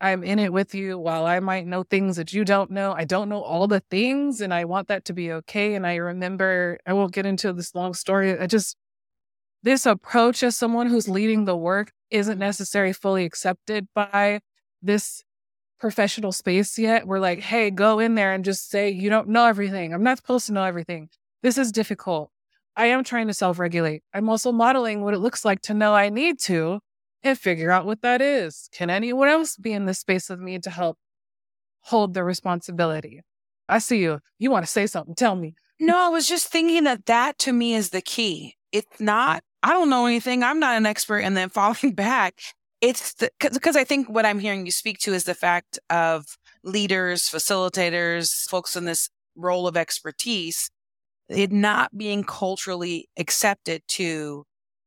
I'm 0.00 0.24
in 0.24 0.38
it 0.38 0.52
with 0.52 0.74
you 0.74 0.98
while 0.98 1.26
I 1.26 1.40
might 1.40 1.66
know 1.66 1.82
things 1.82 2.16
that 2.16 2.32
you 2.32 2.44
don't 2.44 2.70
know. 2.70 2.92
I 2.92 3.04
don't 3.04 3.28
know 3.28 3.42
all 3.42 3.66
the 3.66 3.80
things 3.80 4.40
and 4.40 4.52
I 4.54 4.64
want 4.64 4.88
that 4.88 5.04
to 5.06 5.12
be 5.12 5.30
okay. 5.32 5.74
And 5.74 5.86
I 5.86 5.96
remember, 5.96 6.78
I 6.86 6.94
won't 6.94 7.12
get 7.12 7.26
into 7.26 7.52
this 7.52 7.74
long 7.74 7.92
story. 7.92 8.38
I 8.38 8.46
just, 8.46 8.76
this 9.62 9.84
approach 9.84 10.42
as 10.42 10.56
someone 10.56 10.86
who's 10.86 11.08
leading 11.08 11.44
the 11.44 11.56
work 11.56 11.92
isn't 12.10 12.38
necessarily 12.38 12.94
fully 12.94 13.26
accepted 13.26 13.88
by 13.94 14.40
this 14.80 15.22
professional 15.78 16.32
space 16.32 16.78
yet. 16.78 17.06
We're 17.06 17.18
like, 17.18 17.40
hey, 17.40 17.70
go 17.70 17.98
in 17.98 18.14
there 18.14 18.32
and 18.32 18.44
just 18.44 18.70
say, 18.70 18.90
you 18.90 19.10
don't 19.10 19.28
know 19.28 19.46
everything. 19.46 19.92
I'm 19.92 20.02
not 20.02 20.16
supposed 20.16 20.46
to 20.46 20.52
know 20.52 20.64
everything. 20.64 21.10
This 21.42 21.58
is 21.58 21.72
difficult. 21.72 22.30
I 22.74 22.86
am 22.86 23.04
trying 23.04 23.26
to 23.26 23.34
self 23.34 23.58
regulate. 23.58 24.02
I'm 24.14 24.28
also 24.30 24.52
modeling 24.52 25.02
what 25.02 25.14
it 25.14 25.18
looks 25.18 25.44
like 25.44 25.60
to 25.62 25.74
know 25.74 25.94
I 25.94 26.08
need 26.08 26.38
to 26.40 26.80
and 27.22 27.38
figure 27.38 27.70
out 27.70 27.86
what 27.86 28.02
that 28.02 28.22
is. 28.22 28.68
Can 28.72 28.90
anyone 28.90 29.28
else 29.28 29.56
be 29.56 29.72
in 29.72 29.86
this 29.86 29.98
space 29.98 30.28
with 30.28 30.40
me 30.40 30.58
to 30.58 30.70
help 30.70 30.98
hold 31.82 32.14
the 32.14 32.24
responsibility? 32.24 33.22
I 33.68 33.78
see 33.78 34.00
you. 34.00 34.20
You 34.38 34.50
want 34.50 34.64
to 34.64 34.70
say 34.70 34.86
something? 34.86 35.14
Tell 35.14 35.36
me. 35.36 35.54
No, 35.78 35.98
I 35.98 36.08
was 36.08 36.28
just 36.28 36.48
thinking 36.48 36.84
that 36.84 37.06
that 37.06 37.38
to 37.40 37.52
me 37.52 37.74
is 37.74 37.90
the 37.90 38.02
key. 38.02 38.56
It's 38.72 39.00
not, 39.00 39.42
I 39.62 39.70
don't 39.70 39.90
know 39.90 40.06
anything. 40.06 40.42
I'm 40.42 40.60
not 40.60 40.76
an 40.76 40.86
expert. 40.86 41.20
And 41.20 41.36
then 41.36 41.48
falling 41.50 41.94
back 41.94 42.40
it's 42.80 43.14
because 43.38 43.76
I 43.76 43.84
think 43.84 44.08
what 44.08 44.24
I'm 44.24 44.38
hearing 44.38 44.64
you 44.64 44.72
speak 44.72 44.98
to 45.00 45.12
is 45.12 45.24
the 45.24 45.34
fact 45.34 45.78
of 45.90 46.38
leaders, 46.64 47.24
facilitators, 47.24 48.48
folks 48.48 48.74
in 48.74 48.84
this 48.84 49.10
role 49.36 49.66
of 49.66 49.76
expertise, 49.76 50.70
it 51.28 51.52
not 51.52 51.96
being 51.96 52.24
culturally 52.24 53.08
accepted 53.18 53.82
to 53.88 54.44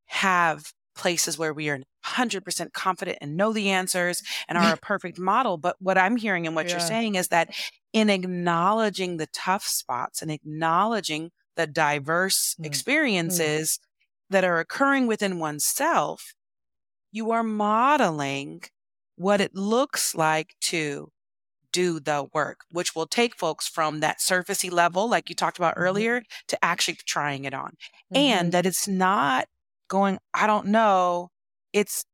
have 0.07 0.73
places 0.95 1.37
where 1.37 1.53
we 1.53 1.69
are 1.69 1.79
100% 2.05 2.73
confident 2.73 3.17
and 3.21 3.37
know 3.37 3.53
the 3.53 3.69
answers 3.69 4.21
and 4.47 4.57
are 4.57 4.73
a 4.75 4.77
perfect 4.77 5.19
model. 5.19 5.57
But 5.57 5.75
what 5.79 5.97
I'm 5.97 6.17
hearing 6.17 6.47
and 6.47 6.55
what 6.55 6.67
yeah. 6.67 6.71
you're 6.73 6.79
saying 6.79 7.15
is 7.15 7.29
that 7.29 7.55
in 7.91 8.09
acknowledging 8.09 9.17
the 9.17 9.27
tough 9.27 9.65
spots 9.65 10.21
and 10.21 10.31
acknowledging 10.31 11.31
the 11.55 11.67
diverse 11.67 12.55
mm. 12.59 12.65
experiences 12.65 13.77
mm. 13.77 13.87
that 14.31 14.43
are 14.43 14.59
occurring 14.59 15.07
within 15.07 15.39
oneself, 15.39 16.33
you 17.11 17.31
are 17.31 17.43
modeling 17.43 18.63
what 19.15 19.39
it 19.39 19.55
looks 19.55 20.15
like 20.15 20.55
to 20.61 21.11
do 21.71 21.99
the 21.99 22.27
work, 22.33 22.61
which 22.71 22.95
will 22.95 23.07
take 23.07 23.35
folks 23.35 23.67
from 23.67 23.99
that 23.99 24.19
surfacey 24.19 24.71
level, 24.71 25.09
like 25.09 25.27
you 25.27 25.35
talked 25.35 25.57
about 25.57 25.73
mm-hmm. 25.73 25.83
earlier, 25.83 26.23
to 26.47 26.63
actually 26.63 26.97
trying 27.05 27.45
it 27.45 27.53
on. 27.53 27.71
Mm-hmm. 28.13 28.17
And 28.17 28.51
that 28.53 28.65
it's 28.65 28.87
not 28.87 29.47
going, 29.89 30.19
I 30.33 30.47
don't 30.47 30.67
know, 30.67 31.29
it's 31.73 32.05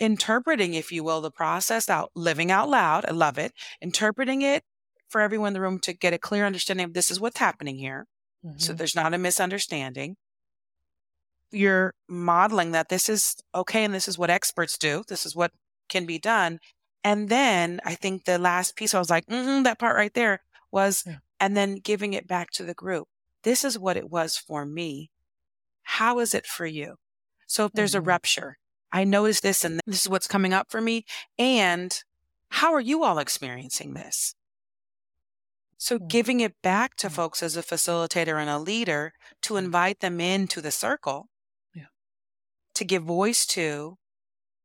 interpreting, 0.00 0.74
if 0.74 0.92
you 0.92 1.04
will, 1.04 1.20
the 1.20 1.30
process 1.30 1.88
out, 1.88 2.10
living 2.14 2.50
out 2.50 2.68
loud. 2.68 3.04
I 3.06 3.12
love 3.12 3.38
it. 3.38 3.52
Interpreting 3.80 4.42
it 4.42 4.64
for 5.08 5.20
everyone 5.20 5.48
in 5.48 5.54
the 5.54 5.60
room 5.60 5.78
to 5.80 5.92
get 5.92 6.12
a 6.12 6.18
clear 6.18 6.44
understanding 6.44 6.84
of 6.84 6.94
this 6.94 7.10
is 7.10 7.20
what's 7.20 7.38
happening 7.38 7.76
here. 7.76 8.06
Mm-hmm. 8.44 8.58
So 8.58 8.72
there's 8.72 8.96
not 8.96 9.14
a 9.14 9.18
misunderstanding. 9.18 10.16
You're 11.50 11.94
modeling 12.08 12.72
that 12.72 12.88
this 12.88 13.08
is 13.08 13.36
okay 13.54 13.84
and 13.84 13.94
this 13.94 14.08
is 14.08 14.18
what 14.18 14.30
experts 14.30 14.76
do. 14.76 15.04
This 15.06 15.24
is 15.24 15.36
what 15.36 15.52
can 15.88 16.04
be 16.04 16.18
done. 16.18 16.58
And 17.04 17.28
then 17.28 17.80
I 17.84 17.94
think 17.94 18.24
the 18.24 18.38
last 18.38 18.76
piece 18.76 18.94
I 18.94 18.98
was 18.98 19.10
like, 19.10 19.26
mm-hmm, 19.26 19.62
that 19.62 19.78
part 19.78 19.96
right 19.96 20.12
there 20.14 20.40
was, 20.72 21.04
yeah. 21.06 21.16
and 21.38 21.56
then 21.56 21.76
giving 21.76 22.14
it 22.14 22.26
back 22.26 22.50
to 22.52 22.64
the 22.64 22.74
group. 22.74 23.06
This 23.44 23.62
is 23.62 23.78
what 23.78 23.96
it 23.96 24.10
was 24.10 24.36
for 24.36 24.64
me. 24.64 25.10
How 25.82 26.18
is 26.18 26.34
it 26.34 26.46
for 26.46 26.66
you? 26.66 26.96
So 27.46 27.66
if 27.66 27.72
there's 27.72 27.92
mm-hmm. 27.92 27.98
a 27.98 28.10
rupture, 28.10 28.58
I 28.94 29.02
noticed 29.02 29.42
this 29.42 29.64
and 29.64 29.80
this 29.86 30.02
is 30.02 30.08
what's 30.08 30.28
coming 30.28 30.54
up 30.54 30.70
for 30.70 30.80
me. 30.80 31.04
And 31.36 32.00
how 32.48 32.72
are 32.72 32.80
you 32.80 33.02
all 33.02 33.18
experiencing 33.18 33.94
this? 33.94 34.36
So 35.76 35.96
mm-hmm. 35.96 36.06
giving 36.06 36.40
it 36.40 36.54
back 36.62 36.94
to 36.98 37.08
mm-hmm. 37.08 37.16
folks 37.16 37.42
as 37.42 37.56
a 37.56 37.62
facilitator 37.62 38.40
and 38.40 38.48
a 38.48 38.58
leader 38.60 39.12
to 39.42 39.54
mm-hmm. 39.54 39.64
invite 39.64 39.98
them 39.98 40.20
into 40.20 40.60
the 40.60 40.70
circle, 40.70 41.28
yeah. 41.74 41.86
to 42.74 42.84
give 42.84 43.02
voice 43.02 43.44
to 43.46 43.98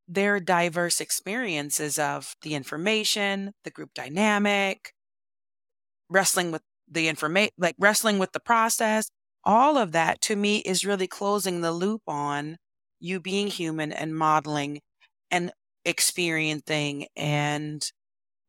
their 0.08 0.40
diverse 0.40 1.02
experiences 1.02 1.98
of 1.98 2.36
the 2.44 2.54
information, 2.54 3.54
the 3.64 3.72
group 3.72 3.96
dynamic, 3.96 4.94
wrestling 6.08 6.52
with 6.52 6.62
the 6.88 7.08
information, 7.08 7.52
like 7.58 7.76
wrestling 7.80 8.20
with 8.20 8.32
the 8.34 8.40
process. 8.40 9.10
All 9.44 9.76
of 9.76 9.92
that 9.94 10.22
to 10.22 10.36
me 10.36 10.60
is 10.60 10.86
really 10.86 11.08
closing 11.08 11.62
the 11.62 11.72
loop 11.72 12.04
on 12.08 12.58
you 13.00 13.20
being 13.20 13.48
human 13.48 13.92
and 13.92 14.16
modeling 14.16 14.82
and 15.32 15.52
experiencing 15.86 17.08
and 17.16 17.92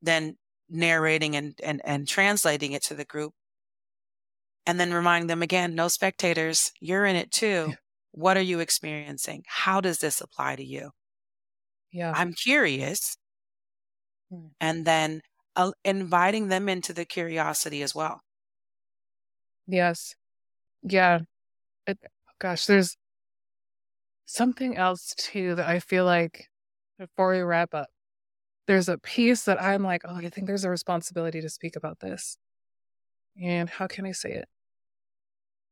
then 0.03 0.37
narrating 0.69 1.37
and, 1.37 1.55
and, 1.63 1.81
and 1.85 2.09
translating 2.09 2.73
it 2.73 2.83
to 2.85 2.95
the 2.95 3.05
group. 3.05 3.33
And 4.67 4.79
then 4.79 4.93
reminding 4.93 5.27
them 5.27 5.43
again, 5.43 5.75
no 5.75 5.89
spectators, 5.89 6.71
you're 6.81 7.05
in 7.07 7.17
it 7.17 7.31
too. 7.31 7.67
Yeah. 7.69 7.75
What 8.13 8.37
are 8.37 8.43
you 8.43 8.61
experiencing? 8.61 9.45
How 9.47 9.81
does 9.81 9.99
this 9.99 10.21
apply 10.21 10.57
to 10.57 10.65
you? 10.65 10.91
Yeah. 11.93 12.13
I'm 12.15 12.33
curious. 12.33 13.17
Hmm. 14.31 14.47
And 14.61 14.85
then 14.85 15.23
uh, 15.57 15.73
inviting 15.85 16.49
them 16.49 16.69
into 16.69 16.93
the 16.93 17.05
curiosity 17.05 17.83
as 17.83 17.95
well. 17.95 18.21
Yes. 19.67 20.15
Yeah. 20.83 21.21
It, 21.87 21.99
gosh, 22.39 22.67
there's 22.67 22.97
something 24.33 24.77
else 24.77 25.15
too 25.17 25.55
that 25.57 25.69
I 25.69 25.81
feel 25.81 26.05
like 26.05 26.49
before 26.99 27.33
we 27.33 27.41
wrap 27.41 27.75
up, 27.75 27.89
there's 28.67 28.89
a 28.89 28.99
piece 28.99 29.45
that 29.45 29.61
I'm 29.61 29.83
like, 29.83 30.03
oh, 30.05 30.17
I 30.17 30.29
think 30.29 30.47
there's 30.47 30.65
a 30.65 30.71
responsibility 30.71 31.41
to 31.41 31.49
speak 31.49 31.77
about 31.77 32.01
this. 32.01 32.37
And 33.43 33.69
how 33.69 33.87
can 33.87 34.07
I 34.07 34.13
say 34.13 34.33
it? 34.33 34.49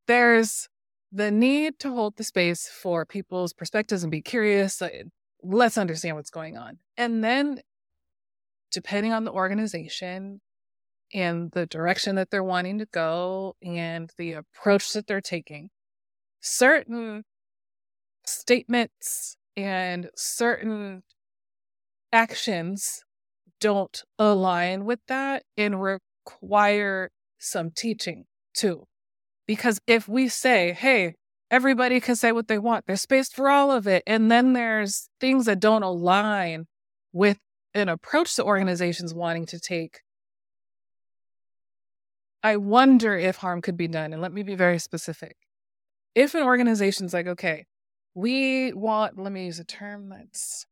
There's 0.07 0.69
the 1.13 1.31
need 1.31 1.79
to 1.81 1.91
hold 1.91 2.17
the 2.17 2.25
space 2.25 2.69
for 2.69 3.07
people's 3.07 3.53
perspectives 3.53 4.03
and 4.03 4.11
be 4.11 4.23
curious. 4.23 4.83
Uh, 4.83 4.89
let's 5.43 5.79
understand 5.79 6.17
what's 6.17 6.31
going 6.31 6.57
on. 6.57 6.79
And 6.97 7.23
then, 7.23 7.61
depending 8.73 9.13
on 9.13 9.25
the 9.25 9.33
organization 9.33 10.41
and 11.15 11.51
the 11.53 11.67
direction 11.67 12.17
that 12.17 12.31
they're 12.31 12.43
wanting 12.43 12.79
to 12.79 12.87
go 12.87 13.57
and 13.63 14.11
the 14.19 14.33
approach 14.33 14.93
that 14.95 15.07
they're 15.07 15.21
taking, 15.21 15.71
certain 16.41 17.25
statements 18.29 19.37
and 19.57 20.11
certain 20.15 21.03
actions 22.13 23.03
don't 23.61 24.03
align 24.19 24.85
with 24.85 25.01
that 25.09 25.43
and 25.57 25.83
require 25.83 27.11
some 27.39 27.71
teaching 27.71 28.25
too. 28.55 28.85
Because 29.47 29.81
if 29.87 30.09
we 30.09 30.29
say, 30.29 30.73
hey, 30.73 31.15
everybody 31.51 32.01
can 32.01 32.17
say 32.17 32.33
what 32.33 32.49
they 32.49 32.59
want, 32.59 32.85
there's 32.87 33.01
space 33.01 33.31
for 33.31 33.49
all 33.49 33.73
of 33.73 33.87
it, 33.87 34.03
and 34.07 34.31
then 34.31 34.53
there's 34.53 35.09
things 35.21 35.47
that 35.47 35.61
don't 35.61 35.83
align 35.83 36.67
with 37.13 37.39
an 37.75 37.89
approach 37.89 38.37
that 38.37 38.45
organizations 38.45 39.15
wanting 39.15 39.47
to 39.47 39.59
take, 39.59 40.01
I 42.43 42.57
wonder 42.57 43.17
if 43.17 43.37
harm 43.37 43.63
could 43.63 43.77
be 43.77 43.89
done. 43.89 44.13
And 44.13 44.23
let 44.23 44.33
me 44.33 44.43
be 44.43 44.55
very 44.55 44.79
specific. 44.79 45.37
If 46.15 46.35
an 46.35 46.43
organization's 46.43 47.13
like, 47.13 47.27
okay, 47.27 47.67
we 48.19 48.73
want, 48.73 49.17
let 49.17 49.31
me 49.31 49.47
use 49.47 49.61
a 49.61 49.65
term 49.65 50.09
that's 50.09 50.67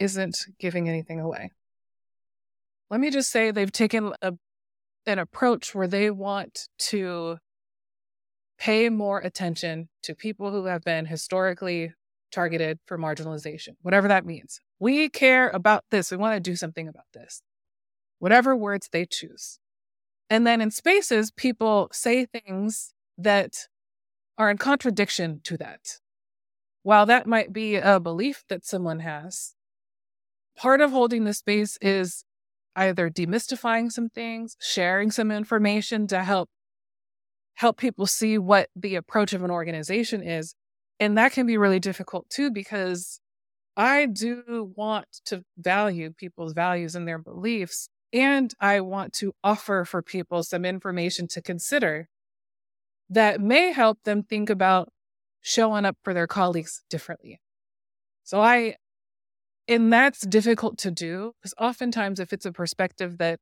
isn't 0.00 0.46
giving 0.58 0.88
anything 0.88 1.20
away. 1.20 1.52
Let 2.90 2.98
me 2.98 3.10
just 3.10 3.30
say 3.30 3.52
they've 3.52 3.70
taken 3.70 4.12
a, 4.20 4.32
an 5.06 5.20
approach 5.20 5.76
where 5.76 5.86
they 5.86 6.10
want 6.10 6.68
to 6.78 7.38
pay 8.58 8.88
more 8.88 9.20
attention 9.20 9.90
to 10.02 10.16
people 10.16 10.50
who 10.50 10.64
have 10.64 10.82
been 10.82 11.06
historically 11.06 11.92
targeted 12.32 12.80
for 12.84 12.98
marginalization, 12.98 13.76
whatever 13.82 14.08
that 14.08 14.26
means. 14.26 14.60
We 14.80 15.08
care 15.08 15.50
about 15.50 15.84
this. 15.92 16.10
We 16.10 16.16
want 16.16 16.34
to 16.34 16.50
do 16.50 16.56
something 16.56 16.88
about 16.88 17.06
this, 17.14 17.42
whatever 18.18 18.56
words 18.56 18.88
they 18.90 19.06
choose. 19.06 19.60
And 20.28 20.44
then 20.44 20.60
in 20.60 20.72
spaces, 20.72 21.30
people 21.30 21.90
say 21.92 22.26
things 22.26 22.92
that 23.16 23.68
are 24.36 24.50
in 24.50 24.58
contradiction 24.58 25.40
to 25.44 25.56
that. 25.58 26.00
While 26.86 27.06
that 27.06 27.26
might 27.26 27.52
be 27.52 27.74
a 27.74 27.98
belief 27.98 28.44
that 28.48 28.64
someone 28.64 29.00
has, 29.00 29.56
part 30.56 30.80
of 30.80 30.92
holding 30.92 31.24
the 31.24 31.34
space 31.34 31.76
is 31.82 32.22
either 32.76 33.10
demystifying 33.10 33.90
some 33.90 34.08
things, 34.08 34.56
sharing 34.60 35.10
some 35.10 35.32
information 35.32 36.06
to 36.06 36.22
help 36.22 36.48
help 37.54 37.76
people 37.76 38.06
see 38.06 38.38
what 38.38 38.68
the 38.76 38.94
approach 38.94 39.32
of 39.32 39.42
an 39.42 39.50
organization 39.50 40.22
is. 40.22 40.54
And 41.00 41.18
that 41.18 41.32
can 41.32 41.44
be 41.44 41.58
really 41.58 41.80
difficult 41.80 42.30
too 42.30 42.52
because 42.52 43.18
I 43.76 44.06
do 44.06 44.72
want 44.76 45.08
to 45.24 45.42
value 45.58 46.12
people's 46.16 46.52
values 46.52 46.94
and 46.94 47.08
their 47.08 47.18
beliefs 47.18 47.88
and 48.12 48.54
I 48.60 48.80
want 48.80 49.12
to 49.14 49.32
offer 49.42 49.84
for 49.84 50.02
people 50.02 50.44
some 50.44 50.64
information 50.64 51.26
to 51.30 51.42
consider 51.42 52.06
that 53.10 53.40
may 53.40 53.72
help 53.72 53.98
them 54.04 54.22
think 54.22 54.50
about 54.50 54.90
showing 55.42 55.84
up 55.84 55.96
for 56.02 56.14
their 56.14 56.26
colleagues 56.26 56.82
differently. 56.90 57.40
So 58.24 58.40
I 58.40 58.76
and 59.68 59.92
that's 59.92 60.20
difficult 60.20 60.78
to 60.78 60.90
do 60.90 61.32
because 61.40 61.54
oftentimes, 61.58 62.20
if 62.20 62.32
it's 62.32 62.46
a 62.46 62.52
perspective 62.52 63.18
that 63.18 63.40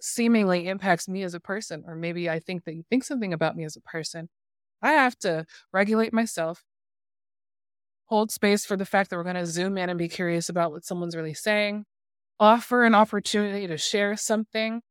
seemingly 0.00 0.68
impacts 0.68 1.08
me 1.08 1.22
as 1.22 1.34
a 1.34 1.40
person, 1.40 1.84
or 1.86 1.94
maybe 1.94 2.30
I 2.30 2.38
think 2.38 2.64
that 2.64 2.74
you 2.74 2.84
think 2.90 3.04
something 3.04 3.32
about 3.32 3.56
me 3.56 3.64
as 3.64 3.76
a 3.76 3.80
person, 3.80 4.28
I 4.82 4.92
have 4.92 5.16
to 5.20 5.46
regulate 5.72 6.12
myself, 6.12 6.64
hold 8.06 8.30
space 8.30 8.64
for 8.64 8.76
the 8.76 8.84
fact 8.84 9.10
that 9.10 9.16
we're 9.16 9.24
going 9.24 9.36
to 9.36 9.46
zoom 9.46 9.78
in 9.78 9.90
and 9.90 9.98
be 9.98 10.08
curious 10.08 10.48
about 10.48 10.72
what 10.72 10.84
someone's 10.84 11.16
really 11.16 11.34
saying, 11.34 11.84
offer 12.38 12.84
an 12.84 12.94
opportunity 12.94 13.66
to 13.66 13.76
share 13.76 14.16
something. 14.16 14.82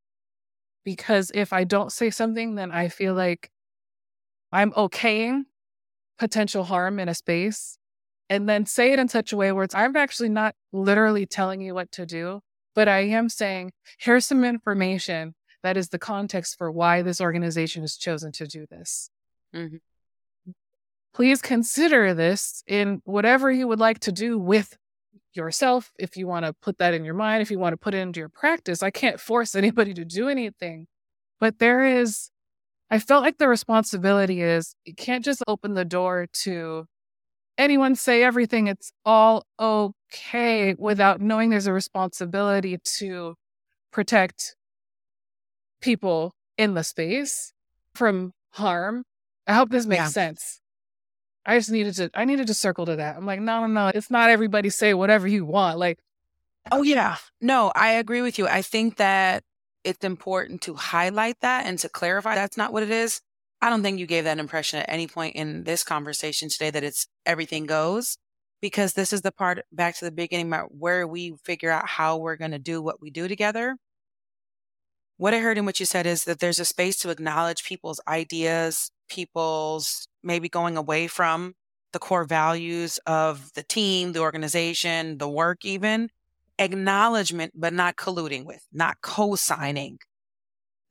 Because 0.83 1.31
if 1.33 1.53
I 1.53 1.63
don't 1.63 1.91
say 1.91 2.09
something, 2.09 2.55
then 2.55 2.71
I 2.71 2.87
feel 2.87 3.13
like 3.13 3.51
I'm 4.51 4.71
okaying 4.71 5.43
potential 6.21 6.65
harm 6.65 6.99
in 6.99 7.09
a 7.09 7.15
space 7.15 7.79
and 8.29 8.47
then 8.47 8.63
say 8.63 8.93
it 8.93 8.99
in 8.99 9.07
such 9.07 9.33
a 9.33 9.35
way 9.35 9.51
where 9.51 9.63
it's, 9.63 9.73
I'm 9.73 9.95
actually 9.95 10.29
not 10.29 10.53
literally 10.71 11.25
telling 11.25 11.61
you 11.61 11.73
what 11.73 11.91
to 11.93 12.05
do, 12.05 12.41
but 12.75 12.87
I 12.87 12.99
am 12.99 13.27
saying, 13.27 13.71
here's 13.97 14.27
some 14.27 14.45
information 14.45 15.33
that 15.63 15.77
is 15.77 15.89
the 15.89 15.97
context 15.97 16.59
for 16.59 16.71
why 16.71 17.01
this 17.01 17.21
organization 17.21 17.81
has 17.81 17.97
chosen 17.97 18.31
to 18.33 18.45
do 18.45 18.67
this. 18.69 19.09
Mm-hmm. 19.55 19.77
Please 21.11 21.41
consider 21.41 22.13
this 22.13 22.63
in 22.67 23.01
whatever 23.03 23.51
you 23.51 23.67
would 23.67 23.79
like 23.79 23.99
to 24.01 24.11
do 24.11 24.37
with 24.37 24.77
yourself. 25.33 25.91
If 25.97 26.17
you 26.17 26.27
want 26.27 26.45
to 26.45 26.53
put 26.53 26.77
that 26.77 26.93
in 26.93 27.03
your 27.03 27.15
mind, 27.15 27.41
if 27.41 27.49
you 27.49 27.57
want 27.57 27.73
to 27.73 27.77
put 27.77 27.95
it 27.95 27.97
into 27.97 28.19
your 28.19 28.29
practice, 28.29 28.83
I 28.83 28.91
can't 28.91 29.19
force 29.19 29.55
anybody 29.55 29.95
to 29.95 30.05
do 30.05 30.29
anything. 30.29 30.85
But 31.39 31.57
there 31.57 31.83
is, 31.83 32.29
I 32.91 32.99
felt 32.99 33.23
like 33.23 33.37
the 33.37 33.47
responsibility 33.47 34.41
is 34.41 34.75
you 34.83 34.93
can't 34.93 35.23
just 35.23 35.41
open 35.47 35.73
the 35.73 35.85
door 35.85 36.27
to 36.43 36.85
anyone 37.57 37.95
say 37.95 38.21
everything, 38.21 38.67
it's 38.67 38.91
all 39.05 39.45
okay 39.57 40.75
without 40.77 41.21
knowing 41.21 41.49
there's 41.49 41.67
a 41.67 41.73
responsibility 41.73 42.77
to 42.97 43.35
protect 43.91 44.55
people 45.81 46.33
in 46.57 46.73
the 46.73 46.83
space 46.83 47.53
from 47.95 48.33
harm. 48.51 49.03
I 49.47 49.53
hope 49.53 49.69
this 49.69 49.85
makes 49.85 49.99
yeah. 49.99 50.07
sense. 50.07 50.59
I 51.45 51.57
just 51.57 51.71
needed 51.71 51.95
to 51.95 52.11
I 52.13 52.25
needed 52.25 52.47
to 52.47 52.53
circle 52.53 52.85
to 52.85 52.97
that. 52.97 53.15
I'm 53.15 53.25
like, 53.25 53.39
no, 53.39 53.61
no, 53.61 53.67
no. 53.67 53.91
It's 53.93 54.11
not 54.11 54.29
everybody 54.29 54.69
say 54.69 54.93
whatever 54.93 55.27
you 55.27 55.45
want. 55.45 55.79
Like, 55.79 55.97
oh 56.71 56.83
yeah. 56.83 57.15
No, 57.39 57.71
I 57.73 57.93
agree 57.93 58.21
with 58.21 58.37
you. 58.37 58.47
I 58.47 58.61
think 58.61 58.97
that 58.97 59.43
it's 59.83 60.03
important 60.03 60.61
to 60.61 60.75
highlight 60.75 61.37
that 61.41 61.65
and 61.65 61.77
to 61.79 61.89
clarify 61.89 62.35
that's 62.35 62.57
not 62.57 62.73
what 62.73 62.83
it 62.83 62.91
is. 62.91 63.21
I 63.61 63.69
don't 63.69 63.83
think 63.83 63.99
you 63.99 64.07
gave 64.07 64.23
that 64.23 64.39
impression 64.39 64.79
at 64.79 64.89
any 64.89 65.07
point 65.07 65.35
in 65.35 65.63
this 65.63 65.83
conversation 65.83 66.49
today 66.49 66.71
that 66.71 66.83
it's 66.83 67.07
everything 67.25 67.65
goes 67.65 68.17
because 68.61 68.93
this 68.93 69.13
is 69.13 69.21
the 69.21 69.31
part 69.31 69.63
back 69.71 69.95
to 69.97 70.05
the 70.05 70.11
beginning 70.11 70.47
about 70.47 70.73
where 70.75 71.07
we 71.07 71.35
figure 71.43 71.71
out 71.71 71.87
how 71.87 72.17
we're 72.17 72.35
going 72.35 72.51
to 72.51 72.59
do 72.59 72.81
what 72.81 73.01
we 73.01 73.09
do 73.09 73.27
together. 73.27 73.77
What 75.17 75.33
I 75.35 75.39
heard 75.39 75.57
in 75.57 75.65
what 75.65 75.79
you 75.79 75.85
said 75.85 76.07
is 76.07 76.23
that 76.23 76.39
there's 76.39 76.59
a 76.59 76.65
space 76.65 76.97
to 76.99 77.11
acknowledge 77.11 77.63
people's 77.63 78.01
ideas, 78.07 78.91
people's 79.09 80.07
maybe 80.23 80.49
going 80.49 80.77
away 80.77 81.05
from 81.07 81.53
the 81.93 81.99
core 81.99 82.23
values 82.23 82.99
of 83.05 83.51
the 83.53 83.63
team, 83.63 84.13
the 84.13 84.21
organization, 84.21 85.17
the 85.19 85.29
work, 85.29 85.63
even 85.63 86.09
acknowledgement, 86.61 87.53
but 87.55 87.73
not 87.73 87.97
colluding 87.97 88.45
with, 88.45 88.65
not 88.71 88.97
co 89.01 89.35
signing 89.35 89.97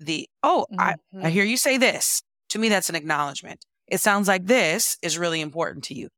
the, 0.00 0.28
oh, 0.42 0.66
mm-hmm. 0.70 0.80
I, 0.80 0.84
I 0.84 0.94
mm-hmm. 1.14 1.28
hear 1.28 1.44
you 1.44 1.56
say 1.56 1.76
this. 1.76 2.22
To 2.50 2.58
me, 2.58 2.68
that's 2.68 2.88
an 2.88 2.96
acknowledgement. 2.96 3.64
It 3.86 4.00
sounds 4.00 4.26
like 4.26 4.46
this 4.46 4.96
is 5.02 5.18
really 5.18 5.40
important 5.40 5.84
to 5.84 5.94
you. 5.94 6.08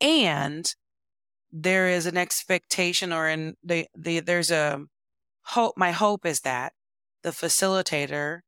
And 0.00 0.66
there 1.52 1.88
is 1.88 2.06
an 2.06 2.16
expectation 2.16 3.12
or 3.12 3.28
in 3.28 3.54
the, 3.62 3.86
the 3.96 4.20
there's 4.20 4.50
a 4.50 4.80
hope. 5.44 5.74
My 5.76 5.92
hope 5.92 6.26
is 6.26 6.40
that 6.40 6.72
the 7.22 7.30
facilitator 7.30 8.40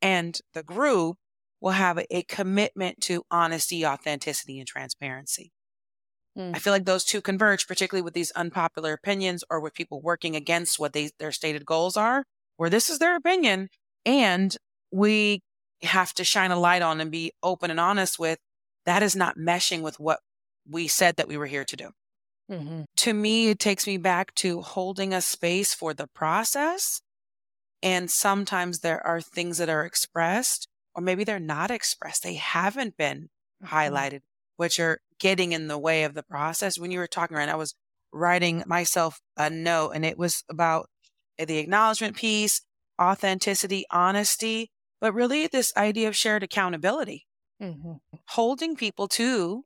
and 0.00 0.38
the 0.54 0.62
group 0.62 1.16
will 1.60 1.72
have 1.72 1.98
a, 1.98 2.16
a 2.16 2.22
commitment 2.22 3.00
to 3.02 3.24
honesty, 3.30 3.86
authenticity, 3.86 4.58
and 4.58 4.68
transparency. 4.68 5.52
Mm. 6.38 6.54
I 6.54 6.58
feel 6.58 6.72
like 6.72 6.84
those 6.84 7.04
two 7.04 7.20
converge, 7.20 7.66
particularly 7.66 8.02
with 8.02 8.14
these 8.14 8.30
unpopular 8.32 8.92
opinions 8.92 9.44
or 9.50 9.60
with 9.60 9.74
people 9.74 10.00
working 10.00 10.34
against 10.36 10.78
what 10.78 10.92
they, 10.92 11.10
their 11.18 11.32
stated 11.32 11.64
goals 11.64 11.96
are, 11.96 12.24
where 12.56 12.70
this 12.70 12.90
is 12.90 12.98
their 12.98 13.16
opinion. 13.16 13.68
And 14.04 14.56
we 14.90 15.42
have 15.82 16.12
to 16.14 16.24
shine 16.24 16.50
a 16.50 16.58
light 16.58 16.82
on 16.82 17.00
and 17.00 17.10
be 17.10 17.32
open 17.42 17.70
and 17.70 17.80
honest 17.80 18.18
with 18.18 18.38
that 18.86 19.02
is 19.02 19.16
not 19.16 19.38
meshing 19.38 19.82
with 19.82 19.98
what 19.98 20.20
we 20.68 20.88
said 20.88 21.16
that 21.16 21.28
we 21.28 21.36
were 21.36 21.46
here 21.46 21.64
to 21.64 21.76
do. 21.76 21.90
Mm-hmm. 22.50 22.82
To 22.96 23.14
me, 23.14 23.48
it 23.48 23.58
takes 23.58 23.86
me 23.86 23.96
back 23.96 24.34
to 24.36 24.60
holding 24.60 25.14
a 25.14 25.20
space 25.20 25.72
for 25.72 25.94
the 25.94 26.06
process. 26.06 27.00
And 27.82 28.10
sometimes 28.10 28.80
there 28.80 29.04
are 29.06 29.20
things 29.20 29.58
that 29.58 29.68
are 29.68 29.84
expressed 29.84 30.68
or 30.94 31.02
maybe 31.02 31.24
they're 31.24 31.40
not 31.40 31.70
expressed. 31.70 32.22
They 32.22 32.34
haven't 32.34 32.96
been 32.96 33.28
mm-hmm. 33.62 33.74
highlighted, 33.74 34.20
which 34.56 34.78
are 34.78 35.00
getting 35.18 35.52
in 35.52 35.68
the 35.68 35.78
way 35.78 36.04
of 36.04 36.14
the 36.14 36.22
process. 36.22 36.78
When 36.78 36.90
you 36.90 36.98
were 36.98 37.06
talking 37.06 37.36
right, 37.36 37.48
I 37.48 37.56
was 37.56 37.74
writing 38.12 38.62
myself 38.66 39.20
a 39.36 39.50
note 39.50 39.90
and 39.90 40.04
it 40.04 40.18
was 40.18 40.44
about 40.48 40.88
the 41.38 41.58
acknowledgement 41.58 42.16
piece, 42.16 42.62
authenticity, 43.00 43.84
honesty, 43.90 44.70
but 45.00 45.12
really 45.12 45.46
this 45.46 45.72
idea 45.76 46.08
of 46.08 46.16
shared 46.16 46.42
accountability, 46.42 47.26
mm-hmm. 47.60 47.94
holding 48.28 48.76
people 48.76 49.08
to, 49.08 49.64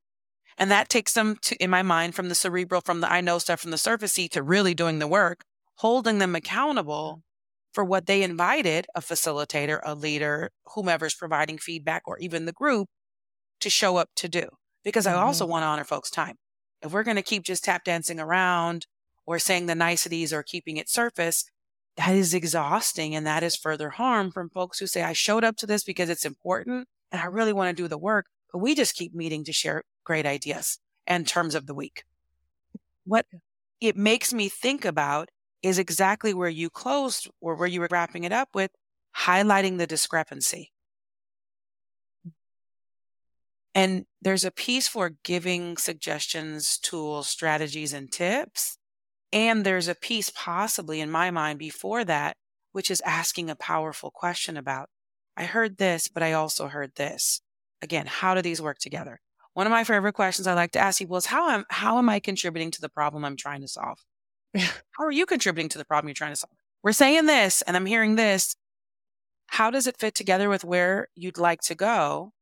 and 0.57 0.71
that 0.71 0.89
takes 0.89 1.13
them 1.13 1.37
to, 1.43 1.57
in 1.63 1.71
my 1.71 1.83
mind, 1.83 2.15
from 2.15 2.29
the 2.29 2.35
cerebral, 2.35 2.81
from 2.81 3.01
the 3.01 3.13
I 3.13 3.21
know 3.21 3.39
stuff, 3.39 3.61
from 3.61 3.71
the 3.71 3.77
surfacey 3.77 4.29
to 4.31 4.43
really 4.43 4.75
doing 4.75 4.99
the 4.99 5.07
work, 5.07 5.45
holding 5.77 6.19
them 6.19 6.35
accountable 6.35 7.23
for 7.73 7.85
what 7.85 8.07
they 8.07 8.23
invited 8.23 8.87
a 8.95 9.01
facilitator, 9.01 9.81
a 9.85 9.95
leader, 9.95 10.51
whomever's 10.75 11.15
providing 11.15 11.59
feedback, 11.59 12.03
or 12.07 12.19
even 12.19 12.47
the 12.47 12.53
group 12.53 12.89
to 13.61 13.71
show 13.71 13.97
up 13.97 14.09
to 14.17 14.29
do. 14.29 14.49
Because. 14.89 15.07
I 15.07 15.15
also 15.15 15.45
mm-hmm. 15.45 15.53
want 15.53 15.63
to 15.63 15.67
honor 15.67 15.85
folks' 15.85 16.11
time. 16.11 16.37
If 16.83 16.93
we're 16.93 17.03
going 17.03 17.17
to 17.17 17.23
keep 17.23 17.43
just 17.43 17.65
tap 17.65 17.85
dancing 17.85 18.21
around 18.21 18.87
or 19.27 19.39
saying 19.39 19.67
the 19.67 19.75
niceties 19.75 20.33
or 20.33 20.43
keeping 20.43 20.77
it 20.77 20.89
surface, 20.89 21.45
that 21.99 22.15
is 22.15 22.33
exhausting 22.33 23.15
and 23.15 23.27
that 23.27 23.43
is 23.43 23.57
further 23.57 23.91
harm 23.91 24.31
from 24.31 24.51
folks 24.51 24.79
who 24.79 24.87
say, 24.87 25.03
I 25.03 25.13
showed 25.13 25.45
up 25.45 25.57
to 25.57 25.67
this 25.67 25.83
because 25.83 26.09
it's 26.09 26.25
important 26.25 26.87
and 27.11 27.21
I 27.21 27.27
really 27.27 27.53
want 27.53 27.77
to 27.77 27.83
do 27.83 27.89
the 27.89 27.99
work, 27.99 28.27
but 28.53 28.61
we 28.61 28.75
just 28.75 28.95
keep 28.95 29.15
meeting 29.15 29.45
to 29.45 29.53
share 29.53 29.83
great 30.05 30.25
ideas 30.25 30.79
and 31.07 31.27
terms 31.27 31.55
of 31.55 31.67
the 31.67 31.75
week. 31.75 32.05
What 33.05 33.27
it 33.81 33.97
makes 33.97 34.33
me 34.33 34.49
think 34.49 34.85
about 34.85 35.31
is 35.63 35.79
exactly 35.79 36.33
where 36.33 36.49
you 36.49 36.71
closed 36.71 37.29
or 37.41 37.57
where 37.57 37.69
you 37.69 37.81
were 37.81 37.89
wrapping 37.91 38.25
it 38.25 38.33
up 38.33 38.51
with 38.55 38.71
highlighting 39.17 39.79
the 39.79 39.87
discrepancy. 39.87 40.71
And 43.79 44.07
there's 44.21 44.45
a 44.45 44.51
piece 44.51 44.89
for 44.89 45.13
giving 45.23 45.77
suggestions, 45.77 46.79
tools, 46.79 47.29
strategies, 47.29 47.93
and 47.93 48.11
tips. 48.11 48.77
And 49.33 49.63
there's 49.63 49.87
a 49.87 49.95
piece 49.95 50.33
possibly 50.35 51.01
in 51.01 51.13
my 51.13 51.31
mind 51.31 51.61
before 51.61 52.05
that, 52.05 52.37
which 52.73 52.91
is 52.91 53.01
asking 53.03 53.49
a 53.49 53.55
powerful 53.55 54.11
question 54.11 54.57
about, 54.57 54.89
I 55.37 55.45
heard 55.45 55.79
this, 55.79 56.09
but 56.09 56.25
I 56.25 56.33
also 56.33 56.67
heard 56.67 56.97
this. 56.97 57.41
Again, 57.81 58.07
how 58.09 58.35
do 58.35 58.43
these 58.43 58.61
work 58.61 58.79
together? 58.81 59.21
One 59.55 59.69
of 59.69 59.71
my 59.71 59.85
favorite 59.85 60.15
questions 60.15 60.49
I 60.49 60.55
like 60.55 60.73
to 60.73 60.81
ask 60.81 60.99
people 60.99 61.17
is 61.17 61.27
how 61.27 61.49
am, 61.49 61.65
how 61.71 61.99
am 61.99 62.09
I 62.09 62.19
contributing 62.19 62.73
to 62.73 62.81
the 62.81 62.89
problem 62.89 63.25
I'm 63.25 63.37
trying 63.37 63.61
to 63.61 63.69
solve? 63.69 64.01
How 64.57 65.05
are 65.05 65.13
you 65.13 65.25
contributing 65.25 65.69
to 65.69 65.79
the 65.79 65.85
problem 65.85 66.09
you're 66.09 66.15
trying 66.15 66.33
to 66.33 66.37
solve? 66.37 66.51
We're 66.83 66.91
saying 66.91 67.27
this 67.27 67.63
and 67.63 67.77
I'm 67.77 67.87
hearing 67.87 68.17
this. 68.17 68.57
How 69.47 69.71
does 69.71 69.87
it 69.87 70.01
fit 70.01 70.17
together 70.17 70.49
with 70.49 70.65
where 70.65 71.11
you'd 71.15 71.39
like 71.39 71.61
to 71.61 71.77
go? 71.77 72.33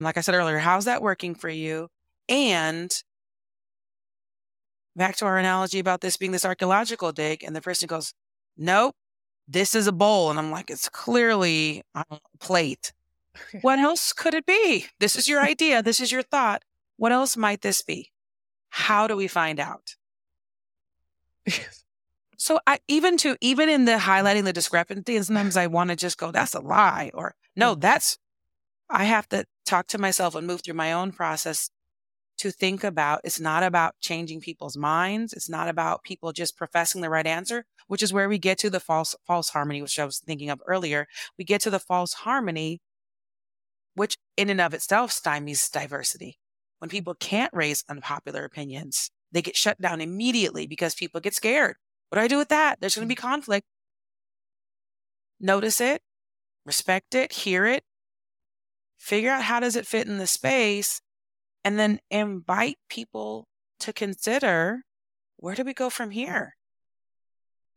Like 0.00 0.16
I 0.16 0.20
said 0.20 0.34
earlier, 0.34 0.58
how's 0.58 0.84
that 0.86 1.02
working 1.02 1.34
for 1.34 1.48
you? 1.48 1.88
And 2.28 2.92
back 4.96 5.16
to 5.16 5.24
our 5.24 5.38
analogy 5.38 5.78
about 5.78 6.00
this 6.00 6.16
being 6.16 6.32
this 6.32 6.44
archaeological 6.44 7.12
dig, 7.12 7.44
and 7.44 7.54
the 7.54 7.60
person 7.60 7.86
goes, 7.86 8.14
Nope, 8.56 8.94
this 9.48 9.74
is 9.74 9.86
a 9.86 9.92
bowl. 9.92 10.30
And 10.30 10.38
I'm 10.38 10.50
like, 10.50 10.70
It's 10.70 10.88
clearly 10.88 11.82
a 11.94 12.04
plate. 12.40 12.92
what 13.62 13.78
else 13.78 14.12
could 14.12 14.34
it 14.34 14.46
be? 14.46 14.86
This 15.00 15.16
is 15.16 15.28
your 15.28 15.40
idea. 15.52 15.82
This 15.82 16.00
is 16.00 16.12
your 16.12 16.22
thought. 16.22 16.62
What 16.96 17.12
else 17.12 17.36
might 17.36 17.62
this 17.62 17.82
be? 17.82 18.12
How 18.70 19.06
do 19.06 19.16
we 19.16 19.28
find 19.28 19.60
out? 19.60 19.96
so 22.36 22.58
I 22.66 22.78
even 22.88 23.16
to 23.18 23.36
even 23.40 23.68
in 23.68 23.84
the 23.84 23.92
highlighting 23.92 24.44
the 24.44 24.52
discrepancy, 24.52 25.20
sometimes 25.22 25.56
I 25.56 25.66
want 25.66 25.90
to 25.90 25.96
just 25.96 26.18
go, 26.18 26.30
that's 26.30 26.54
a 26.54 26.60
lie, 26.60 27.10
or 27.14 27.34
no, 27.54 27.76
mm. 27.76 27.80
that's 27.80 28.18
I 28.88 29.04
have 29.04 29.28
to 29.30 29.44
talk 29.64 29.86
to 29.88 29.98
myself 29.98 30.34
and 30.34 30.46
move 30.46 30.62
through 30.62 30.74
my 30.74 30.92
own 30.92 31.12
process 31.12 31.70
to 32.38 32.50
think 32.50 32.82
about 32.82 33.20
it's 33.24 33.40
not 33.40 33.62
about 33.62 33.94
changing 34.00 34.40
people's 34.40 34.76
minds. 34.76 35.32
It's 35.32 35.48
not 35.48 35.68
about 35.68 36.02
people 36.02 36.32
just 36.32 36.56
professing 36.56 37.00
the 37.00 37.10
right 37.10 37.26
answer, 37.26 37.64
which 37.86 38.02
is 38.02 38.12
where 38.12 38.28
we 38.28 38.38
get 38.38 38.58
to 38.58 38.70
the 38.70 38.80
false 38.80 39.14
false 39.26 39.50
harmony, 39.50 39.82
which 39.82 39.98
I 39.98 40.04
was 40.04 40.18
thinking 40.18 40.50
of 40.50 40.60
earlier. 40.66 41.06
We 41.38 41.44
get 41.44 41.60
to 41.62 41.70
the 41.70 41.78
false 41.78 42.12
harmony, 42.12 42.80
which 43.94 44.16
in 44.36 44.50
and 44.50 44.60
of 44.60 44.74
itself 44.74 45.12
stymies 45.12 45.70
diversity. 45.70 46.38
When 46.78 46.90
people 46.90 47.14
can't 47.14 47.52
raise 47.54 47.84
unpopular 47.88 48.44
opinions, 48.44 49.10
they 49.32 49.42
get 49.42 49.56
shut 49.56 49.80
down 49.80 50.00
immediately 50.00 50.66
because 50.66 50.94
people 50.94 51.20
get 51.20 51.34
scared. 51.34 51.76
What 52.08 52.18
do 52.18 52.24
I 52.24 52.28
do 52.28 52.38
with 52.38 52.48
that? 52.48 52.80
There's 52.80 52.94
going 52.94 53.08
to 53.08 53.14
be 53.14 53.18
mm. 53.18 53.22
conflict. 53.22 53.66
Notice 55.40 55.80
it, 55.80 56.02
respect 56.66 57.14
it, 57.14 57.32
hear 57.32 57.66
it, 57.66 57.84
figure 59.04 59.30
out 59.30 59.42
how 59.42 59.60
does 59.60 59.76
it 59.76 59.86
fit 59.86 60.06
in 60.06 60.16
the 60.16 60.26
space, 60.26 61.00
and 61.62 61.78
then 61.78 62.00
invite 62.10 62.78
people 62.88 63.46
to 63.80 63.92
consider 63.92 64.82
where 65.36 65.54
do 65.54 65.62
we 65.62 65.74
go 65.74 65.90
from 65.90 66.10
here? 66.10 66.56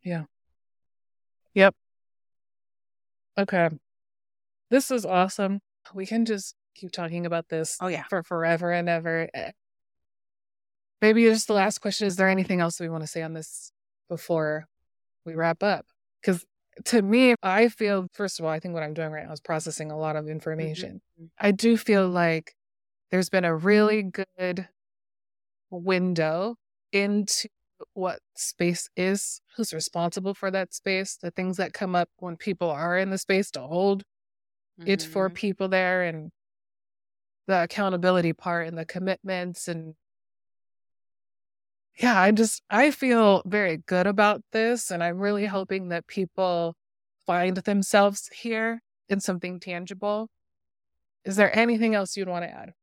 Yeah. 0.04 0.24
Yep. 1.54 1.76
Okay. 3.38 3.70
This 4.70 4.90
is 4.90 5.06
awesome. 5.06 5.60
We 5.94 6.06
can 6.06 6.26
just 6.26 6.56
keep 6.76 6.92
talking 6.92 7.26
about 7.26 7.50
this 7.50 7.76
oh 7.82 7.88
yeah 7.88 8.04
for 8.08 8.22
forever 8.22 8.72
and 8.72 8.88
ever 8.88 9.28
eh, 9.34 9.52
maybe 11.02 11.24
just 11.24 11.48
the 11.48 11.54
last 11.54 11.80
question 11.80 12.06
is 12.06 12.18
there 12.18 12.30
anything 12.30 12.62
else 12.62 12.80
we 12.80 12.88
want 12.88 13.02
to 13.02 13.08
say 13.08 13.24
on 13.24 13.34
this 13.34 13.72
before 14.10 14.68
we 15.26 15.34
wrap 15.34 15.64
up 15.64 15.88
because 16.22 16.46
to 16.86 17.02
me 17.02 17.36
i 17.44 17.68
feel 17.68 18.08
first 18.14 18.40
of 18.40 18.46
all 18.46 18.52
i 18.52 18.60
think 18.60 18.74
what 18.74 18.84
i'm 18.84 18.94
doing 18.94 19.12
right 19.12 19.26
now 19.26 19.32
is 19.32 19.40
processing 19.40 19.92
a 19.92 19.98
lot 19.98 20.16
of 20.16 20.28
information 20.28 21.02
mm-hmm. 21.20 21.26
i 21.40 21.52
do 21.52 21.78
feel 21.78 22.08
like 22.08 22.54
there's 23.12 23.30
been 23.30 23.46
a 23.46 23.56
really 23.56 24.04
good 24.04 24.68
window 25.70 26.56
into 26.92 27.48
what 27.94 28.20
space 28.36 28.90
is 28.96 29.42
who's 29.56 29.74
responsible 29.74 30.34
for 30.34 30.50
that 30.50 30.74
space 30.74 31.18
the 31.22 31.32
things 31.32 31.58
that 31.58 31.74
come 31.74 31.96
up 31.96 32.10
when 32.18 32.36
people 32.36 32.70
are 32.70 32.98
in 32.98 33.10
the 33.10 33.18
space 33.18 33.52
to 33.52 33.62
hold 33.62 34.04
mm-hmm. 34.80 34.90
it 34.90 35.02
for 35.02 35.28
mm-hmm. 35.28 35.36
people 35.36 35.68
there 35.68 36.04
and 36.04 36.32
the 37.48 37.64
accountability 37.64 38.34
part 38.34 38.68
and 38.68 38.78
the 38.78 38.86
commitments 38.86 39.68
and 39.68 39.96
yeah, 42.00 42.20
I 42.20 42.32
just, 42.32 42.62
I 42.70 42.92
feel 42.92 43.42
very 43.46 43.78
good 43.78 44.08
about 44.08 44.42
this. 44.52 44.92
And 44.92 45.04
I'm 45.04 45.18
really 45.18 45.46
hoping 45.46 45.90
that 45.90 46.08
people 46.08 46.76
find 47.26 47.58
themselves 47.58 48.30
here 48.34 48.82
in 49.10 49.20
something 49.20 49.60
tangible. 49.60 50.30
Is 51.26 51.36
there 51.36 51.56
anything 51.58 51.96
else 51.96 52.16
you'd 52.16 52.30
want 52.30 52.46
to 52.46 52.52
add? 52.52 52.74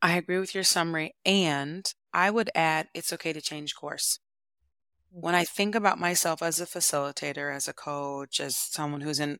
I 0.00 0.16
agree 0.16 0.38
with 0.38 0.54
your 0.54 0.64
summary. 0.64 1.14
And 1.24 1.92
I 2.12 2.30
would 2.30 2.50
add 2.54 2.88
it's 2.94 3.12
okay 3.12 3.32
to 3.32 3.40
change 3.40 3.74
course. 3.74 4.20
When 5.10 5.34
I 5.34 5.44
think 5.44 5.74
about 5.74 5.98
myself 5.98 6.42
as 6.42 6.60
a 6.60 6.66
facilitator, 6.66 7.54
as 7.54 7.68
a 7.68 7.72
coach, 7.72 8.40
as 8.40 8.56
someone 8.56 9.00
who's 9.00 9.20
in 9.20 9.38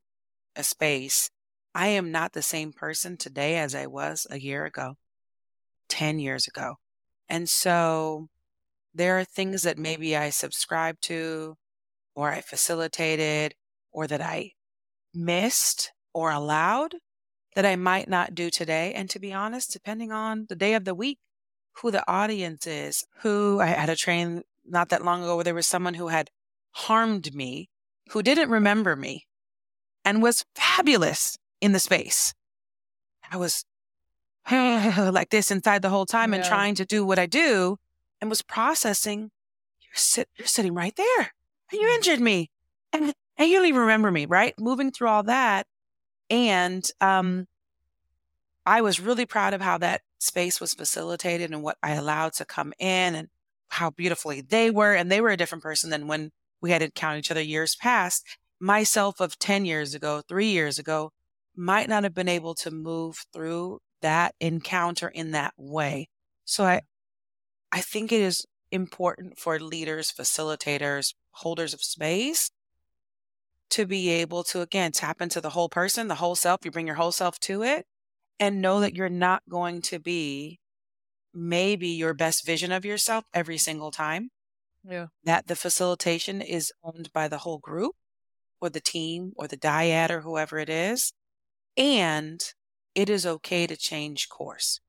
a 0.57 0.65
space, 0.65 1.31
I 1.75 1.89
am 1.89 2.13
not 2.13 2.33
the 2.33 2.43
same 2.43 2.73
person 2.73 3.17
today 3.17 3.59
as 3.59 3.75
I 3.75 3.87
was 3.87 4.27
a 4.31 4.39
year 4.41 4.65
ago, 4.65 4.95
10 5.89 6.19
years 6.19 6.47
ago. 6.47 6.77
And 7.29 7.49
so 7.49 8.29
there 8.95 9.19
are 9.19 9.25
things 9.25 9.63
that 9.63 9.79
maybe 9.79 10.17
I 10.17 10.31
subscribed 10.31 11.03
to 11.05 11.57
or 12.15 12.31
I 12.31 12.41
facilitated 12.41 13.55
or 13.91 14.07
that 14.07 14.21
I 14.21 14.53
missed 15.13 15.93
or 16.13 16.31
allowed 16.31 16.97
that 17.55 17.67
I 17.67 17.77
might 17.77 18.09
not 18.09 18.35
do 18.35 18.51
today. 18.51 18.93
And 18.95 19.09
to 19.11 19.19
be 19.19 19.33
honest, 19.33 19.73
depending 19.73 20.13
on 20.13 20.47
the 20.49 20.57
day 20.57 20.75
of 20.75 20.85
the 20.85 20.95
week, 20.95 21.19
who 21.79 21.91
the 21.91 22.09
audience 22.09 22.67
is, 22.67 23.05
who 23.23 23.61
I 23.61 23.67
had 23.67 23.89
a 23.89 23.97
train 23.97 24.43
not 24.65 24.89
that 24.91 25.05
long 25.05 25.23
ago 25.23 25.37
where 25.37 25.45
there 25.45 25.55
was 25.55 25.67
someone 25.67 25.95
who 25.95 26.09
had 26.09 26.31
harmed 26.73 27.35
me, 27.35 27.69
who 28.11 28.23
didn't 28.23 28.51
remember 28.51 28.97
me 28.97 29.27
and 30.05 30.23
was 30.23 30.45
fabulous 30.55 31.37
in 31.61 31.73
the 31.73 31.81
space. 31.81 32.35
I 33.31 33.37
was 33.37 33.65
like 34.51 35.31
this 35.31 35.51
inside 35.51 35.83
the 35.83 35.91
whole 35.91 36.07
time 36.07 36.33
yeah. 36.33 36.39
and 36.39 36.45
trying 36.45 36.75
to 36.75 36.85
do 36.85 37.05
what 37.05 37.19
I 37.19 37.27
do 37.27 37.79
and 38.21 38.29
was 38.29 38.43
processing. 38.43 39.31
You're, 39.81 39.97
sit- 39.97 40.29
you're 40.37 40.47
sitting 40.47 40.75
right 40.75 40.95
there 40.97 41.33
and 41.71 41.81
you 41.81 41.89
injured 41.89 42.21
me 42.21 42.51
and, 42.93 43.15
and 43.37 43.49
you 43.49 43.57
don't 43.57 43.67
even 43.67 43.81
remember 43.81 44.11
me, 44.11 44.27
right? 44.27 44.55
Moving 44.59 44.91
through 44.91 45.09
all 45.09 45.23
that. 45.25 45.67
And 46.29 46.87
um, 47.01 47.47
I 48.67 48.81
was 48.81 49.01
really 49.01 49.27
proud 49.27 49.55
of 49.55 49.61
how 49.61 49.79
that 49.79 50.03
space 50.19 50.61
was 50.61 50.75
facilitated 50.75 51.51
and 51.51 51.63
what 51.63 51.79
I 51.83 51.93
allowed 51.93 52.35
to 52.35 52.45
come 52.45 52.73
in 52.79 53.15
and 53.15 53.29
how 53.69 53.91
beautifully 53.91 54.41
they 54.41 54.71
were. 54.71 54.95
And 54.95 55.11
they 55.11 55.21
were 55.21 55.31
a 55.31 55.37
different 55.37 55.63
person 55.63 55.91
than 55.91 56.07
when 56.07 56.33
we 56.61 56.71
had 56.71 56.83
encountered 56.83 57.19
each 57.19 57.31
other 57.31 57.43
years 57.43 57.77
past. 57.77 58.25
Myself 58.61 59.21
of 59.21 59.39
10 59.39 59.65
years 59.65 59.95
ago, 59.95 60.23
three 60.27 60.49
years 60.49 60.79
ago, 60.79 61.13
might 61.57 61.89
not 61.89 62.05
have 62.05 62.15
been 62.15 62.29
able 62.29 62.55
to 62.55 62.71
move 62.71 63.25
through 63.33 63.81
that 64.05 64.35
encounter 64.39 65.09
in 65.09 65.31
that 65.31 65.55
way. 65.57 66.09
So 66.45 66.65
I, 66.65 66.83
I 67.73 67.81
think 67.81 68.13
it 68.13 68.21
is 68.21 68.45
important 68.71 69.39
for 69.39 69.59
leaders, 69.59 70.13
facilitators, 70.13 71.15
holders 71.31 71.73
of 71.73 71.83
space 71.83 72.51
to 73.71 73.87
be 73.87 74.11
able 74.11 74.45
to, 74.45 74.61
again, 74.61 74.93
tap 74.93 75.23
into 75.23 75.41
the 75.41 75.51
whole 75.51 75.71
person, 75.71 76.09
the 76.09 76.17
whole 76.17 76.35
self. 76.35 76.61
You 76.65 76.71
bring 76.71 76.87
your 76.87 76.97
whole 76.97 77.13
self 77.13 77.41
to 77.41 77.63
it 77.63 77.87
and 78.39 78.61
know 78.61 78.81
that 78.81 78.95
you're 78.95 79.09
not 79.09 79.43
going 79.49 79.81
to 79.83 79.99
be 79.99 80.61
maybe 81.33 81.89
your 81.89 82.13
best 82.13 82.45
vision 82.45 82.73
of 82.73 82.85
yourself 82.85 83.25
every 83.33 83.57
single 83.57 83.91
time. 83.91 84.29
Yeah. 84.87 85.07
That 85.25 85.47
the 85.47 85.57
facilitation 85.57 86.43
is 86.43 86.73
owned 86.85 87.11
by 87.15 87.27
the 87.29 87.39
whole 87.39 87.59
group 87.59 87.95
or 88.61 88.69
the 88.69 88.81
team 88.81 89.33
or 89.37 89.49
the 89.49 89.57
dyad 89.57 90.11
or 90.11 90.21
whoever 90.21 90.59
it 90.59 90.69
is. 90.69 91.15
And 91.79 92.41
it 92.95 93.09
is 93.09 93.27
okay 93.27 93.67
to 93.67 93.77
change 93.77 94.29
course. 94.29 94.81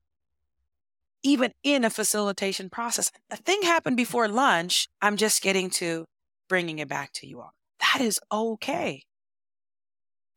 Even 1.22 1.52
in 1.62 1.84
a 1.84 1.90
facilitation 1.90 2.70
process, 2.70 3.10
a 3.30 3.36
thing 3.36 3.62
happened 3.62 3.96
before 3.96 4.28
lunch. 4.28 4.88
I'm 5.02 5.16
just 5.16 5.42
getting 5.42 5.70
to 5.70 6.04
bringing 6.48 6.78
it 6.78 6.88
back 6.88 7.12
to 7.14 7.26
you 7.26 7.40
all. 7.40 7.52
That 7.80 8.00
is 8.00 8.20
okay. 8.30 9.02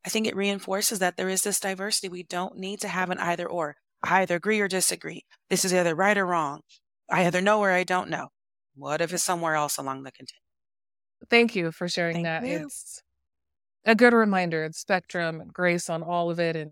I 0.05 0.09
think 0.09 0.25
it 0.25 0.35
reinforces 0.35 0.99
that 0.99 1.17
there 1.17 1.29
is 1.29 1.43
this 1.43 1.59
diversity. 1.59 2.09
We 2.09 2.23
don't 2.23 2.57
need 2.57 2.79
to 2.81 2.87
have 2.87 3.09
an 3.09 3.19
either 3.19 3.47
or. 3.47 3.75
I 4.01 4.21
either 4.21 4.35
agree 4.35 4.59
or 4.59 4.67
disagree. 4.67 5.25
This 5.49 5.65
is 5.65 5.73
either 5.73 5.93
right 5.93 6.17
or 6.17 6.25
wrong. 6.25 6.61
I 7.09 7.25
either 7.25 7.41
know 7.41 7.59
or 7.59 7.71
I 7.71 7.83
don't 7.83 8.09
know. 8.09 8.29
What 8.75 9.01
if 9.01 9.13
it's 9.13 9.23
somewhere 9.23 9.55
else 9.55 9.77
along 9.77 10.03
the 10.03 10.11
continuum? 10.11 10.39
Thank 11.29 11.55
you 11.55 11.71
for 11.71 11.89
sharing 11.89 12.23
Thank 12.23 12.25
that. 12.25 12.47
You. 12.47 12.65
It's 12.65 13.01
a 13.85 13.93
good 13.93 14.13
reminder, 14.13 14.63
It's 14.63 14.79
spectrum 14.79 15.41
and 15.41 15.53
grace 15.53 15.89
on 15.89 16.01
all 16.01 16.31
of 16.31 16.39
it. 16.39 16.55
And 16.55 16.71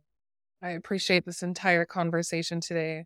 I 0.61 0.69
appreciate 0.71 1.25
this 1.25 1.43
entire 1.43 1.85
conversation 1.85 2.61
today. 2.61 3.05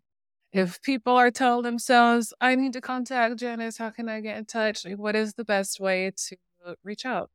If 0.52 0.82
people 0.82 1.14
are 1.14 1.30
telling 1.30 1.62
themselves, 1.62 2.34
I 2.40 2.54
need 2.54 2.74
to 2.74 2.80
contact 2.80 3.38
Janice, 3.38 3.78
how 3.78 3.90
can 3.90 4.08
I 4.08 4.20
get 4.20 4.36
in 4.36 4.44
touch? 4.44 4.84
What 4.96 5.16
is 5.16 5.34
the 5.34 5.44
best 5.44 5.80
way 5.80 6.12
to 6.28 6.36
reach 6.84 7.06
out? 7.06 7.30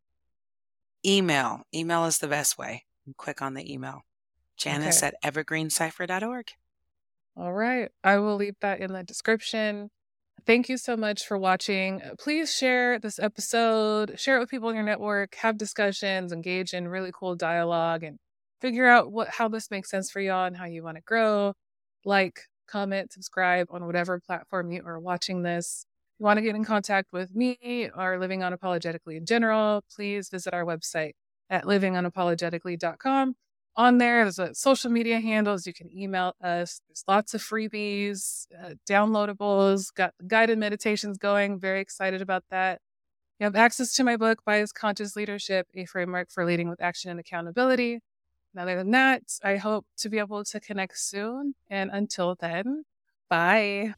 Email. 1.06 1.61
Email 1.73 2.06
is 2.06 2.19
the 2.19 2.27
best 2.27 2.57
way. 2.57 2.85
Click 3.18 3.41
on 3.41 3.53
the 3.53 3.72
email. 3.72 4.02
Janice 4.57 5.03
okay. 5.03 5.15
at 5.23 5.34
evergreencypher.org. 5.34 6.52
All 7.35 7.53
right. 7.53 7.89
I 8.03 8.18
will 8.18 8.35
leave 8.35 8.56
that 8.61 8.80
in 8.80 8.94
the 8.94 9.03
description. 9.03 9.89
Thank 10.45 10.69
you 10.69 10.77
so 10.77 10.95
much 10.95 11.26
for 11.26 11.38
watching. 11.38 12.02
Please 12.19 12.53
share 12.53 12.99
this 12.99 13.19
episode, 13.19 14.19
share 14.19 14.38
it 14.38 14.39
with 14.39 14.49
people 14.49 14.69
in 14.69 14.76
your 14.76 14.85
network, 14.85 15.35
have 15.35 15.57
discussions, 15.57 16.31
engage 16.31 16.73
in 16.73 16.88
really 16.88 17.11
cool 17.14 17.35
dialogue, 17.35 18.03
and 18.03 18.18
figure 18.62 18.88
out 18.88 19.12
what 19.12 19.30
how 19.30 19.48
this 19.48 19.72
makes 19.72 19.90
sense 19.90 20.12
for 20.12 20.20
y'all 20.20 20.46
and 20.46 20.58
how 20.58 20.66
you 20.66 20.84
want 20.84 20.98
to 20.98 21.04
grow. 21.04 21.54
Like, 22.06 22.42
comment, 22.68 23.14
subscribe 23.14 23.68
on 23.72 23.86
whatever 23.86 24.20
platform 24.20 24.72
you 24.72 24.84
are 24.86 25.00
watching 25.00 25.44
this. 25.44 25.86
If 26.16 26.20
you 26.20 26.26
want 26.26 26.38
to 26.38 26.44
get 26.44 26.56
in 26.56 26.66
contact 26.66 27.14
with 27.14 27.36
me 27.36 27.90
or 27.96 28.20
Living 28.20 28.42
Unapologetically 28.42 29.18
in 29.18 29.26
general, 29.26 29.84
please 29.96 30.30
visit 30.30 30.54
our 30.54 30.66
website 30.66 31.14
at 31.50 31.64
livingunapologetically.com 31.66 33.36
on 33.76 34.00
there. 34.00 34.24
There's 34.24 34.40
a 34.40 34.56
social 34.56 34.92
media 34.92 35.20
handles. 35.20 35.68
You 35.68 35.74
can 35.74 35.96
email 35.96 36.34
us. 36.42 36.82
There's 36.88 37.04
lots 37.08 37.34
of 37.34 37.42
freebies, 37.42 38.48
uh, 38.62 38.74
downloadables, 38.90 39.94
got 39.94 40.14
guided 40.28 40.58
meditations 40.58 41.18
going. 41.18 41.60
Very 41.60 41.80
excited 41.80 42.22
about 42.22 42.44
that. 42.50 42.82
You 43.40 43.46
have 43.46 43.56
access 43.56 43.94
to 43.94 44.04
my 44.04 44.18
book, 44.18 44.40
Bias 44.46 44.72
Conscious 44.72 45.16
Leadership, 45.16 45.68
a 45.76 45.86
framework 45.86 46.32
for 46.32 46.44
leading 46.44 46.70
with 46.70 46.82
action 46.82 47.12
and 47.12 47.20
accountability. 47.20 48.00
Other 48.58 48.76
than 48.76 48.92
that, 48.92 49.24
I 49.44 49.58
hope 49.58 49.86
to 49.98 50.10
be 50.10 50.20
able 50.20 50.44
to 50.44 50.60
connect 50.60 50.98
soon. 50.98 51.56
And 51.70 51.90
until 51.92 52.36
then, 52.36 52.84
bye. 53.30 53.94